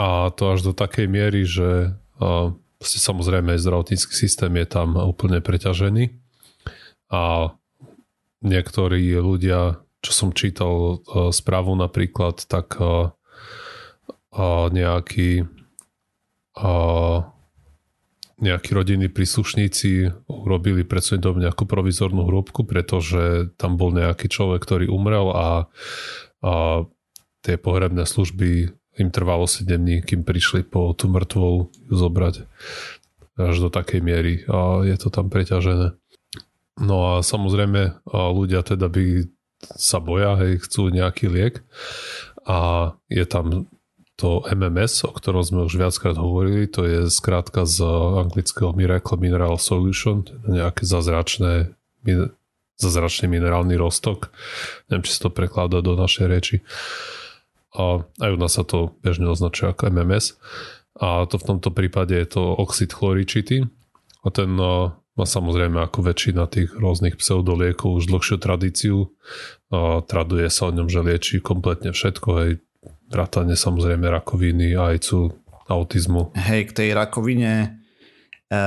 A 0.00 0.32
to 0.32 0.54
až 0.54 0.70
do 0.70 0.72
takej 0.72 1.10
miery, 1.10 1.44
že 1.44 1.98
samozrejme 2.80 3.60
zdravotnícky 3.60 4.12
systém 4.16 4.56
je 4.56 4.66
tam 4.66 4.96
úplne 4.96 5.44
preťažený. 5.44 6.16
A 7.10 7.52
niektorí 8.40 9.14
ľudia, 9.20 9.84
čo 10.00 10.12
som 10.12 10.30
čítal 10.32 11.04
správu 11.30 11.76
napríklad, 11.76 12.48
tak 12.48 12.80
a, 12.80 13.12
a 14.32 14.44
nejaký 14.72 15.44
nejakí 18.40 18.72
rodinní 18.72 19.12
príslušníci 19.12 20.10
urobili 20.26 20.82
pred 20.82 21.04
svojím 21.04 21.22
dom 21.22 21.36
nejakú 21.38 21.68
provizornú 21.68 22.24
hrúbku, 22.24 22.64
pretože 22.64 23.52
tam 23.60 23.76
bol 23.76 23.92
nejaký 23.92 24.32
človek, 24.32 24.64
ktorý 24.64 24.86
umrel 24.88 25.28
a, 25.30 25.68
a 26.40 26.52
tie 27.44 27.56
pohrebné 27.60 28.08
služby 28.08 28.72
im 29.00 29.08
trvalo 29.08 29.48
7 29.48 29.64
dní, 29.66 30.04
kým 30.04 30.22
prišli 30.22 30.68
po 30.68 30.92
tú 30.92 31.08
mŕtvolu 31.08 31.72
zobrať 31.88 32.44
až 33.40 33.56
do 33.56 33.72
takej 33.72 34.04
miery 34.04 34.44
a 34.52 34.84
je 34.84 34.96
to 35.00 35.08
tam 35.08 35.32
preťažené. 35.32 35.96
No 36.84 36.96
a 37.16 37.24
samozrejme 37.24 38.04
ľudia 38.12 38.60
teda 38.60 38.92
by 38.92 39.24
sa 39.76 40.00
boja, 40.00 40.36
hej, 40.40 40.60
chcú 40.64 40.92
nejaký 40.92 41.32
liek 41.32 41.64
a 42.44 42.92
je 43.08 43.24
tam 43.24 43.68
to 44.20 44.44
MMS, 44.44 45.08
o 45.08 45.16
ktorom 45.16 45.40
sme 45.40 45.60
už 45.64 45.80
viackrát 45.80 46.16
hovorili, 46.20 46.68
to 46.68 46.84
je 46.84 47.08
skrátka 47.08 47.64
z 47.64 47.80
anglického 48.20 48.76
Miracle 48.76 49.16
Mineral 49.16 49.56
Solution, 49.56 50.28
teda 50.28 50.44
nejaké 50.44 50.84
zázračné, 50.84 51.72
zázračný 52.76 53.32
minerálny 53.32 53.80
roztok. 53.80 54.28
Neviem, 54.92 55.04
či 55.08 55.16
sa 55.16 55.28
to 55.28 55.30
prekladá 55.32 55.80
do 55.80 55.96
našej 55.96 56.26
reči. 56.28 56.56
A 57.76 58.02
aj 58.02 58.30
u 58.34 58.38
nás 58.38 58.58
sa 58.58 58.66
to 58.66 58.98
bežne 59.02 59.30
označuje 59.30 59.70
ako 59.70 59.90
MMS. 59.94 60.38
A 60.98 61.24
to 61.30 61.38
v 61.38 61.46
tomto 61.54 61.70
prípade 61.70 62.12
je 62.18 62.26
to 62.26 62.42
oxid 62.58 62.90
chloričity. 62.90 63.62
A 64.20 64.28
ten 64.34 64.52
má 65.20 65.26
samozrejme 65.28 65.78
ako 65.84 66.06
väčšina 66.06 66.48
tých 66.48 66.72
rôznych 66.74 67.20
pseudoliekov 67.20 68.02
už 68.02 68.10
dlhšiu 68.10 68.36
tradíciu. 68.40 68.96
A 69.70 70.02
traduje 70.02 70.48
sa 70.48 70.68
o 70.68 70.74
ňom, 70.74 70.90
že 70.90 71.04
lieči 71.04 71.44
kompletne 71.44 71.94
všetko, 71.94 72.28
hej, 72.42 72.52
vrátane 73.10 73.54
samozrejme 73.54 74.08
rakoviny, 74.08 74.74
ajcu, 74.74 75.30
autizmu. 75.70 76.34
Hej, 76.34 76.72
k 76.72 76.76
tej 76.82 76.88
rakovine 76.96 77.52
e, 78.50 78.66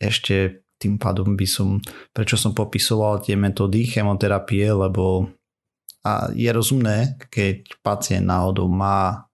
ešte 0.00 0.64
tým 0.80 1.00
pádom 1.00 1.36
by 1.36 1.46
som, 1.48 1.80
prečo 2.12 2.36
som 2.36 2.52
popisoval 2.52 3.24
tie 3.24 3.36
metódy 3.36 3.88
chemoterapie, 3.88 4.68
lebo 4.68 5.32
a 6.04 6.28
je 6.36 6.50
rozumné, 6.52 7.16
keď 7.32 7.80
pacient 7.80 8.28
náhodou 8.28 8.68
má 8.68 9.24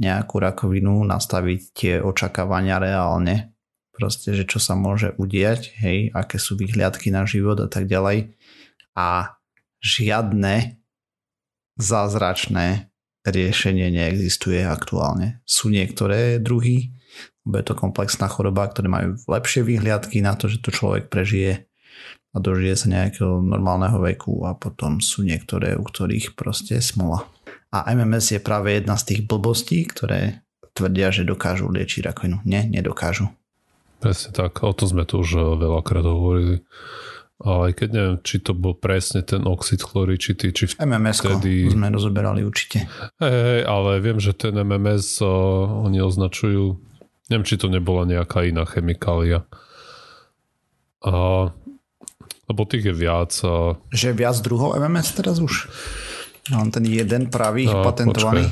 nejakú 0.00 0.40
rakovinu, 0.40 1.04
nastaviť 1.04 1.60
tie 1.76 1.94
očakávania 2.00 2.80
reálne. 2.80 3.52
Proste, 3.92 4.32
že 4.32 4.48
čo 4.48 4.56
sa 4.56 4.72
môže 4.72 5.12
udiať, 5.20 5.76
hej, 5.84 6.10
aké 6.16 6.40
sú 6.40 6.56
vyhliadky 6.56 7.12
na 7.12 7.28
život 7.28 7.60
a 7.60 7.68
tak 7.68 7.86
ďalej. 7.86 8.32
A 8.96 9.36
žiadne 9.84 10.80
zázračné 11.76 12.88
riešenie 13.22 13.92
neexistuje 13.92 14.64
aktuálne. 14.64 15.44
Sú 15.44 15.68
niektoré 15.68 16.40
druhy, 16.40 16.96
je 17.42 17.64
to 17.66 17.74
komplexná 17.74 18.26
choroba, 18.32 18.70
ktoré 18.70 18.88
majú 18.88 19.18
lepšie 19.28 19.66
výhliadky 19.66 20.24
na 20.24 20.34
to, 20.34 20.48
že 20.48 20.62
to 20.62 20.72
človek 20.72 21.10
prežije 21.12 21.68
a 22.32 22.36
dožije 22.40 22.74
sa 22.80 22.88
nejakého 22.88 23.44
normálneho 23.44 24.00
veku 24.00 24.48
a 24.48 24.56
potom 24.56 25.04
sú 25.04 25.20
niektoré, 25.20 25.76
u 25.76 25.84
ktorých 25.84 26.32
proste 26.32 26.80
smola. 26.80 27.28
A 27.72 27.88
MMS 27.92 28.36
je 28.36 28.40
práve 28.40 28.72
jedna 28.72 28.96
z 28.96 29.04
tých 29.12 29.20
blbostí, 29.28 29.84
ktoré 29.84 30.44
tvrdia, 30.72 31.12
že 31.12 31.28
dokážu 31.28 31.68
liečiť 31.68 32.08
rakovinu. 32.08 32.40
Nie, 32.44 32.64
nedokážu. 32.64 33.28
Presne 34.00 34.34
tak, 34.34 34.64
o 34.64 34.72
to 34.74 34.88
sme 34.88 35.06
tu 35.06 35.20
už 35.22 35.60
veľakrát 35.60 36.04
hovorili. 36.04 36.64
Ale 37.42 37.70
aj 37.70 37.74
keď 37.74 37.88
neviem, 37.90 38.16
či 38.22 38.38
to 38.38 38.54
bol 38.54 38.74
presne 38.78 39.26
ten 39.26 39.42
oxid 39.50 39.82
chloričitý, 39.82 40.54
či 40.54 40.78
MMS 40.78 41.26
vtedy... 41.26 41.74
sme 41.74 41.90
rozoberali 41.90 42.46
určite. 42.46 42.86
Hej, 43.18 43.34
hej, 43.34 43.60
ale 43.66 43.98
viem, 43.98 44.22
že 44.22 44.30
ten 44.30 44.54
MMS 44.54 45.18
uh, 45.22 45.86
oni 45.86 45.98
označujú, 45.98 46.78
neviem, 47.34 47.46
či 47.46 47.58
to 47.58 47.66
nebola 47.66 48.06
nejaká 48.06 48.46
iná 48.46 48.62
chemikália. 48.62 49.42
A, 51.02 51.50
lebo 52.48 52.66
tých 52.66 52.90
je 52.90 52.94
viac. 52.94 53.32
A... 53.46 53.78
Že 53.94 54.18
viac 54.18 54.36
druhov 54.42 54.78
MMS 54.78 55.14
teraz 55.14 55.38
už? 55.38 55.70
Mám 56.50 56.74
ten 56.74 56.82
jeden 56.86 57.30
pravý 57.30 57.70
no, 57.70 57.86
patentovaný. 57.86 58.50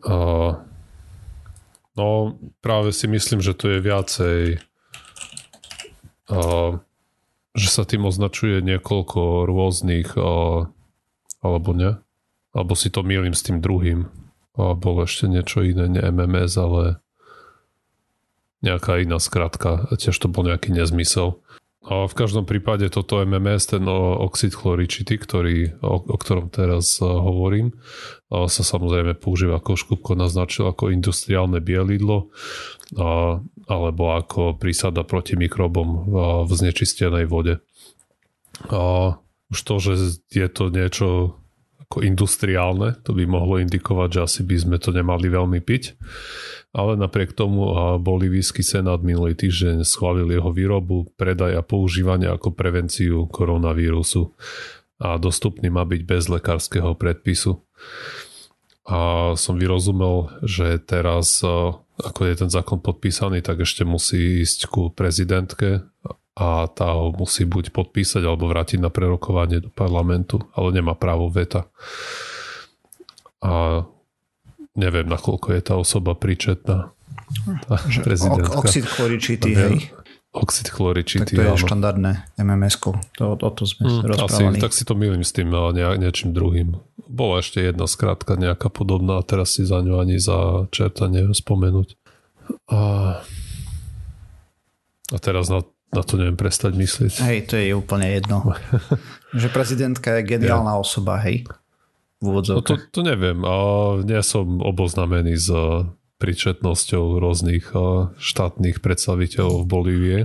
Uh, 0.00 0.56
no, 1.92 2.40
práve 2.64 2.96
si 2.96 3.04
myslím, 3.04 3.44
že 3.44 3.52
to 3.52 3.68
je 3.68 3.78
viacej 3.84 4.40
uh, 6.32 6.80
že 7.54 7.68
sa 7.68 7.82
tým 7.82 8.06
označuje 8.06 8.62
niekoľko 8.62 9.44
rôznych, 9.50 10.14
alebo 11.42 11.70
ne? 11.74 11.98
Alebo 12.54 12.72
si 12.78 12.90
to 12.90 13.02
mýlim 13.02 13.34
s 13.34 13.42
tým 13.42 13.58
druhým. 13.58 14.06
A 14.58 14.74
bolo 14.74 15.06
ešte 15.06 15.26
niečo 15.30 15.62
iné, 15.62 15.86
nie 15.90 16.02
MMS, 16.02 16.58
ale 16.58 16.82
nejaká 18.62 19.02
iná 19.02 19.18
skratka. 19.18 19.90
Tiež 19.94 20.14
to 20.18 20.30
bol 20.30 20.46
nejaký 20.46 20.70
nezmysel. 20.70 21.42
A 21.80 22.04
v 22.04 22.12
každom 22.12 22.44
prípade 22.44 22.84
toto 22.92 23.24
MMS, 23.24 23.72
ten 23.72 23.88
oxid 23.88 24.52
chloričity, 24.52 25.16
ktorý, 25.16 25.80
o, 25.80 25.96
o 26.12 26.16
ktorom 26.20 26.52
teraz 26.52 27.00
hovorím, 27.00 27.72
sa 28.28 28.62
samozrejme 28.62 29.16
používa, 29.16 29.56
ako 29.56 29.80
Škupko 29.80 30.12
naznačil, 30.12 30.68
ako 30.68 30.92
industriálne 30.92 31.56
bielidlo 31.64 32.28
alebo 33.64 34.02
ako 34.12 34.60
prísada 34.60 35.08
proti 35.08 35.40
mikrobom 35.40 35.88
v 36.44 36.50
znečistenej 36.52 37.24
vode. 37.24 37.64
A 38.68 39.16
už 39.48 39.58
to, 39.64 39.74
že 39.80 40.20
je 40.28 40.48
to 40.52 40.68
niečo 40.68 41.40
ako 41.90 42.06
industriálne, 42.06 43.02
to 43.02 43.10
by 43.10 43.26
mohlo 43.26 43.58
indikovať, 43.58 44.08
že 44.14 44.20
asi 44.22 44.40
by 44.46 44.56
sme 44.62 44.76
to 44.78 44.94
nemali 44.94 45.26
veľmi 45.26 45.58
piť. 45.58 45.98
Ale 46.70 46.94
napriek 46.94 47.34
tomu 47.34 47.66
Bolivijský 47.98 48.62
senát 48.62 49.02
minulý 49.02 49.34
týždeň 49.34 49.82
schválil 49.82 50.30
jeho 50.30 50.54
výrobu, 50.54 51.10
predaj 51.18 51.58
a 51.58 51.66
používanie 51.66 52.30
ako 52.30 52.54
prevenciu 52.54 53.26
koronavírusu 53.26 54.30
a 55.02 55.18
dostupný 55.18 55.66
má 55.66 55.82
byť 55.82 56.06
bez 56.06 56.30
lekárskeho 56.30 56.94
predpisu. 56.94 57.58
A 58.86 59.34
som 59.34 59.58
vyrozumel, 59.58 60.30
že 60.46 60.78
teraz 60.78 61.42
ako 61.98 62.20
je 62.22 62.34
ten 62.38 62.50
zákon 62.54 62.78
podpísaný, 62.78 63.42
tak 63.42 63.66
ešte 63.66 63.82
musí 63.82 64.46
ísť 64.46 64.70
ku 64.70 64.94
prezidentke 64.94 65.90
a 66.40 66.64
tá 66.72 66.96
ho 66.96 67.12
musí 67.12 67.44
buď 67.44 67.68
podpísať 67.68 68.24
alebo 68.24 68.48
vrátiť 68.48 68.80
na 68.80 68.88
prerokovanie 68.88 69.60
do 69.60 69.68
parlamentu, 69.68 70.40
ale 70.56 70.72
nemá 70.72 70.96
právo 70.96 71.28
veta. 71.28 71.68
A 73.44 73.84
neviem, 74.72 75.04
nakoľko 75.04 75.52
je 75.52 75.60
tá 75.60 75.76
osoba 75.76 76.16
príčetná. 76.16 76.96
Tá 77.68 77.76
prezidentka. 78.00 78.56
Oxid 78.56 78.88
chloričitý, 78.88 79.50
hej. 79.52 79.92
Oxid 80.32 80.72
chloričitý, 80.72 81.34
Tak 81.34 81.36
to 81.36 81.42
je 81.42 81.50
áno. 81.52 81.60
štandardné 81.60 82.12
mms 82.38 82.74
to, 83.18 83.24
o 83.34 83.50
to 83.50 83.62
sme 83.66 83.84
mm, 83.84 84.14
rozprávali. 84.14 84.56
Asi, 84.56 84.62
tak 84.62 84.72
si 84.72 84.82
to 84.86 84.94
milím 84.94 85.26
s 85.26 85.34
tým 85.34 85.50
nie, 85.50 85.84
niečím 86.00 86.32
druhým. 86.32 86.78
Bola 87.10 87.42
ešte 87.42 87.60
jedna 87.60 87.90
skratka 87.90 88.38
nejaká 88.38 88.70
podobná, 88.70 89.18
a 89.18 89.26
teraz 89.26 89.58
si 89.58 89.66
za 89.66 89.82
ňu 89.82 89.98
ani 89.98 90.22
za 90.22 90.70
čerta 90.70 91.10
neviem 91.10 91.34
spomenúť. 91.34 91.98
A, 92.70 92.80
a 95.10 95.16
teraz 95.18 95.50
na, 95.50 95.66
na 95.90 96.02
to 96.06 96.14
neviem 96.14 96.38
prestať 96.38 96.78
myslieť. 96.78 97.12
Hej, 97.26 97.38
to 97.50 97.54
je 97.58 97.74
úplne 97.74 98.06
jedno. 98.06 98.54
že 99.40 99.50
prezidentka 99.50 100.18
je 100.18 100.38
geniálna 100.38 100.78
ja. 100.78 100.80
osoba, 100.80 101.18
hej? 101.26 101.46
V 102.20 102.28
no 102.30 102.60
to, 102.60 102.76
to 102.76 103.00
neviem. 103.00 103.40
A 103.42 103.54
nie 104.04 104.20
som 104.20 104.60
oboznamený 104.60 105.40
s 105.40 105.48
príčetnosťou 106.20 107.16
rôznych 107.16 107.72
štátnych 108.20 108.84
predstaviteľov 108.84 109.64
v 109.64 109.66
Bolívie. 109.66 110.18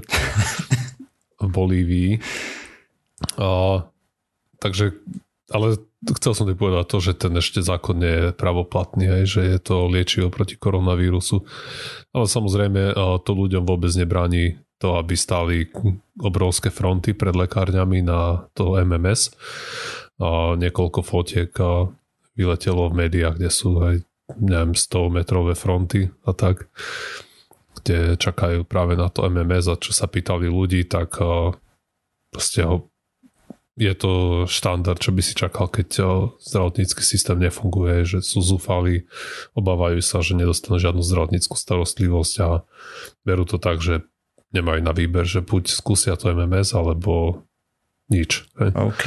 v 1.46 1.50
Bolívii. 1.50 2.12
A, 3.40 3.80
takže, 4.60 5.00
ale 5.56 5.80
chcel 6.20 6.36
som 6.36 6.46
ti 6.46 6.54
povedať 6.54 6.86
to, 6.92 6.98
že 7.00 7.14
ten 7.16 7.34
ešte 7.40 7.64
zákon 7.64 7.96
nie 7.96 8.12
je 8.12 8.26
pravoplatný, 8.36 9.24
aj, 9.24 9.24
že 9.26 9.42
je 9.56 9.60
to 9.64 9.88
liečivo 9.88 10.28
proti 10.28 10.60
koronavírusu. 10.60 11.48
Ale 12.12 12.28
samozrejme 12.28 12.92
to 13.24 13.32
ľuďom 13.32 13.64
vôbec 13.64 13.96
nebráni 13.96 14.60
to, 14.78 15.00
aby 15.00 15.16
stáli 15.16 15.72
obrovské 16.20 16.70
fronty 16.72 17.16
pred 17.16 17.36
lekárňami 17.36 18.04
na 18.04 18.48
to 18.52 18.76
MMS. 18.76 19.32
A 20.20 20.56
niekoľko 20.56 21.00
fotiek 21.04 21.52
vyletelo 22.36 22.92
v 22.92 23.08
médiách, 23.08 23.36
kde 23.40 23.50
sú 23.52 23.80
aj 23.80 24.04
neviem, 24.42 24.74
100 24.74 25.16
metrové 25.16 25.54
fronty 25.54 26.10
a 26.26 26.34
tak. 26.34 26.68
kde 27.86 28.18
čakajú 28.18 28.66
práve 28.66 28.98
na 28.98 29.14
to 29.14 29.30
MMS 29.30 29.70
a 29.70 29.76
čo 29.78 29.94
sa 29.94 30.10
pýtali 30.10 30.50
ľudí, 30.50 30.90
tak 30.90 31.22
proste 32.34 32.66
ho 32.66 32.90
je 33.76 33.92
to 33.92 34.12
štandard, 34.48 34.96
čo 34.96 35.12
by 35.12 35.20
si 35.20 35.36
čakal, 35.36 35.68
keď 35.68 35.88
zdravotnícky 36.40 37.04
systém 37.04 37.36
nefunguje, 37.44 38.08
že 38.08 38.24
sú 38.24 38.40
zúfali, 38.40 39.04
obávajú 39.52 40.00
sa, 40.00 40.24
že 40.24 40.32
nedostanú 40.32 40.80
žiadnu 40.80 41.04
zdravotníckú 41.04 41.60
starostlivosť 41.60 42.34
a 42.40 42.64
berú 43.28 43.44
to 43.44 43.60
tak, 43.60 43.84
že 43.84 44.08
nemajú 44.56 44.80
na 44.80 44.96
výber, 44.96 45.28
že 45.28 45.44
buď 45.44 45.68
skúsia 45.68 46.16
to 46.16 46.32
MMS, 46.32 46.72
alebo 46.72 47.44
nič. 48.08 48.48
He? 48.56 48.72
OK. 48.72 49.04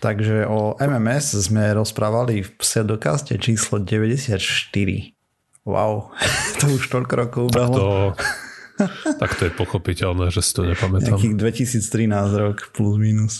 Takže 0.00 0.48
o 0.48 0.80
MMS 0.80 1.36
sme 1.44 1.76
rozprávali 1.76 2.40
v 2.40 2.50
pseudokaste 2.56 3.36
číslo 3.36 3.82
94. 3.84 4.40
Wow, 5.68 6.16
to 6.60 6.64
už 6.72 6.88
toľko 6.88 7.14
rokov. 7.20 7.44
Tak 7.52 7.68
to, 7.68 7.86
tak 9.20 9.30
to 9.36 9.42
je 9.48 9.52
pochopiteľné, 9.52 10.32
že 10.32 10.40
si 10.40 10.56
to 10.56 10.64
nepamätám. 10.64 11.20
Nejakých 11.20 11.36
2013 11.36 12.40
rok 12.40 12.72
plus 12.72 12.96
minus. 12.96 13.34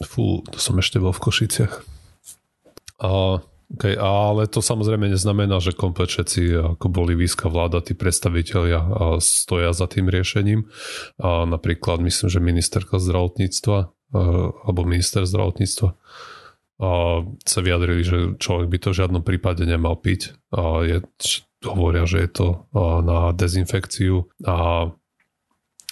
Fú, 0.00 0.40
to 0.48 0.56
som 0.56 0.80
ešte 0.80 0.96
bol 0.96 1.12
v 1.12 1.20
Košiciach. 1.20 1.74
A, 3.04 3.42
okay, 3.74 3.98
ale 3.98 4.48
to 4.48 4.64
samozrejme 4.64 5.12
neznamená, 5.12 5.60
že 5.60 5.76
komplet 5.76 6.08
všetci, 6.08 6.76
ako 6.78 6.86
bolivijská 6.88 7.52
vláda, 7.52 7.84
tí 7.84 7.92
predstavitelia 7.92 8.80
stoja 9.20 9.76
za 9.76 9.90
tým 9.90 10.08
riešením. 10.08 10.68
A 11.20 11.44
napríklad 11.44 12.00
myslím, 12.00 12.28
že 12.32 12.40
ministerka 12.40 12.96
zdravotníctva 13.02 13.92
alebo 14.64 14.80
minister 14.88 15.28
zdravotníctva 15.28 15.92
a 16.78 16.90
sa 17.42 17.60
vyjadrili, 17.60 18.02
že 18.06 18.18
človek 18.38 18.70
by 18.70 18.78
to 18.78 18.88
v 18.94 18.98
žiadnom 19.02 19.22
prípade 19.26 19.66
nemal 19.66 19.98
piť. 19.98 20.38
A 20.54 20.86
je, 20.86 20.98
hovoria, 21.66 22.06
že 22.06 22.22
je 22.22 22.30
to 22.30 22.48
na 23.02 23.34
dezinfekciu 23.34 24.30
a 24.46 24.88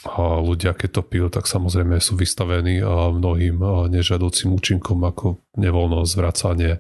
a 0.07 0.39
ľudia, 0.39 0.70
keď 0.70 0.91
to 0.93 1.03
pijú, 1.03 1.27
tak 1.27 1.51
samozrejme 1.51 1.99
sú 1.99 2.14
vystavení 2.14 2.79
mnohým 3.11 3.59
nežiadúcim 3.91 4.55
účinkom 4.55 5.03
ako 5.03 5.43
nevoľnosť, 5.59 6.07
zvracanie 6.14 6.79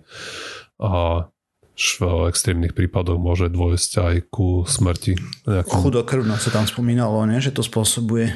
a 0.80 1.28
v 1.76 2.00
extrémnych 2.32 2.72
prípadoch 2.72 3.20
môže 3.20 3.52
dôjsť 3.52 3.92
aj 4.00 4.16
ku 4.32 4.64
smrti. 4.64 5.20
Nejakom... 5.44 5.84
Chudokrvnosť 5.84 6.42
sa 6.48 6.52
tam 6.60 6.64
spomínalo, 6.64 7.28
nie? 7.28 7.36
že 7.36 7.52
to 7.52 7.60
spôsobuje 7.60 8.32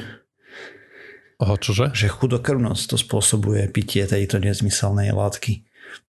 Aha, 1.41 1.57
čože? 1.57 1.89
Že 1.97 2.21
chudokrvnosť 2.21 2.93
to 2.93 2.97
spôsobuje 3.01 3.65
pitie 3.73 4.05
tejto 4.05 4.37
nezmyselnej 4.37 5.09
látky. 5.09 5.65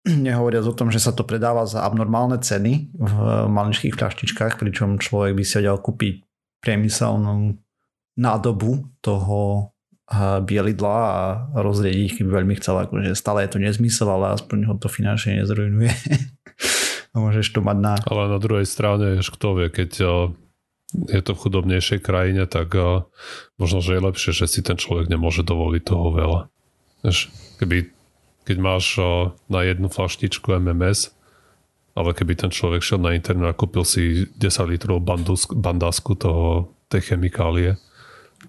Nehovoriac 0.24 0.64
o 0.64 0.72
tom, 0.72 0.88
že 0.88 1.04
sa 1.04 1.12
to 1.12 1.28
predáva 1.28 1.68
za 1.68 1.84
abnormálne 1.84 2.40
ceny 2.40 2.96
v 2.96 3.14
maličkých 3.52 3.92
fľaštičkách, 3.92 4.56
pričom 4.56 4.96
človek 4.96 5.36
by 5.36 5.44
si 5.44 5.60
vedel 5.60 5.76
kúpiť 5.76 6.24
priemyselnú 6.64 7.60
nádobu 8.16 8.88
toho 9.04 9.70
bielidla 10.40 10.96
a 11.04 11.20
rozrieť 11.52 11.96
ich, 11.96 12.14
keby 12.16 12.40
veľmi 12.40 12.54
chcel. 12.56 12.80
Akože 12.88 13.12
stále 13.12 13.44
je 13.44 13.52
to 13.52 13.58
nezmysel, 13.60 14.08
ale 14.08 14.40
aspoň 14.40 14.58
ho 14.72 14.74
to 14.80 14.88
finančne 14.88 15.44
nezrujnuje. 15.44 15.92
a 17.12 17.16
môžeš 17.24 17.52
to 17.52 17.60
mať 17.60 17.76
na... 17.76 17.94
Ale 18.08 18.32
na 18.32 18.40
druhej 18.40 18.64
strane, 18.64 19.20
kto 19.20 19.60
vie, 19.60 19.68
keď 19.68 19.90
je 20.88 21.20
to 21.20 21.36
v 21.36 21.42
chudobnejšej 21.44 22.00
krajine, 22.00 22.48
tak 22.48 22.72
možno, 23.60 23.84
že 23.84 24.00
je 24.00 24.06
lepšie, 24.08 24.32
že 24.32 24.48
si 24.48 24.60
ten 24.64 24.80
človek 24.80 25.12
nemôže 25.12 25.44
dovoliť 25.44 25.82
toho 25.84 26.08
veľa. 26.16 26.40
Keby, 27.60 27.92
keď 28.48 28.56
máš 28.56 28.96
na 29.52 29.60
jednu 29.68 29.92
flaštičku 29.92 30.56
MMS, 30.56 31.12
ale 31.92 32.16
keby 32.16 32.32
ten 32.38 32.48
človek 32.48 32.80
šiel 32.80 33.04
na 33.04 33.12
internet 33.12 33.52
a 33.52 33.58
kúpil 33.58 33.84
si 33.84 34.24
10 34.40 34.72
litrov 34.72 35.04
bandásku 35.52 36.16
toho, 36.16 36.72
tej 36.88 37.12
chemikálie, 37.12 37.76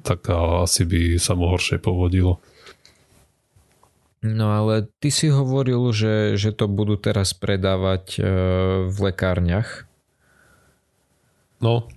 tak 0.04 0.30
asi 0.64 0.86
by 0.86 1.02
sa 1.18 1.34
mu 1.36 1.50
horšie 1.50 1.82
povodilo. 1.82 2.40
No 4.20 4.52
ale 4.52 4.92
ty 5.00 5.16
si 5.16 5.32
hovoril, 5.32 5.96
že, 5.96 6.36
že 6.36 6.52
to 6.52 6.68
budú 6.68 7.00
teraz 7.00 7.32
predávať 7.32 8.20
e, 8.20 8.22
v 8.92 8.98
lekárniach. 9.00 9.88
No, 11.64 11.88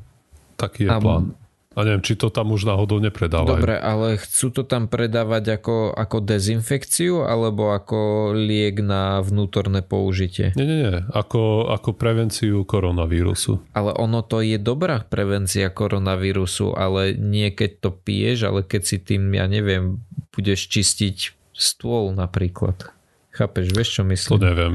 taký 0.54 0.86
je 0.86 0.90
a, 0.94 1.02
plán. 1.02 1.34
A 1.72 1.88
neviem, 1.88 2.04
či 2.04 2.20
to 2.20 2.28
tam 2.28 2.52
už 2.52 2.68
náhodou 2.68 3.00
nepredávajú. 3.00 3.56
Dobre, 3.56 3.80
ale 3.80 4.20
chcú 4.20 4.52
to 4.52 4.62
tam 4.68 4.92
predávať 4.92 5.56
ako, 5.56 5.96
ako 5.96 6.16
dezinfekciu 6.20 7.24
alebo 7.24 7.72
ako 7.72 8.32
liek 8.36 8.84
na 8.84 9.24
vnútorné 9.24 9.80
použitie? 9.80 10.52
Nie, 10.52 10.68
nie, 10.68 10.78
nie. 10.84 10.96
Ako, 11.16 11.72
ako 11.72 11.96
prevenciu 11.96 12.68
koronavírusu. 12.68 13.60
Ale 13.72 13.96
ono 13.96 14.20
to 14.20 14.44
je 14.44 14.60
dobrá 14.60 15.00
prevencia 15.00 15.72
koronavírusu, 15.72 16.76
ale 16.76 17.16
nie 17.16 17.48
keď 17.48 17.70
to 17.80 17.90
piješ, 17.92 18.52
ale 18.52 18.60
keď 18.68 18.82
si 18.84 18.96
tým, 19.00 19.32
ja 19.32 19.48
neviem, 19.48 20.04
budeš 20.32 20.68
čistiť 20.68 21.32
stôl 21.56 22.12
napríklad. 22.12 22.92
Chápeš, 23.32 23.72
vieš 23.72 24.00
čo 24.00 24.02
myslím? 24.04 24.32
To 24.36 24.44
neviem. 24.44 24.74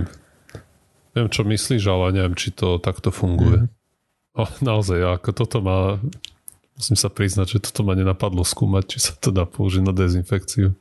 Viem, 1.14 1.30
čo 1.30 1.46
myslíš, 1.46 1.84
ale 1.90 2.14
neviem, 2.14 2.38
či 2.38 2.54
to 2.54 2.82
takto 2.82 3.14
funguje. 3.14 3.66
Mm. 3.66 3.70
O, 4.38 4.46
naozaj, 4.62 5.18
ako 5.18 5.30
toto 5.34 5.58
má 5.66 5.98
Musím 6.78 6.94
sa 6.94 7.10
priznať, 7.10 7.58
že 7.58 7.64
toto 7.66 7.82
ma 7.82 7.98
nenapadlo 7.98 8.46
skúmať, 8.46 8.84
či 8.86 8.98
sa 9.02 9.14
to 9.18 9.34
dá 9.34 9.50
použiť 9.50 9.82
na 9.82 9.94
dezinfekciu. 9.98 10.78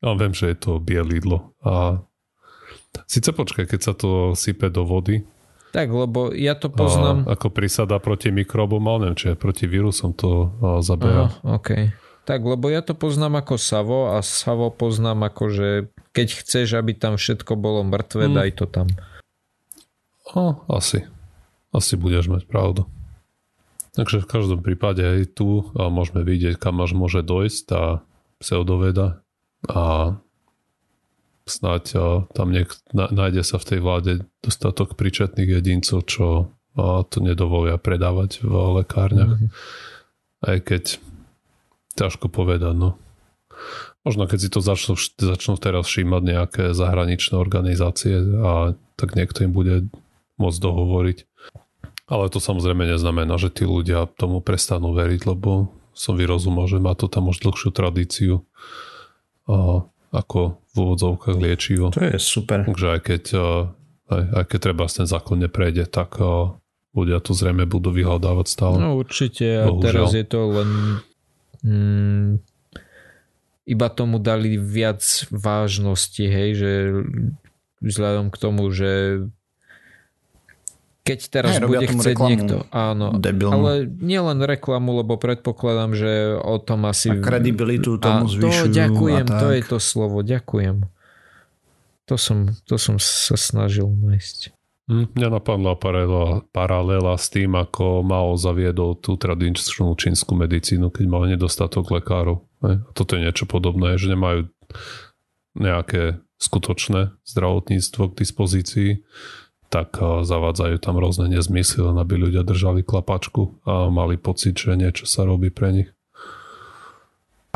Ale 0.00 0.14
viem, 0.16 0.32
že 0.32 0.48
je 0.50 0.56
to 0.56 0.80
bielidlo. 0.80 1.52
A 1.60 2.00
síce 3.04 3.30
počkaj, 3.30 3.68
keď 3.68 3.80
sa 3.84 3.92
to 3.92 4.32
sype 4.32 4.66
do 4.72 4.88
vody, 4.88 5.22
tak, 5.72 5.88
lebo 5.88 6.36
ja 6.36 6.52
to 6.52 6.68
poznám. 6.68 7.24
A 7.24 7.32
ako 7.32 7.48
prísada 7.48 7.96
proti 7.96 8.28
mikrobom, 8.28 8.84
ale 8.84 9.08
neviem, 9.08 9.16
či 9.16 9.32
proti 9.32 9.64
vírusom 9.64 10.12
to 10.12 10.52
zabera. 10.84 11.32
Aha, 11.32 11.56
okay. 11.56 11.96
Tak, 12.28 12.44
lebo 12.44 12.68
ja 12.68 12.84
to 12.84 12.92
poznám 12.92 13.40
ako 13.40 13.56
Savo 13.56 14.12
a 14.12 14.20
Savo 14.20 14.68
poznám 14.68 15.32
ako, 15.32 15.44
že 15.48 15.68
keď 16.12 16.44
chceš, 16.44 16.76
aby 16.76 16.92
tam 16.92 17.16
všetko 17.16 17.56
bolo 17.56 17.82
mŕtve, 17.88 18.28
hmm. 18.28 18.36
daj 18.36 18.50
to 18.52 18.66
tam. 18.68 18.86
O, 20.36 20.60
asi. 20.68 21.08
Asi 21.72 21.96
budeš 21.96 22.28
mať 22.28 22.44
pravdu. 22.44 22.84
Takže 23.92 24.24
v 24.24 24.30
každom 24.30 24.60
prípade 24.64 25.04
aj 25.04 25.36
tu 25.36 25.68
môžeme 25.76 26.24
vidieť, 26.24 26.56
kam 26.56 26.80
až 26.80 26.96
môže 26.96 27.20
dojsť 27.20 27.60
tá 27.68 28.00
pseudoveda 28.40 29.20
a 29.68 30.16
snáď 31.44 31.82
tam 32.32 32.48
niek- 32.56 32.80
nájde 32.94 33.44
sa 33.44 33.60
v 33.60 33.68
tej 33.68 33.80
vláde 33.84 34.12
dostatok 34.40 34.96
príčetných 34.96 35.60
jedincov, 35.60 36.08
čo 36.08 36.48
to 36.78 37.16
nedovolia 37.20 37.76
predávať 37.76 38.40
v 38.40 38.80
lekárniach. 38.80 39.36
Mm-hmm. 39.36 39.50
Aj 40.40 40.58
keď 40.64 40.96
ťažko 41.92 42.32
povedať, 42.32 42.72
no. 42.72 42.96
Možno 44.08 44.24
keď 44.24 44.38
si 44.40 44.48
to 44.48 44.64
začnú, 44.64 44.96
začnú 45.20 45.60
teraz 45.60 45.84
všímať 45.84 46.22
nejaké 46.24 46.64
zahraničné 46.72 47.36
organizácie 47.36 48.16
a 48.40 48.72
tak 48.96 49.14
niekto 49.14 49.44
im 49.44 49.52
bude 49.52 49.92
môcť 50.40 50.58
dohovoriť. 50.58 51.18
Ale 52.12 52.28
to 52.28 52.44
samozrejme 52.44 52.84
neznamená, 52.84 53.40
že 53.40 53.48
tí 53.48 53.64
ľudia 53.64 54.04
tomu 54.20 54.44
prestanú 54.44 54.92
veriť, 54.92 55.32
lebo 55.32 55.72
som 55.96 56.12
vyrozumel, 56.12 56.68
že 56.68 56.76
má 56.76 56.92
to 56.92 57.08
tam 57.08 57.32
už 57.32 57.40
dlhšiu 57.40 57.72
tradíciu 57.72 58.44
a 59.48 59.88
ako 60.12 60.60
v 60.72 60.74
úvodzovkách 60.76 61.36
liečivo. 61.40 61.88
To 61.96 62.04
je 62.04 62.20
super. 62.20 62.68
Takže 62.68 62.86
aj 62.96 63.00
keď, 63.00 63.24
aj, 64.12 64.22
aj 64.28 64.44
keď 64.44 64.58
treba 64.60 64.84
ten 64.92 65.08
zákon 65.08 65.40
neprejde, 65.40 65.88
tak 65.88 66.20
ľudia 66.92 67.18
to 67.24 67.32
zrejme 67.32 67.64
budú 67.64 67.88
vyhľadávať 67.92 68.46
stále. 68.48 68.76
No 68.76 69.00
určite 69.00 69.64
a 69.64 69.72
Bohužiaľ. 69.72 69.84
teraz 69.88 70.08
je 70.12 70.26
to 70.28 70.40
len 70.52 70.70
mm, 71.64 72.28
iba 73.64 73.88
tomu 73.88 74.20
dali 74.20 74.60
viac 74.60 75.00
vážnosti, 75.32 76.24
hej, 76.24 76.50
že 76.60 76.70
vzhľadom 77.80 78.28
k 78.28 78.36
tomu, 78.36 78.68
že 78.68 79.24
keď 81.02 81.18
teraz 81.34 81.58
Aj, 81.58 81.66
bude 81.66 81.82
chcieť 81.82 82.16
niekto. 82.22 82.56
Áno, 82.70 83.18
debilnú. 83.18 83.54
ale 83.58 83.70
nielen 83.90 84.38
reklamu, 84.38 85.02
lebo 85.02 85.18
predpokladám, 85.18 85.98
že 85.98 86.38
o 86.38 86.62
tom 86.62 86.86
asi... 86.86 87.10
A 87.10 87.18
kredibilitu 87.18 87.98
tomu 87.98 88.30
zvyšujú. 88.30 88.70
To 88.70 88.74
ďakujem, 88.74 89.26
to 89.26 89.48
je 89.50 89.62
to 89.66 89.78
slovo, 89.82 90.22
ďakujem. 90.22 90.86
To 92.06 92.14
som, 92.14 92.54
to 92.70 92.78
som 92.78 93.02
sa 93.02 93.34
snažil 93.34 93.90
nájsť. 93.90 94.54
Hm, 94.90 95.14
mňa 95.14 95.28
napadla 95.42 95.74
paralela, 95.74 96.46
paralela 96.54 97.14
s 97.18 97.30
tým, 97.30 97.54
ako 97.54 98.06
Mao 98.06 98.34
zaviedol 98.38 98.98
tú 98.98 99.18
tradičnú 99.18 99.94
čínsku 99.98 100.34
medicínu, 100.38 100.90
keď 100.90 101.04
mal 101.10 101.26
nedostatok 101.26 101.98
lekárov. 101.98 102.46
A 102.62 102.78
toto 102.94 103.18
je 103.18 103.26
niečo 103.26 103.46
podobné, 103.46 103.98
že 103.98 104.10
nemajú 104.10 104.50
nejaké 105.58 106.22
skutočné 106.38 107.14
zdravotníctvo 107.22 108.10
k 108.10 108.18
dispozícii 108.18 108.90
tak 109.72 109.96
eh, 109.96 110.20
zavádzajú 110.28 110.76
tam 110.76 111.00
rôzne 111.00 111.32
nezmysly, 111.32 111.80
len 111.80 111.96
aby 111.96 112.20
ľudia 112.20 112.44
držali 112.44 112.84
klapačku 112.84 113.56
a 113.64 113.88
mali 113.88 114.20
pocit, 114.20 114.60
že 114.60 114.76
niečo 114.76 115.08
sa 115.08 115.24
robí 115.24 115.48
pre 115.48 115.72
nich. 115.72 115.88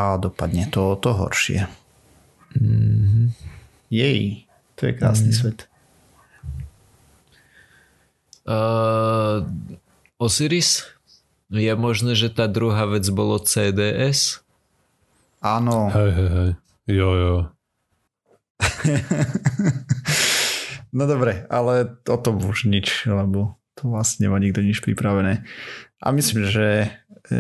A 0.01 0.17
dopadne 0.17 0.65
to 0.73 0.93
o 0.93 0.97
to 0.97 1.13
horšie. 1.13 1.69
Mm-hmm. 2.57 3.29
Jej, 3.93 4.49
to 4.77 4.81
je 4.89 4.93
krásny 4.97 5.33
mm. 5.33 5.37
svet. 5.37 5.59
Uh, 8.47 9.45
Osiris? 10.21 10.85
Je 11.47 11.71
možné, 11.79 12.19
že 12.19 12.29
tá 12.29 12.51
druhá 12.51 12.85
vec 12.91 13.07
bolo 13.09 13.39
CDS? 13.39 14.43
Áno. 15.41 15.89
Hej, 15.95 16.11
hej, 16.13 16.29
hej. 16.29 16.51
Jo, 16.91 17.11
jo. 17.15 17.35
no 20.97 21.05
dobre, 21.05 21.45
ale 21.53 22.01
o 22.09 22.17
tom 22.17 22.41
už 22.41 22.65
nič, 22.65 23.05
lebo 23.05 23.61
to 23.77 23.93
vlastne 23.93 24.27
nemá 24.27 24.41
nikto 24.41 24.65
nič 24.65 24.81
pripravené. 24.81 25.45
A 26.01 26.09
myslím, 26.17 26.49
že 26.49 26.89
e, 27.29 27.37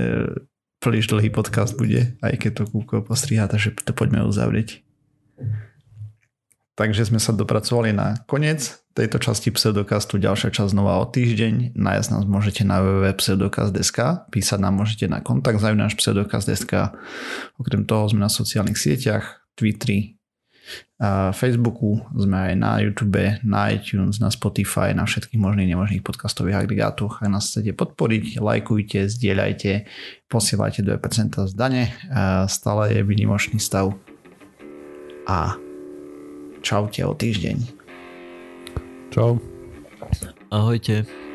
príliš 0.84 1.08
dlhý 1.08 1.32
podcast 1.32 1.72
bude, 1.72 2.20
aj 2.20 2.36
keď 2.36 2.50
to 2.52 2.64
kúko 2.68 3.00
postriha, 3.00 3.48
takže 3.48 3.72
to 3.80 3.96
poďme 3.96 4.28
uzavrieť. 4.28 4.84
Takže 6.76 7.08
sme 7.08 7.16
sa 7.16 7.32
dopracovali 7.32 7.96
na 7.96 8.20
koniec 8.28 8.84
tejto 8.92 9.16
časti 9.16 9.48
pseudokastu. 9.48 10.20
Ďalšia 10.20 10.52
časť 10.52 10.76
znova 10.76 11.00
o 11.00 11.08
týždeň. 11.08 11.72
Nájsť 11.72 12.08
nás 12.12 12.24
môžete 12.28 12.68
na 12.68 12.84
www.pseudokast.sk 12.84 14.28
Písať 14.28 14.60
nám 14.60 14.84
môžete 14.84 15.08
na 15.08 15.24
kontakt 15.24 15.56
zavináš 15.56 15.96
pseudokast.sk 15.96 16.92
Okrem 17.56 17.88
toho 17.88 18.12
sme 18.12 18.20
na 18.20 18.28
sociálnych 18.28 18.76
sieťach, 18.76 19.40
Twitteri, 19.56 20.15
Facebooku, 21.36 22.00
sme 22.16 22.50
aj 22.50 22.54
na 22.56 22.80
YouTube, 22.80 23.20
na 23.44 23.70
iTunes, 23.70 24.16
na 24.16 24.32
Spotify, 24.32 24.96
na 24.96 25.04
všetkých 25.04 25.36
možných 25.36 25.68
nemožných 25.76 26.00
podcastových 26.00 26.64
agregátoch. 26.64 27.20
Ak 27.20 27.28
nás 27.28 27.52
chcete 27.52 27.76
podporiť, 27.76 28.40
lajkujte, 28.40 29.04
zdieľajte, 29.06 29.84
posielajte 30.32 30.80
2% 30.86 30.96
z 31.46 31.52
dane. 31.52 31.92
Stále 32.48 32.96
je 32.96 33.00
výnimočný 33.04 33.60
stav. 33.60 33.92
A 35.26 35.58
Čaute 36.66 37.06
o 37.06 37.14
týždeň. 37.14 37.56
Čau. 39.14 39.38
Ahojte. 40.50 41.25